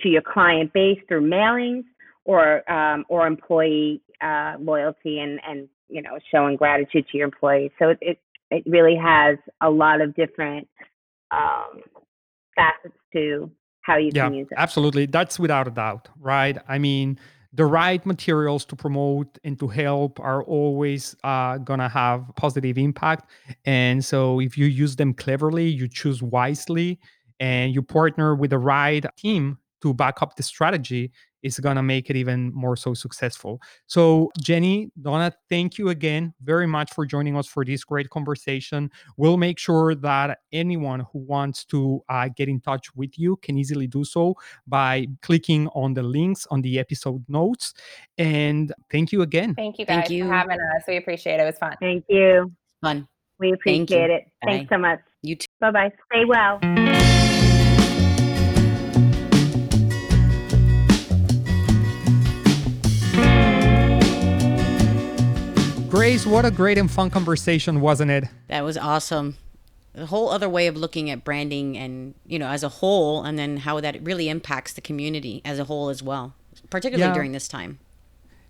to 0.00 0.08
your 0.08 0.22
client 0.22 0.72
base 0.72 0.98
through 1.08 1.28
mailings, 1.28 1.84
or 2.24 2.70
um, 2.70 3.04
or 3.08 3.26
employee 3.26 4.00
uh, 4.22 4.54
loyalty 4.58 5.18
and 5.18 5.40
and 5.46 5.68
you 5.88 6.02
know 6.02 6.18
showing 6.30 6.56
gratitude 6.56 7.06
to 7.10 7.18
your 7.18 7.26
employees. 7.26 7.70
So 7.78 7.94
it, 8.00 8.18
it 8.50 8.62
really 8.66 8.96
has 8.96 9.36
a 9.60 9.70
lot 9.70 10.00
of 10.00 10.14
different 10.14 10.66
um, 11.30 11.80
facets 12.54 12.96
to 13.12 13.50
how 13.90 13.96
you 13.96 14.10
yeah, 14.14 14.26
can 14.26 14.34
use 14.34 14.48
it. 14.50 14.56
Absolutely. 14.56 15.06
That's 15.06 15.38
without 15.38 15.66
a 15.66 15.70
doubt, 15.70 16.08
right? 16.20 16.56
I 16.68 16.78
mean, 16.78 17.18
the 17.52 17.66
right 17.66 18.04
materials 18.06 18.64
to 18.66 18.76
promote 18.76 19.38
and 19.42 19.58
to 19.58 19.66
help 19.66 20.20
are 20.20 20.42
always 20.44 21.16
uh, 21.24 21.58
gonna 21.58 21.88
have 21.88 22.30
positive 22.36 22.78
impact 22.78 23.28
and 23.64 24.04
so 24.04 24.40
if 24.40 24.56
you 24.56 24.66
use 24.66 24.94
them 24.94 25.12
cleverly 25.12 25.68
you 25.68 25.88
choose 25.88 26.22
wisely 26.22 27.00
and 27.40 27.74
you 27.74 27.82
partner 27.82 28.36
with 28.36 28.50
the 28.50 28.58
right 28.58 29.04
team 29.16 29.58
to 29.82 29.92
back 29.92 30.22
up 30.22 30.36
the 30.36 30.44
strategy 30.44 31.10
is 31.42 31.58
going 31.58 31.76
to 31.76 31.82
make 31.82 32.10
it 32.10 32.16
even 32.16 32.52
more 32.54 32.76
so 32.76 32.94
successful. 32.94 33.60
So, 33.86 34.30
Jenny, 34.40 34.90
Donna, 35.00 35.32
thank 35.48 35.78
you 35.78 35.88
again 35.88 36.34
very 36.42 36.66
much 36.66 36.92
for 36.92 37.06
joining 37.06 37.36
us 37.36 37.46
for 37.46 37.64
this 37.64 37.84
great 37.84 38.10
conversation. 38.10 38.90
We'll 39.16 39.36
make 39.36 39.58
sure 39.58 39.94
that 39.94 40.38
anyone 40.52 41.00
who 41.12 41.20
wants 41.20 41.64
to 41.66 42.02
uh, 42.08 42.28
get 42.36 42.48
in 42.48 42.60
touch 42.60 42.94
with 42.94 43.18
you 43.18 43.36
can 43.36 43.56
easily 43.56 43.86
do 43.86 44.04
so 44.04 44.34
by 44.66 45.06
clicking 45.22 45.68
on 45.68 45.94
the 45.94 46.02
links 46.02 46.46
on 46.50 46.62
the 46.62 46.78
episode 46.78 47.24
notes. 47.28 47.74
And 48.18 48.72
thank 48.90 49.12
you 49.12 49.22
again. 49.22 49.54
Thank 49.54 49.78
you 49.78 49.86
guys 49.86 49.96
thank 49.96 50.10
you. 50.10 50.24
for 50.24 50.32
having 50.32 50.58
us. 50.76 50.84
We 50.86 50.96
appreciate 50.96 51.34
it. 51.34 51.42
It 51.42 51.46
was 51.46 51.58
fun. 51.58 51.74
Thank 51.80 52.04
you. 52.08 52.52
Fun. 52.82 53.08
We 53.38 53.52
appreciate 53.52 54.10
it. 54.10 54.24
Bye. 54.42 54.52
Thanks 54.52 54.70
so 54.70 54.78
much. 54.78 55.00
You 55.22 55.36
too. 55.36 55.46
Bye 55.60 55.70
bye. 55.70 55.92
Stay 56.12 56.24
well. 56.24 57.06
Grace, 66.00 66.24
what 66.24 66.46
a 66.46 66.50
great 66.50 66.78
and 66.78 66.90
fun 66.90 67.10
conversation, 67.10 67.82
wasn't 67.82 68.10
it? 68.10 68.24
That 68.48 68.64
was 68.64 68.78
awesome. 68.78 69.36
A 69.94 70.06
whole 70.06 70.30
other 70.30 70.48
way 70.48 70.66
of 70.66 70.74
looking 70.74 71.10
at 71.10 71.24
branding 71.24 71.76
and, 71.76 72.14
you 72.26 72.38
know, 72.38 72.48
as 72.48 72.62
a 72.62 72.70
whole, 72.70 73.22
and 73.22 73.38
then 73.38 73.58
how 73.58 73.78
that 73.80 74.02
really 74.02 74.30
impacts 74.30 74.72
the 74.72 74.80
community 74.80 75.42
as 75.44 75.58
a 75.58 75.64
whole 75.64 75.90
as 75.90 76.02
well, 76.02 76.34
particularly 76.70 77.06
yeah. 77.06 77.12
during 77.12 77.32
this 77.32 77.48
time. 77.48 77.80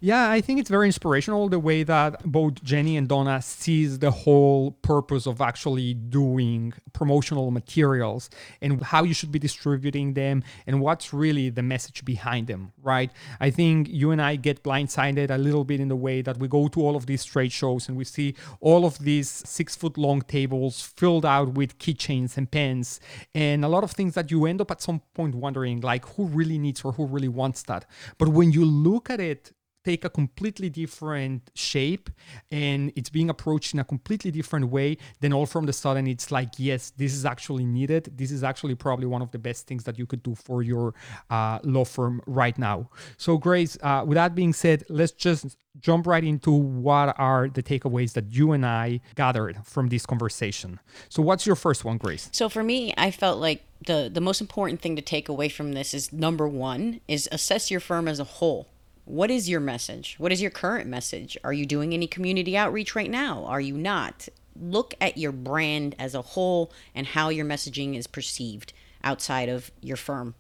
Yeah, 0.03 0.31
I 0.31 0.41
think 0.41 0.59
it's 0.59 0.71
very 0.71 0.87
inspirational 0.87 1.51
the 1.51 1.59
way 1.59 1.83
that 1.83 2.23
both 2.25 2.65
Jenny 2.65 2.97
and 2.97 3.07
Donna 3.07 3.43
sees 3.43 3.99
the 3.99 4.11
whole 4.11 4.71
purpose 4.71 5.27
of 5.27 5.43
actually 5.43 5.93
doing 5.93 6.73
promotional 6.95 7.51
materials 7.51 8.31
and 8.63 8.83
how 8.83 9.05
you 9.05 9.13
should 9.13 9.31
be 9.31 9.39
distributing 9.39 10.15
them 10.15 10.43
and 10.67 10.81
what's 10.81 11.13
really 11.13 11.51
the 11.51 11.63
message 11.63 12.03
behind 12.03 12.47
them, 12.47 12.73
right? 12.83 13.11
I 13.41 13.51
think 13.51 13.89
you 13.91 14.11
and 14.11 14.23
I 14.23 14.37
get 14.37 14.63
blindsided 14.63 15.31
a 15.31 15.37
little 15.37 15.65
bit 15.65 15.81
in 15.81 15.89
the 15.89 15.97
way 15.97 16.23
that 16.23 16.39
we 16.39 16.49
go 16.49 16.69
to 16.69 16.81
all 16.81 16.97
of 16.97 17.05
these 17.05 17.23
trade 17.23 17.53
shows 17.53 17.87
and 17.87 17.95
we 17.95 18.05
see 18.05 18.35
all 18.61 18.87
of 18.87 19.01
these 19.01 19.29
six 19.29 19.77
foot 19.77 19.99
long 19.99 20.23
tables 20.23 20.81
filled 20.81 21.27
out 21.27 21.53
with 21.53 21.77
keychains 21.77 22.39
and 22.39 22.51
pens 22.51 23.01
and 23.35 23.67
a 23.67 23.69
lot 23.69 23.85
of 23.85 23.91
things 23.91 24.15
that 24.15 24.31
you 24.31 24.47
end 24.47 24.63
up 24.63 24.71
at 24.71 24.81
some 24.81 25.03
point 25.13 25.35
wondering 25.35 25.79
like 25.83 26.07
who 26.17 26.25
really 26.25 26.57
needs 26.57 26.81
or 26.87 26.93
who 26.93 27.05
really 27.05 27.29
wants 27.29 27.65
that. 27.65 27.85
But 28.17 28.29
when 28.29 28.51
you 28.51 28.65
look 28.65 29.11
at 29.11 29.21
it 29.21 29.53
take 29.85 30.05
a 30.05 30.11
completely 30.11 30.69
different 30.69 31.51
shape 31.55 32.11
and 32.51 32.93
it's 32.97 33.09
being 33.11 33.31
approached 33.31 33.73
in 33.73 33.81
a 33.81 33.85
completely 33.85 34.31
different 34.31 34.69
way 34.69 34.97
then 35.21 35.33
all 35.33 35.47
from 35.47 35.67
the 35.67 35.73
sudden. 35.73 36.07
It's 36.07 36.31
like 36.31 36.51
yes 36.59 36.93
this 36.97 37.15
is 37.15 37.25
actually 37.25 37.65
needed. 37.65 38.13
This 38.17 38.31
is 38.31 38.45
actually 38.45 38.75
probably 38.75 39.07
one 39.07 39.23
of 39.23 39.31
the 39.31 39.39
best 39.39 39.67
things 39.67 39.85
that 39.85 39.99
you 39.99 40.07
could 40.07 40.23
do 40.23 40.35
for 40.35 40.63
your 40.63 40.95
uh, 41.31 41.59
law 41.63 41.85
firm 41.85 42.21
right 42.27 42.57
now. 42.59 42.91
So 43.17 43.39
grace 43.39 43.79
uh, 43.83 44.05
with 44.07 44.17
that 44.17 44.35
being 44.35 44.53
said 44.53 44.85
let's 44.89 45.13
just 45.13 45.57
jump 45.81 46.07
right 46.07 46.25
into 46.25 46.51
what 46.51 47.15
are 47.19 47.49
the 47.49 47.63
takeaways 47.63 48.13
that 48.15 48.33
you 48.33 48.53
and 48.53 48.67
i 48.67 49.01
gathered 49.15 49.59
from 49.65 49.89
this 49.89 50.05
conversation. 50.05 50.81
So 51.09 51.23
what's 51.23 51.47
your 51.47 51.57
first 51.57 51.85
one 51.85 51.97
grace? 51.97 52.29
So 52.33 52.49
for 52.49 52.63
me 52.63 52.93
i 52.99 53.11
felt 53.11 53.39
like 53.39 53.63
the 53.87 54.11
the 54.13 54.21
most 54.21 54.41
important 54.43 54.83
thing 54.83 54.95
to 54.97 55.03
take 55.03 55.29
away 55.29 55.49
from 55.49 55.73
this 55.73 55.95
is 55.95 56.13
number 56.13 56.47
one 56.47 57.01
is 57.09 57.29
assess 57.33 57.71
your 57.71 57.81
firm 57.81 58.07
as 58.09 58.21
a 58.21 58.25
whole 58.25 58.67
what 59.11 59.31
is 59.31 59.49
your 59.49 59.61
message? 59.61 60.15
What 60.19 60.31
is 60.31 60.41
your 60.41 60.53
current 60.53 60.89
message? 60.89 61.37
Are 61.43 61.53
you 61.53 61.67
doing 61.67 61.93
any 61.93 62.07
community 62.07 62.57
outreach 62.57 62.95
right 62.95 63.11
now? 63.11 63.45
Are 63.45 63.61
you 63.61 63.77
not? 63.77 64.29
Look 64.55 64.95
at 65.01 65.19
your 65.19 65.33
brand 65.33 65.97
as 65.99 66.15
a 66.15 66.23
whole 66.23 66.73
and 66.95 67.09
how 67.09 67.29
your 67.29 67.45
messaging 67.45 67.97
is 67.97 68.07
perceived 68.07 68.73
outside 69.03 69.49
of 69.49 69.73
your 69.81 69.97
firm 69.97 70.37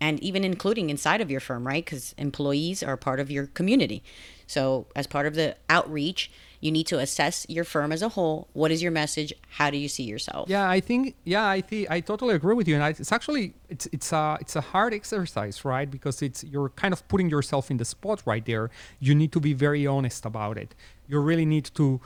and 0.00 0.20
even 0.22 0.44
including 0.44 0.88
inside 0.88 1.20
of 1.20 1.30
your 1.30 1.40
firm, 1.40 1.66
right? 1.66 1.84
Because 1.84 2.14
employees 2.16 2.82
are 2.82 2.96
part 2.96 3.18
of 3.18 3.30
your 3.30 3.46
community. 3.48 4.04
So, 4.46 4.86
as 4.94 5.06
part 5.06 5.26
of 5.26 5.34
the 5.34 5.56
outreach, 5.68 6.30
you 6.62 6.70
need 6.70 6.86
to 6.86 6.98
assess 7.00 7.44
your 7.48 7.64
firm 7.64 7.90
as 7.92 8.02
a 8.02 8.08
whole. 8.08 8.48
What 8.52 8.70
is 8.70 8.82
your 8.82 8.92
message? 8.92 9.34
How 9.48 9.68
do 9.68 9.76
you 9.76 9.88
see 9.88 10.04
yourself? 10.04 10.48
Yeah, 10.48 10.70
I 10.70 10.78
think 10.78 11.16
yeah, 11.24 11.46
I 11.46 11.60
think 11.60 11.90
I 11.90 11.98
totally 12.00 12.34
agree 12.36 12.54
with 12.54 12.68
you, 12.68 12.76
and 12.76 12.84
I, 12.84 12.90
it's 12.90 13.12
actually 13.12 13.54
it's 13.68 13.86
it's 13.92 14.12
a 14.12 14.38
it's 14.40 14.54
a 14.54 14.60
hard 14.60 14.94
exercise, 14.94 15.64
right? 15.64 15.90
Because 15.90 16.22
it's 16.22 16.44
you're 16.44 16.70
kind 16.70 16.94
of 16.94 17.06
putting 17.08 17.28
yourself 17.28 17.70
in 17.70 17.76
the 17.78 17.84
spot 17.84 18.22
right 18.24 18.46
there. 18.46 18.70
You 19.00 19.14
need 19.14 19.32
to 19.32 19.40
be 19.40 19.52
very 19.52 19.86
honest 19.86 20.24
about 20.24 20.56
it. 20.56 20.74
You 21.08 21.18
really 21.18 21.44
need 21.44 21.68
to 21.74 22.00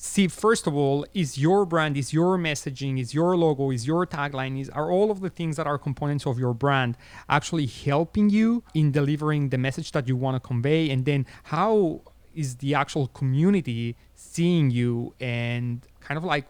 see 0.00 0.28
first 0.28 0.68
of 0.68 0.76
all 0.76 1.04
is 1.12 1.38
your 1.38 1.64
brand 1.64 1.96
is 1.96 2.12
your 2.12 2.38
messaging 2.38 3.00
is 3.00 3.12
your 3.12 3.36
logo 3.36 3.72
is 3.72 3.84
your 3.84 4.06
tagline 4.06 4.60
is 4.60 4.70
are 4.70 4.92
all 4.92 5.10
of 5.10 5.18
the 5.20 5.28
things 5.28 5.56
that 5.56 5.66
are 5.66 5.76
components 5.76 6.24
of 6.24 6.38
your 6.38 6.54
brand 6.54 6.96
actually 7.28 7.66
helping 7.66 8.30
you 8.30 8.62
in 8.74 8.92
delivering 8.92 9.48
the 9.48 9.58
message 9.58 9.90
that 9.90 10.06
you 10.06 10.14
want 10.14 10.40
to 10.40 10.46
convey 10.46 10.88
and 10.88 11.04
then 11.04 11.26
how 11.44 12.00
is 12.42 12.56
the 12.56 12.74
actual 12.82 13.06
community 13.08 13.96
seeing 14.14 14.70
you 14.70 15.14
and 15.20 15.86
kind 16.00 16.16
of 16.16 16.24
like 16.24 16.46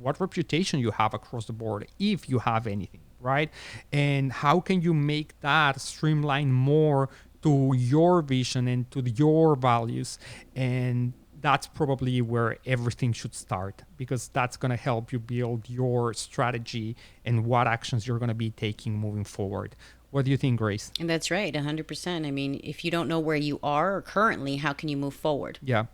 what 0.00 0.20
reputation 0.20 0.80
you 0.80 0.90
have 0.90 1.12
across 1.14 1.44
the 1.46 1.52
board 1.52 1.86
if 1.98 2.28
you 2.28 2.38
have 2.40 2.66
anything 2.66 3.00
right? 3.22 3.50
And 3.92 4.32
how 4.32 4.60
can 4.60 4.82
you 4.82 4.92
make 4.92 5.40
that 5.40 5.80
streamline 5.80 6.52
more 6.52 7.08
to 7.42 7.72
your 7.76 8.20
vision 8.22 8.68
and 8.68 8.90
to 8.90 9.00
your 9.02 9.56
values? 9.56 10.18
And 10.54 11.12
that's 11.40 11.66
probably 11.66 12.20
where 12.22 12.58
everything 12.66 13.12
should 13.12 13.34
start 13.34 13.82
because 13.96 14.28
that's 14.28 14.56
going 14.56 14.70
to 14.70 14.76
help 14.76 15.12
you 15.12 15.18
build 15.18 15.68
your 15.68 16.14
strategy 16.14 16.96
and 17.24 17.44
what 17.44 17.66
actions 17.66 18.06
you're 18.06 18.18
going 18.18 18.28
to 18.28 18.34
be 18.34 18.50
taking 18.50 18.96
moving 18.96 19.24
forward 19.24 19.74
what 20.12 20.26
do 20.26 20.30
you 20.30 20.36
think, 20.36 20.58
Grace? 20.58 20.92
And 21.00 21.10
that's 21.10 21.30
right, 21.30 21.52
100%. 21.52 22.26
I 22.26 22.30
mean, 22.30 22.60
if 22.62 22.84
you 22.84 22.90
don't 22.90 23.08
know 23.08 23.18
where 23.18 23.36
you 23.36 23.58
are 23.62 24.02
currently, 24.02 24.56
how 24.56 24.74
can 24.74 24.88
you 24.88 24.96
move 24.96 25.14
forward? 25.14 25.58
Yeah. 25.62 25.86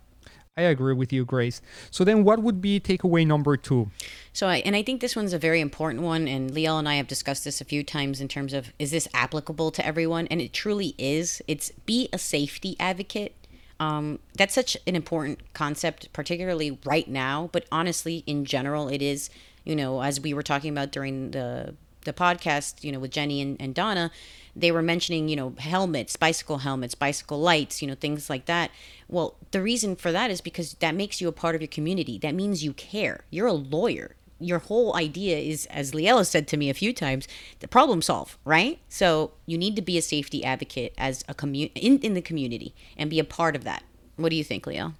I 0.57 0.63
agree 0.63 0.93
with 0.93 1.13
you, 1.13 1.23
Grace. 1.23 1.61
So 1.89 2.03
then 2.03 2.25
what 2.25 2.43
would 2.43 2.59
be 2.59 2.81
takeaway 2.81 3.25
number 3.25 3.55
2? 3.55 3.89
So 4.33 4.47
I 4.47 4.57
and 4.57 4.75
I 4.75 4.83
think 4.83 4.99
this 4.99 5.15
one's 5.15 5.31
a 5.31 5.39
very 5.39 5.61
important 5.61 6.03
one 6.03 6.27
and 6.27 6.51
Liel 6.51 6.77
and 6.77 6.89
I 6.89 6.95
have 6.95 7.07
discussed 7.07 7.45
this 7.45 7.61
a 7.61 7.65
few 7.65 7.81
times 7.81 8.19
in 8.19 8.27
terms 8.27 8.51
of 8.53 8.73
is 8.77 8.91
this 8.91 9.07
applicable 9.13 9.71
to 9.71 9.85
everyone 9.85 10.27
and 10.27 10.41
it 10.41 10.51
truly 10.51 10.95
is. 10.97 11.41
It's 11.47 11.71
be 11.85 12.09
a 12.11 12.17
safety 12.17 12.75
advocate. 12.77 13.35
Um, 13.79 14.19
that's 14.35 14.53
such 14.53 14.75
an 14.85 14.97
important 14.97 15.53
concept, 15.53 16.11
particularly 16.11 16.77
right 16.83 17.07
now, 17.07 17.49
but 17.53 17.65
honestly, 17.71 18.25
in 18.27 18.43
general, 18.43 18.89
it 18.89 19.01
is. 19.01 19.29
You 19.63 19.75
know, 19.75 20.01
as 20.01 20.19
we 20.19 20.33
were 20.33 20.41
talking 20.41 20.71
about 20.71 20.91
during 20.91 21.31
the 21.31 21.75
the 22.05 22.13
podcast, 22.13 22.83
you 22.83 22.91
know, 22.91 22.99
with 22.99 23.11
Jenny 23.11 23.41
and, 23.41 23.57
and 23.59 23.75
Donna, 23.75 24.11
they 24.55 24.71
were 24.71 24.81
mentioning, 24.81 25.29
you 25.29 25.35
know, 25.35 25.53
helmets, 25.59 26.15
bicycle 26.15 26.59
helmets, 26.59 26.95
bicycle 26.95 27.39
lights, 27.39 27.81
you 27.81 27.87
know, 27.87 27.95
things 27.95 28.29
like 28.29 28.45
that. 28.45 28.71
Well, 29.07 29.35
the 29.51 29.61
reason 29.61 29.95
for 29.95 30.11
that 30.11 30.31
is 30.31 30.41
because 30.41 30.73
that 30.75 30.95
makes 30.95 31.21
you 31.21 31.27
a 31.27 31.31
part 31.31 31.55
of 31.55 31.61
your 31.61 31.67
community. 31.67 32.17
That 32.17 32.35
means 32.35 32.63
you 32.63 32.73
care. 32.73 33.25
You're 33.29 33.47
a 33.47 33.53
lawyer. 33.53 34.15
your 34.39 34.59
whole 34.59 34.95
idea 34.95 35.37
is, 35.37 35.65
as 35.67 35.91
Liela 35.91 36.25
said 36.25 36.47
to 36.47 36.57
me 36.57 36.69
a 36.69 36.73
few 36.73 36.93
times, 36.93 37.27
the 37.59 37.67
problem 37.67 38.01
solve, 38.01 38.37
right? 38.45 38.79
So 38.87 39.31
you 39.45 39.57
need 39.57 39.75
to 39.75 39.81
be 39.81 39.97
a 39.97 40.01
safety 40.01 40.43
advocate 40.45 40.93
as 40.97 41.23
a 41.27 41.33
community 41.33 41.79
in, 41.81 41.99
in 41.99 42.13
the 42.13 42.21
community 42.21 42.73
and 42.97 43.09
be 43.09 43.19
a 43.19 43.25
part 43.25 43.55
of 43.55 43.63
that. 43.65 43.83
What 44.15 44.29
do 44.29 44.35
you 44.35 44.43
think, 44.43 44.65
Liel? 44.65 44.93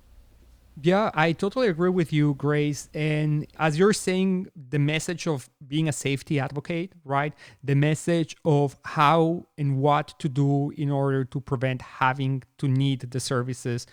Yeah, 0.82 1.12
I 1.14 1.34
totally 1.34 1.68
agree 1.68 1.90
with 1.90 2.14
you, 2.14 2.36
Grace. 2.36 2.90
And 2.94 3.46
as 3.58 3.78
you're 3.78 3.92
saying, 3.94 4.48
the 4.56 4.80
message 4.80 5.28
of 5.28 5.50
being 5.68 5.90
a 5.90 5.92
safety 5.92 6.40
advocate, 6.40 6.94
right? 7.04 7.34
The 7.64 7.76
message 7.76 8.36
of 8.46 8.78
how 8.86 9.48
and 9.58 9.80
what 9.80 10.14
to 10.20 10.30
do 10.30 10.72
in 10.78 10.90
order 10.90 11.26
to 11.26 11.42
prevent 11.42 11.82
having 11.82 12.44
to 12.60 12.68
need 12.68 13.02
the 13.02 13.20
services 13.20 13.88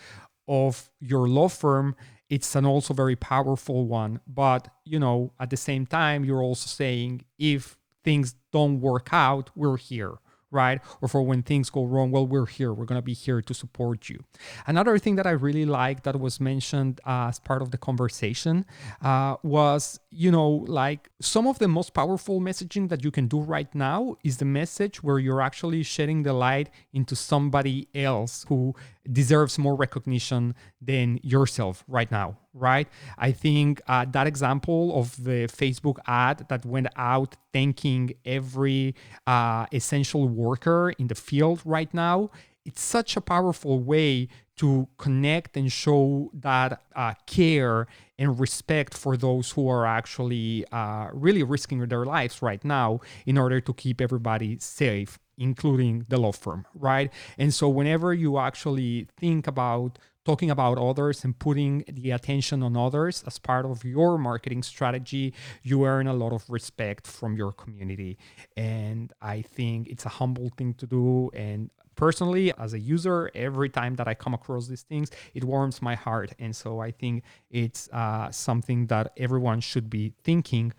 of 0.49 0.91
your 1.01 1.29
law 1.29 1.49
firm 1.49 1.97
it's 2.29 2.55
an 2.55 2.65
also 2.65 2.95
very 2.95 3.17
powerful 3.17 3.87
one 3.87 4.21
but 4.29 4.69
you 4.85 4.97
know 4.99 5.33
at 5.41 5.51
the 5.51 5.57
same 5.57 5.85
time 5.85 6.25
you're 6.25 6.43
also 6.43 6.69
saying 6.69 7.25
if 7.37 7.77
things 8.05 8.37
don't 8.53 8.81
work 8.81 9.09
out 9.13 9.51
we're 9.57 9.77
here 9.77 10.15
right? 10.51 10.81
Or 11.01 11.09
for 11.09 11.23
when 11.23 11.43
things 11.43 11.71
go 11.71 11.85
wrong, 11.85 12.11
well, 12.11 12.27
we're 12.27 12.47
here. 12.47 12.73
We're 12.73 12.85
going 12.85 12.99
to 12.99 13.05
be 13.05 13.15
here 13.15 13.43
to 13.43 13.55
support 13.55 14.09
you. 14.09 14.25
Another 14.67 14.99
thing 14.99 15.17
that 15.17 15.27
I 15.27 15.31
really 15.31 15.65
like 15.65 16.03
that 16.05 16.19
was 16.19 16.41
mentioned 16.41 17.01
uh, 17.07 17.29
as 17.29 17.39
part 17.39 17.63
of 17.63 17.71
the 17.71 17.79
conversation 17.79 18.65
uh, 19.03 19.37
was, 19.43 19.99
you 20.11 20.31
know, 20.31 20.65
like 20.69 21.11
some 21.21 21.47
of 21.47 21.59
the 21.59 21.69
most 21.69 21.95
powerful 21.95 22.41
messaging 22.41 22.89
that 22.89 23.05
you 23.05 23.11
can 23.11 23.27
do 23.27 23.41
right 23.41 23.73
now 23.75 24.17
is 24.23 24.37
the 24.39 24.45
message 24.45 25.03
where 25.03 25.19
you're 25.19 25.43
actually 25.43 25.83
shedding 25.83 26.23
the 26.23 26.33
light 26.33 26.71
into 26.93 27.17
somebody 27.17 27.89
else 27.95 28.45
who 28.49 28.75
deserves 29.13 29.59
more 29.59 29.75
recognition 29.75 30.55
than 30.81 31.19
yourself 31.23 31.85
right 31.89 32.11
now, 32.11 32.37
right? 32.55 32.89
I 33.19 33.33
think 33.33 33.81
uh, 33.87 34.07
that 34.11 34.27
example 34.27 34.99
of 34.99 35.23
the 35.23 35.49
Facebook 35.49 35.99
ad 36.07 36.47
that 36.49 36.65
went 36.65 36.89
out 36.97 37.37
thanking 37.53 38.15
every 38.25 38.95
uh, 39.27 39.67
essential 39.73 40.29
worker 40.29 40.93
in 40.99 41.09
the 41.09 41.15
field 41.15 41.63
right 41.65 41.93
now, 41.93 42.31
it's 42.65 42.83
such 42.83 43.17
a 43.17 43.21
powerful 43.21 43.79
way 43.81 44.29
to 44.57 44.89
connect 44.99 45.57
and 45.57 45.71
show 45.71 46.31
that 46.35 46.83
uh, 46.95 47.13
care 47.27 47.87
and 48.19 48.41
respect 48.41 48.95
for 48.95 49.17
those 49.17 49.51
who 49.53 49.69
are 49.69 49.87
actually 49.87 50.65
uh, 50.73 51.09
really 51.13 51.43
risking 51.43 51.87
their 51.87 52.05
lives 52.05 52.43
right 52.43 52.65
now 52.65 53.01
in 53.27 53.39
order 53.39 53.61
to 53.61 53.73
keep 53.75 54.01
everybody 54.01 54.59
safe 54.59 55.19
including 55.39 56.07
the 56.09 56.19
law 56.19 56.33
firm, 56.33 56.67
right? 56.75 57.13
And 57.39 57.53
so 57.53 57.69
whenever 57.69 58.15
you 58.15 58.39
actually 58.39 59.09
think 59.17 59.47
about 59.47 59.99
talking 60.27 60.51
about 60.51 60.77
others 60.77 61.25
and 61.25 61.39
putting 61.39 61.85
the 61.89 62.11
attention 62.11 62.63
on 62.63 62.77
others 62.77 63.23
as 63.27 63.39
part 63.39 63.65
of 63.65 63.85
your 63.85 64.19
marketing 64.19 64.63
strategy, 64.63 65.33
you 65.63 65.87
earn 65.87 66.07
a 66.09 66.13
lot 66.13 66.33
of 66.33 66.49
respect 66.51 67.07
from 67.07 67.37
your 67.37 67.53
community. 67.53 68.19
And 68.57 69.13
I 69.23 69.43
think 69.43 69.89
it's 69.89 70.05
a 70.05 70.09
humble 70.09 70.51
thing 70.57 70.75
to 70.75 70.87
do. 70.87 71.31
And 71.33 71.71
personally, 71.95 72.53
as 72.59 72.75
a 72.75 72.79
user, 72.79 73.31
every 73.35 73.69
time 73.69 73.95
that 73.95 74.09
I 74.09 74.15
come 74.15 74.35
across 74.35 74.67
these 74.67 74.83
things, 74.83 75.11
it 75.33 75.45
warms 75.45 75.81
my 75.81 75.95
heart. 75.95 76.33
And 76.41 76.55
so 76.55 76.81
I 76.81 76.91
think 76.91 77.23
it's 77.51 77.89
uh, 77.93 78.31
something 78.33 78.87
that 78.87 79.13
everyone 79.17 79.61
should 79.61 79.89
be 79.89 80.13
thinking 80.25 80.73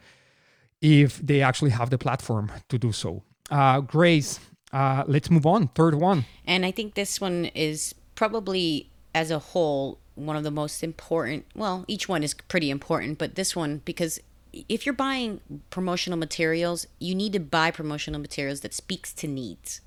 if 0.81 1.19
they 1.25 1.41
actually 1.41 1.71
have 1.71 1.89
the 1.89 1.97
platform 1.97 2.51
to 2.69 2.77
do 2.77 2.91
so. 2.91 3.23
Uh, 3.49 3.81
Grace, 3.81 4.39
uh, 4.73 5.03
let's 5.07 5.29
move 5.29 5.45
on. 5.45 5.69
Third 5.69 5.95
one. 5.95 6.25
And 6.45 6.65
I 6.65 6.71
think 6.71 6.95
this 6.95 7.21
one 7.21 7.45
is 7.55 7.95
probably, 8.15 8.89
as 9.15 9.31
a 9.31 9.39
whole, 9.39 9.99
one 10.15 10.35
of 10.35 10.43
the 10.43 10.51
most 10.51 10.83
important. 10.83 11.45
Well, 11.55 11.85
each 11.87 12.09
one 12.09 12.23
is 12.23 12.33
pretty 12.33 12.69
important, 12.69 13.17
but 13.17 13.35
this 13.35 13.55
one, 13.55 13.81
because 13.85 14.19
if 14.67 14.85
you're 14.85 14.93
buying 14.93 15.41
promotional 15.69 16.17
materials, 16.17 16.87
you 16.99 17.13
need 17.13 17.33
to 17.33 17.39
buy 17.39 17.71
promotional 17.71 18.19
materials 18.19 18.61
that 18.61 18.73
speaks 18.73 19.13
to 19.13 19.27
needs. 19.27 19.81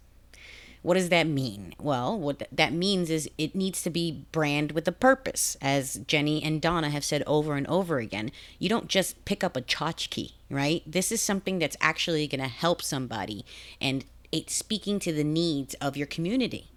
What 0.83 0.95
does 0.95 1.11
that 1.11 1.27
mean? 1.27 1.75
Well, 1.79 2.19
what 2.19 2.43
that 2.51 2.73
means 2.73 3.11
is 3.11 3.29
it 3.37 3.55
needs 3.55 3.83
to 3.83 3.91
be 3.91 4.25
brand 4.33 4.73
with 4.73 4.89
a 4.89 4.93
purpose. 4.93 5.57
As 5.61 6.01
Jenny 6.07 6.43
and 6.43 6.61
Donna 6.61 6.89
have 6.89 7.05
said 7.05 7.23
over 7.27 7.55
and 7.55 7.67
over 7.67 7.99
again, 7.99 8.31
you 8.59 8.69
don't 8.69 8.89
just 8.89 9.25
pick 9.27 9.45
up 9.45 9.57
a 9.57 9.63
tchotchke, 9.63 10.33
right? 10.49 10.83
This 10.87 11.13
is 11.13 11.21
something 11.21 11.59
that's 11.59 11.77
actually 11.81 12.27
going 12.27 12.41
to 12.41 12.49
help 12.49 12.81
somebody 12.83 13.45
and 13.81 14.05
it's 14.33 14.55
speaking 14.55 14.99
to 15.01 15.13
the 15.13 15.25
needs 15.25 15.75
of 15.75 15.97
your 15.97 16.07
community. 16.07 16.71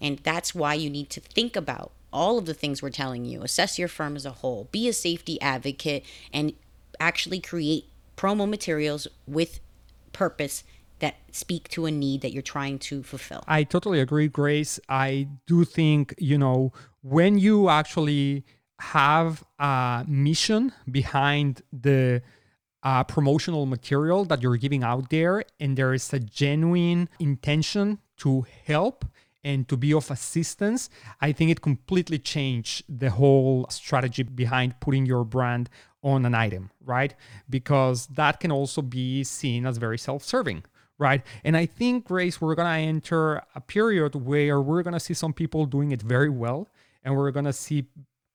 And 0.00 0.18
that's 0.20 0.54
why 0.54 0.74
you 0.74 0.88
need 0.88 1.10
to 1.10 1.20
think 1.20 1.56
about 1.56 1.92
all 2.12 2.38
of 2.38 2.46
the 2.46 2.54
things 2.54 2.82
we're 2.82 2.90
telling 2.90 3.24
you. 3.24 3.42
Assess 3.42 3.78
your 3.78 3.88
firm 3.88 4.16
as 4.16 4.24
a 4.24 4.30
whole, 4.30 4.68
be 4.72 4.88
a 4.88 4.92
safety 4.92 5.40
advocate, 5.40 6.04
and 6.32 6.54
actually 6.98 7.40
create 7.40 7.86
promo 8.16 8.48
materials 8.48 9.06
with 9.26 9.60
purpose 10.12 10.64
that 11.00 11.16
speak 11.32 11.68
to 11.70 11.86
a 11.86 11.90
need 11.90 12.20
that 12.22 12.32
you're 12.32 12.42
trying 12.42 12.78
to 12.78 13.02
fulfill. 13.02 13.42
I 13.46 13.64
totally 13.64 14.00
agree, 14.00 14.28
Grace. 14.28 14.78
I 14.88 15.28
do 15.46 15.64
think, 15.64 16.14
you 16.18 16.38
know, 16.38 16.72
when 17.02 17.38
you 17.38 17.68
actually 17.68 18.44
have 18.80 19.44
a 19.58 20.04
mission 20.08 20.72
behind 20.90 21.62
the 21.72 22.22
uh, 22.82 23.04
promotional 23.04 23.66
material 23.66 24.24
that 24.24 24.42
you're 24.42 24.56
giving 24.56 24.82
out 24.82 25.10
there, 25.10 25.44
and 25.58 25.76
there 25.76 25.92
is 25.92 26.12
a 26.12 26.18
genuine 26.18 27.08
intention 27.18 27.98
to 28.18 28.46
help 28.64 29.04
and 29.42 29.68
to 29.68 29.76
be 29.76 29.92
of 29.92 30.10
assistance, 30.10 30.90
I 31.20 31.32
think 31.32 31.50
it 31.50 31.62
completely 31.62 32.18
changed 32.18 32.84
the 32.88 33.10
whole 33.10 33.66
strategy 33.70 34.22
behind 34.22 34.80
putting 34.80 35.06
your 35.06 35.24
brand 35.24 35.70
on 36.02 36.24
an 36.26 36.34
item, 36.34 36.70
right? 36.84 37.14
Because 37.48 38.06
that 38.08 38.40
can 38.40 38.50
also 38.50 38.82
be 38.82 39.24
seen 39.24 39.66
as 39.66 39.76
very 39.78 39.98
self 39.98 40.24
serving 40.24 40.64
right? 41.00 41.22
And 41.42 41.56
I 41.56 41.66
think, 41.66 42.04
Grace, 42.04 42.40
we're 42.40 42.54
going 42.54 42.72
to 42.72 42.88
enter 42.88 43.42
a 43.54 43.60
period 43.60 44.14
where 44.14 44.60
we're 44.60 44.84
going 44.84 44.94
to 44.94 45.00
see 45.00 45.14
some 45.14 45.32
people 45.32 45.64
doing 45.64 45.90
it 45.90 46.02
very 46.02 46.28
well, 46.28 46.68
and 47.02 47.16
we're 47.16 47.32
going 47.32 47.46
to 47.46 47.52
see 47.52 47.86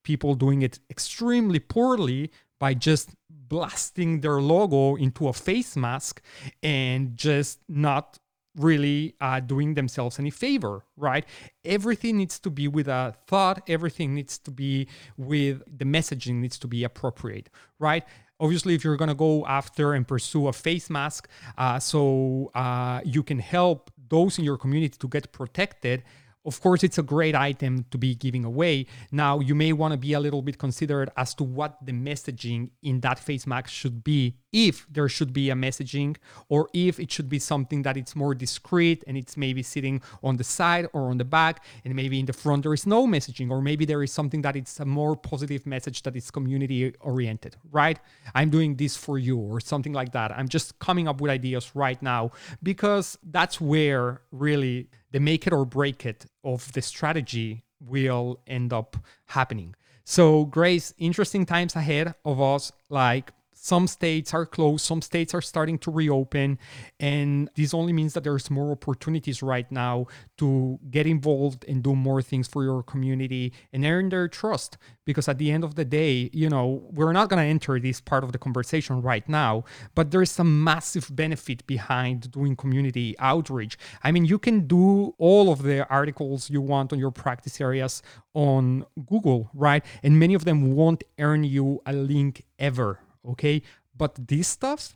people 0.02 0.34
doing 0.34 0.62
it 0.62 0.80
extremely 0.90 1.60
poorly 1.60 2.30
by 2.58 2.74
just 2.74 3.14
blasting 3.30 4.20
their 4.20 4.40
logo 4.40 4.96
into 4.96 5.28
a 5.28 5.32
face 5.32 5.76
mask 5.76 6.20
and 6.62 7.16
just 7.16 7.60
not 7.68 8.18
really 8.56 9.14
uh, 9.20 9.38
doing 9.38 9.74
themselves 9.74 10.18
any 10.18 10.30
favor, 10.30 10.84
right? 10.96 11.24
Everything 11.64 12.16
needs 12.16 12.38
to 12.40 12.50
be 12.50 12.66
with 12.66 12.88
a 12.88 13.14
thought, 13.26 13.62
everything 13.68 14.14
needs 14.14 14.38
to 14.38 14.50
be 14.50 14.88
with 15.16 15.62
the 15.78 15.84
messaging 15.84 16.36
needs 16.36 16.58
to 16.58 16.66
be 16.66 16.82
appropriate, 16.82 17.48
right? 17.78 18.04
Obviously 18.40 18.74
if 18.74 18.84
you're 18.84 18.96
going 18.96 19.08
to 19.08 19.14
go 19.14 19.46
after 19.46 19.92
and 19.94 20.06
pursue 20.06 20.48
a 20.48 20.52
face 20.52 20.90
mask 20.90 21.28
uh, 21.58 21.78
so 21.78 22.50
uh, 22.54 23.00
you 23.04 23.22
can 23.22 23.38
help 23.38 23.90
those 24.08 24.38
in 24.38 24.44
your 24.44 24.56
community 24.56 24.96
to 24.96 25.08
get 25.08 25.32
protected 25.32 26.02
of 26.46 26.60
course, 26.60 26.84
it's 26.84 26.98
a 26.98 27.02
great 27.02 27.34
item 27.34 27.84
to 27.90 27.98
be 27.98 28.14
giving 28.14 28.44
away. 28.44 28.86
Now, 29.10 29.40
you 29.40 29.54
may 29.54 29.72
want 29.72 29.92
to 29.92 29.98
be 29.98 30.12
a 30.12 30.20
little 30.20 30.42
bit 30.42 30.58
considerate 30.58 31.10
as 31.16 31.34
to 31.34 31.44
what 31.44 31.84
the 31.84 31.92
messaging 31.92 32.70
in 32.82 33.00
that 33.00 33.18
face 33.18 33.46
mask 33.46 33.68
should 33.68 34.04
be, 34.04 34.36
if 34.52 34.86
there 34.90 35.08
should 35.08 35.32
be 35.32 35.50
a 35.50 35.54
messaging, 35.54 36.16
or 36.48 36.68
if 36.72 36.98
it 36.98 37.10
should 37.10 37.28
be 37.28 37.38
something 37.38 37.82
that 37.82 37.96
it's 37.96 38.14
more 38.16 38.34
discreet 38.34 39.04
and 39.06 39.16
it's 39.16 39.36
maybe 39.36 39.62
sitting 39.62 40.00
on 40.22 40.36
the 40.36 40.44
side 40.44 40.86
or 40.92 41.10
on 41.10 41.18
the 41.18 41.24
back, 41.24 41.64
and 41.84 41.94
maybe 41.94 42.18
in 42.20 42.26
the 42.26 42.32
front 42.32 42.62
there 42.62 42.72
is 42.72 42.86
no 42.86 43.06
messaging, 43.06 43.50
or 43.50 43.60
maybe 43.60 43.84
there 43.84 44.02
is 44.02 44.12
something 44.12 44.42
that 44.42 44.56
it's 44.56 44.80
a 44.80 44.84
more 44.84 45.16
positive 45.16 45.66
message 45.66 46.02
that 46.04 46.16
is 46.16 46.30
community 46.30 46.94
oriented, 47.00 47.56
right? 47.70 47.98
I'm 48.34 48.50
doing 48.50 48.76
this 48.76 48.96
for 48.96 49.18
you, 49.18 49.36
or 49.36 49.60
something 49.60 49.92
like 49.92 50.12
that. 50.12 50.30
I'm 50.30 50.48
just 50.48 50.78
coming 50.78 51.08
up 51.08 51.20
with 51.20 51.30
ideas 51.30 51.72
right 51.74 52.00
now 52.00 52.30
because 52.62 53.18
that's 53.22 53.60
where 53.60 54.22
really 54.30 54.88
the 55.12 55.20
make 55.20 55.46
it 55.46 55.52
or 55.52 55.64
break 55.64 56.04
it 56.04 56.26
of 56.44 56.72
the 56.72 56.82
strategy 56.82 57.64
will 57.80 58.40
end 58.46 58.72
up 58.72 58.96
happening. 59.26 59.74
So, 60.04 60.44
Grace, 60.44 60.94
interesting 60.98 61.46
times 61.46 61.74
ahead 61.74 62.14
of 62.24 62.40
us. 62.40 62.72
Like 62.88 63.32
some 63.66 63.88
states 63.88 64.32
are 64.32 64.46
closed, 64.46 64.84
some 64.84 65.02
states 65.02 65.34
are 65.34 65.40
starting 65.42 65.76
to 65.76 65.90
reopen, 65.90 66.56
and 67.00 67.50
this 67.56 67.74
only 67.74 67.92
means 67.92 68.14
that 68.14 68.22
there's 68.22 68.48
more 68.48 68.70
opportunities 68.70 69.42
right 69.42 69.68
now 69.72 70.06
to 70.38 70.78
get 70.88 71.04
involved 71.04 71.64
and 71.66 71.82
do 71.82 71.96
more 71.96 72.22
things 72.22 72.46
for 72.46 72.62
your 72.62 72.84
community 72.84 73.52
and 73.72 73.84
earn 73.84 74.08
their 74.08 74.28
trust. 74.28 74.78
Because 75.04 75.28
at 75.28 75.38
the 75.38 75.50
end 75.50 75.64
of 75.64 75.74
the 75.74 75.84
day, 75.84 76.30
you 76.32 76.48
know, 76.48 76.84
we're 76.92 77.12
not 77.12 77.28
going 77.28 77.42
to 77.42 77.48
enter 77.48 77.80
this 77.80 78.00
part 78.00 78.22
of 78.22 78.30
the 78.30 78.38
conversation 78.38 79.02
right 79.02 79.28
now, 79.28 79.64
but 79.96 80.12
there's 80.12 80.30
some 80.30 80.62
massive 80.62 81.14
benefit 81.14 81.66
behind 81.66 82.30
doing 82.30 82.54
community 82.54 83.16
outreach. 83.18 83.76
I 84.04 84.12
mean, 84.12 84.26
you 84.26 84.38
can 84.38 84.68
do 84.68 85.14
all 85.18 85.50
of 85.50 85.62
the 85.62 85.88
articles 85.88 86.50
you 86.50 86.60
want 86.60 86.92
on 86.92 87.00
your 87.00 87.10
practice 87.10 87.60
areas 87.60 88.00
on 88.32 88.84
Google, 89.06 89.50
right? 89.54 89.84
And 90.04 90.20
many 90.20 90.34
of 90.34 90.44
them 90.44 90.76
won't 90.76 91.02
earn 91.18 91.42
you 91.42 91.82
a 91.84 91.92
link 91.92 92.44
ever 92.58 93.00
okay 93.26 93.62
but 93.96 94.14
this 94.28 94.48
stuff 94.48 94.94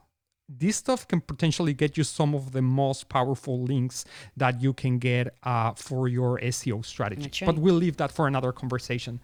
this 0.59 0.77
stuff 0.77 1.07
can 1.07 1.21
potentially 1.21 1.73
get 1.73 1.97
you 1.97 2.05
some 2.05 2.35
of 2.35 2.53
the 2.53 2.63
most 2.63 3.09
powerful 3.09 3.63
links 3.63 4.05
that 4.37 4.61
you 4.61 4.73
can 4.73 4.99
get 4.99 5.35
uh, 5.45 5.73
for 5.75 6.09
your 6.09 6.41
SEO 6.41 6.85
strategy. 6.85 7.45
Right. 7.45 7.47
But 7.47 7.63
we'll 7.63 7.77
leave 7.77 7.99
that 7.99 8.11
for 8.11 8.27
another 8.27 8.51
conversation. 8.51 9.21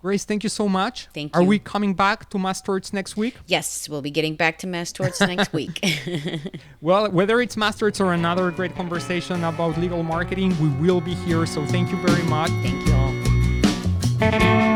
Grace, 0.00 0.24
thank 0.24 0.42
you 0.42 0.48
so 0.48 0.68
much. 0.68 1.08
Thank 1.14 1.34
you. 1.34 1.40
Are 1.40 1.44
we 1.44 1.58
coming 1.58 1.94
back 1.94 2.28
to 2.30 2.38
Mass 2.38 2.60
Torts 2.60 2.92
next 2.92 3.16
week? 3.16 3.34
Yes, 3.46 3.88
we'll 3.88 4.02
be 4.02 4.10
getting 4.10 4.36
back 4.36 4.58
to 4.58 4.66
Mass 4.66 4.92
Torts 4.92 5.20
next 5.20 5.52
week. 5.52 5.80
Well, 6.80 7.10
whether 7.10 7.40
it's 7.40 7.56
Mass 7.56 7.78
Torts 7.78 8.00
or 8.00 8.12
another 8.12 8.50
great 8.50 8.74
conversation 8.76 9.42
about 9.44 9.78
legal 9.78 10.02
marketing, 10.02 10.56
we 10.60 10.68
will 10.68 11.00
be 11.00 11.14
here. 11.14 11.46
So 11.46 11.64
thank 11.66 11.90
you 11.90 11.96
very 12.06 12.22
much. 12.24 12.50
Thank 12.62 12.86
you 12.86 12.94
all. 12.94 14.75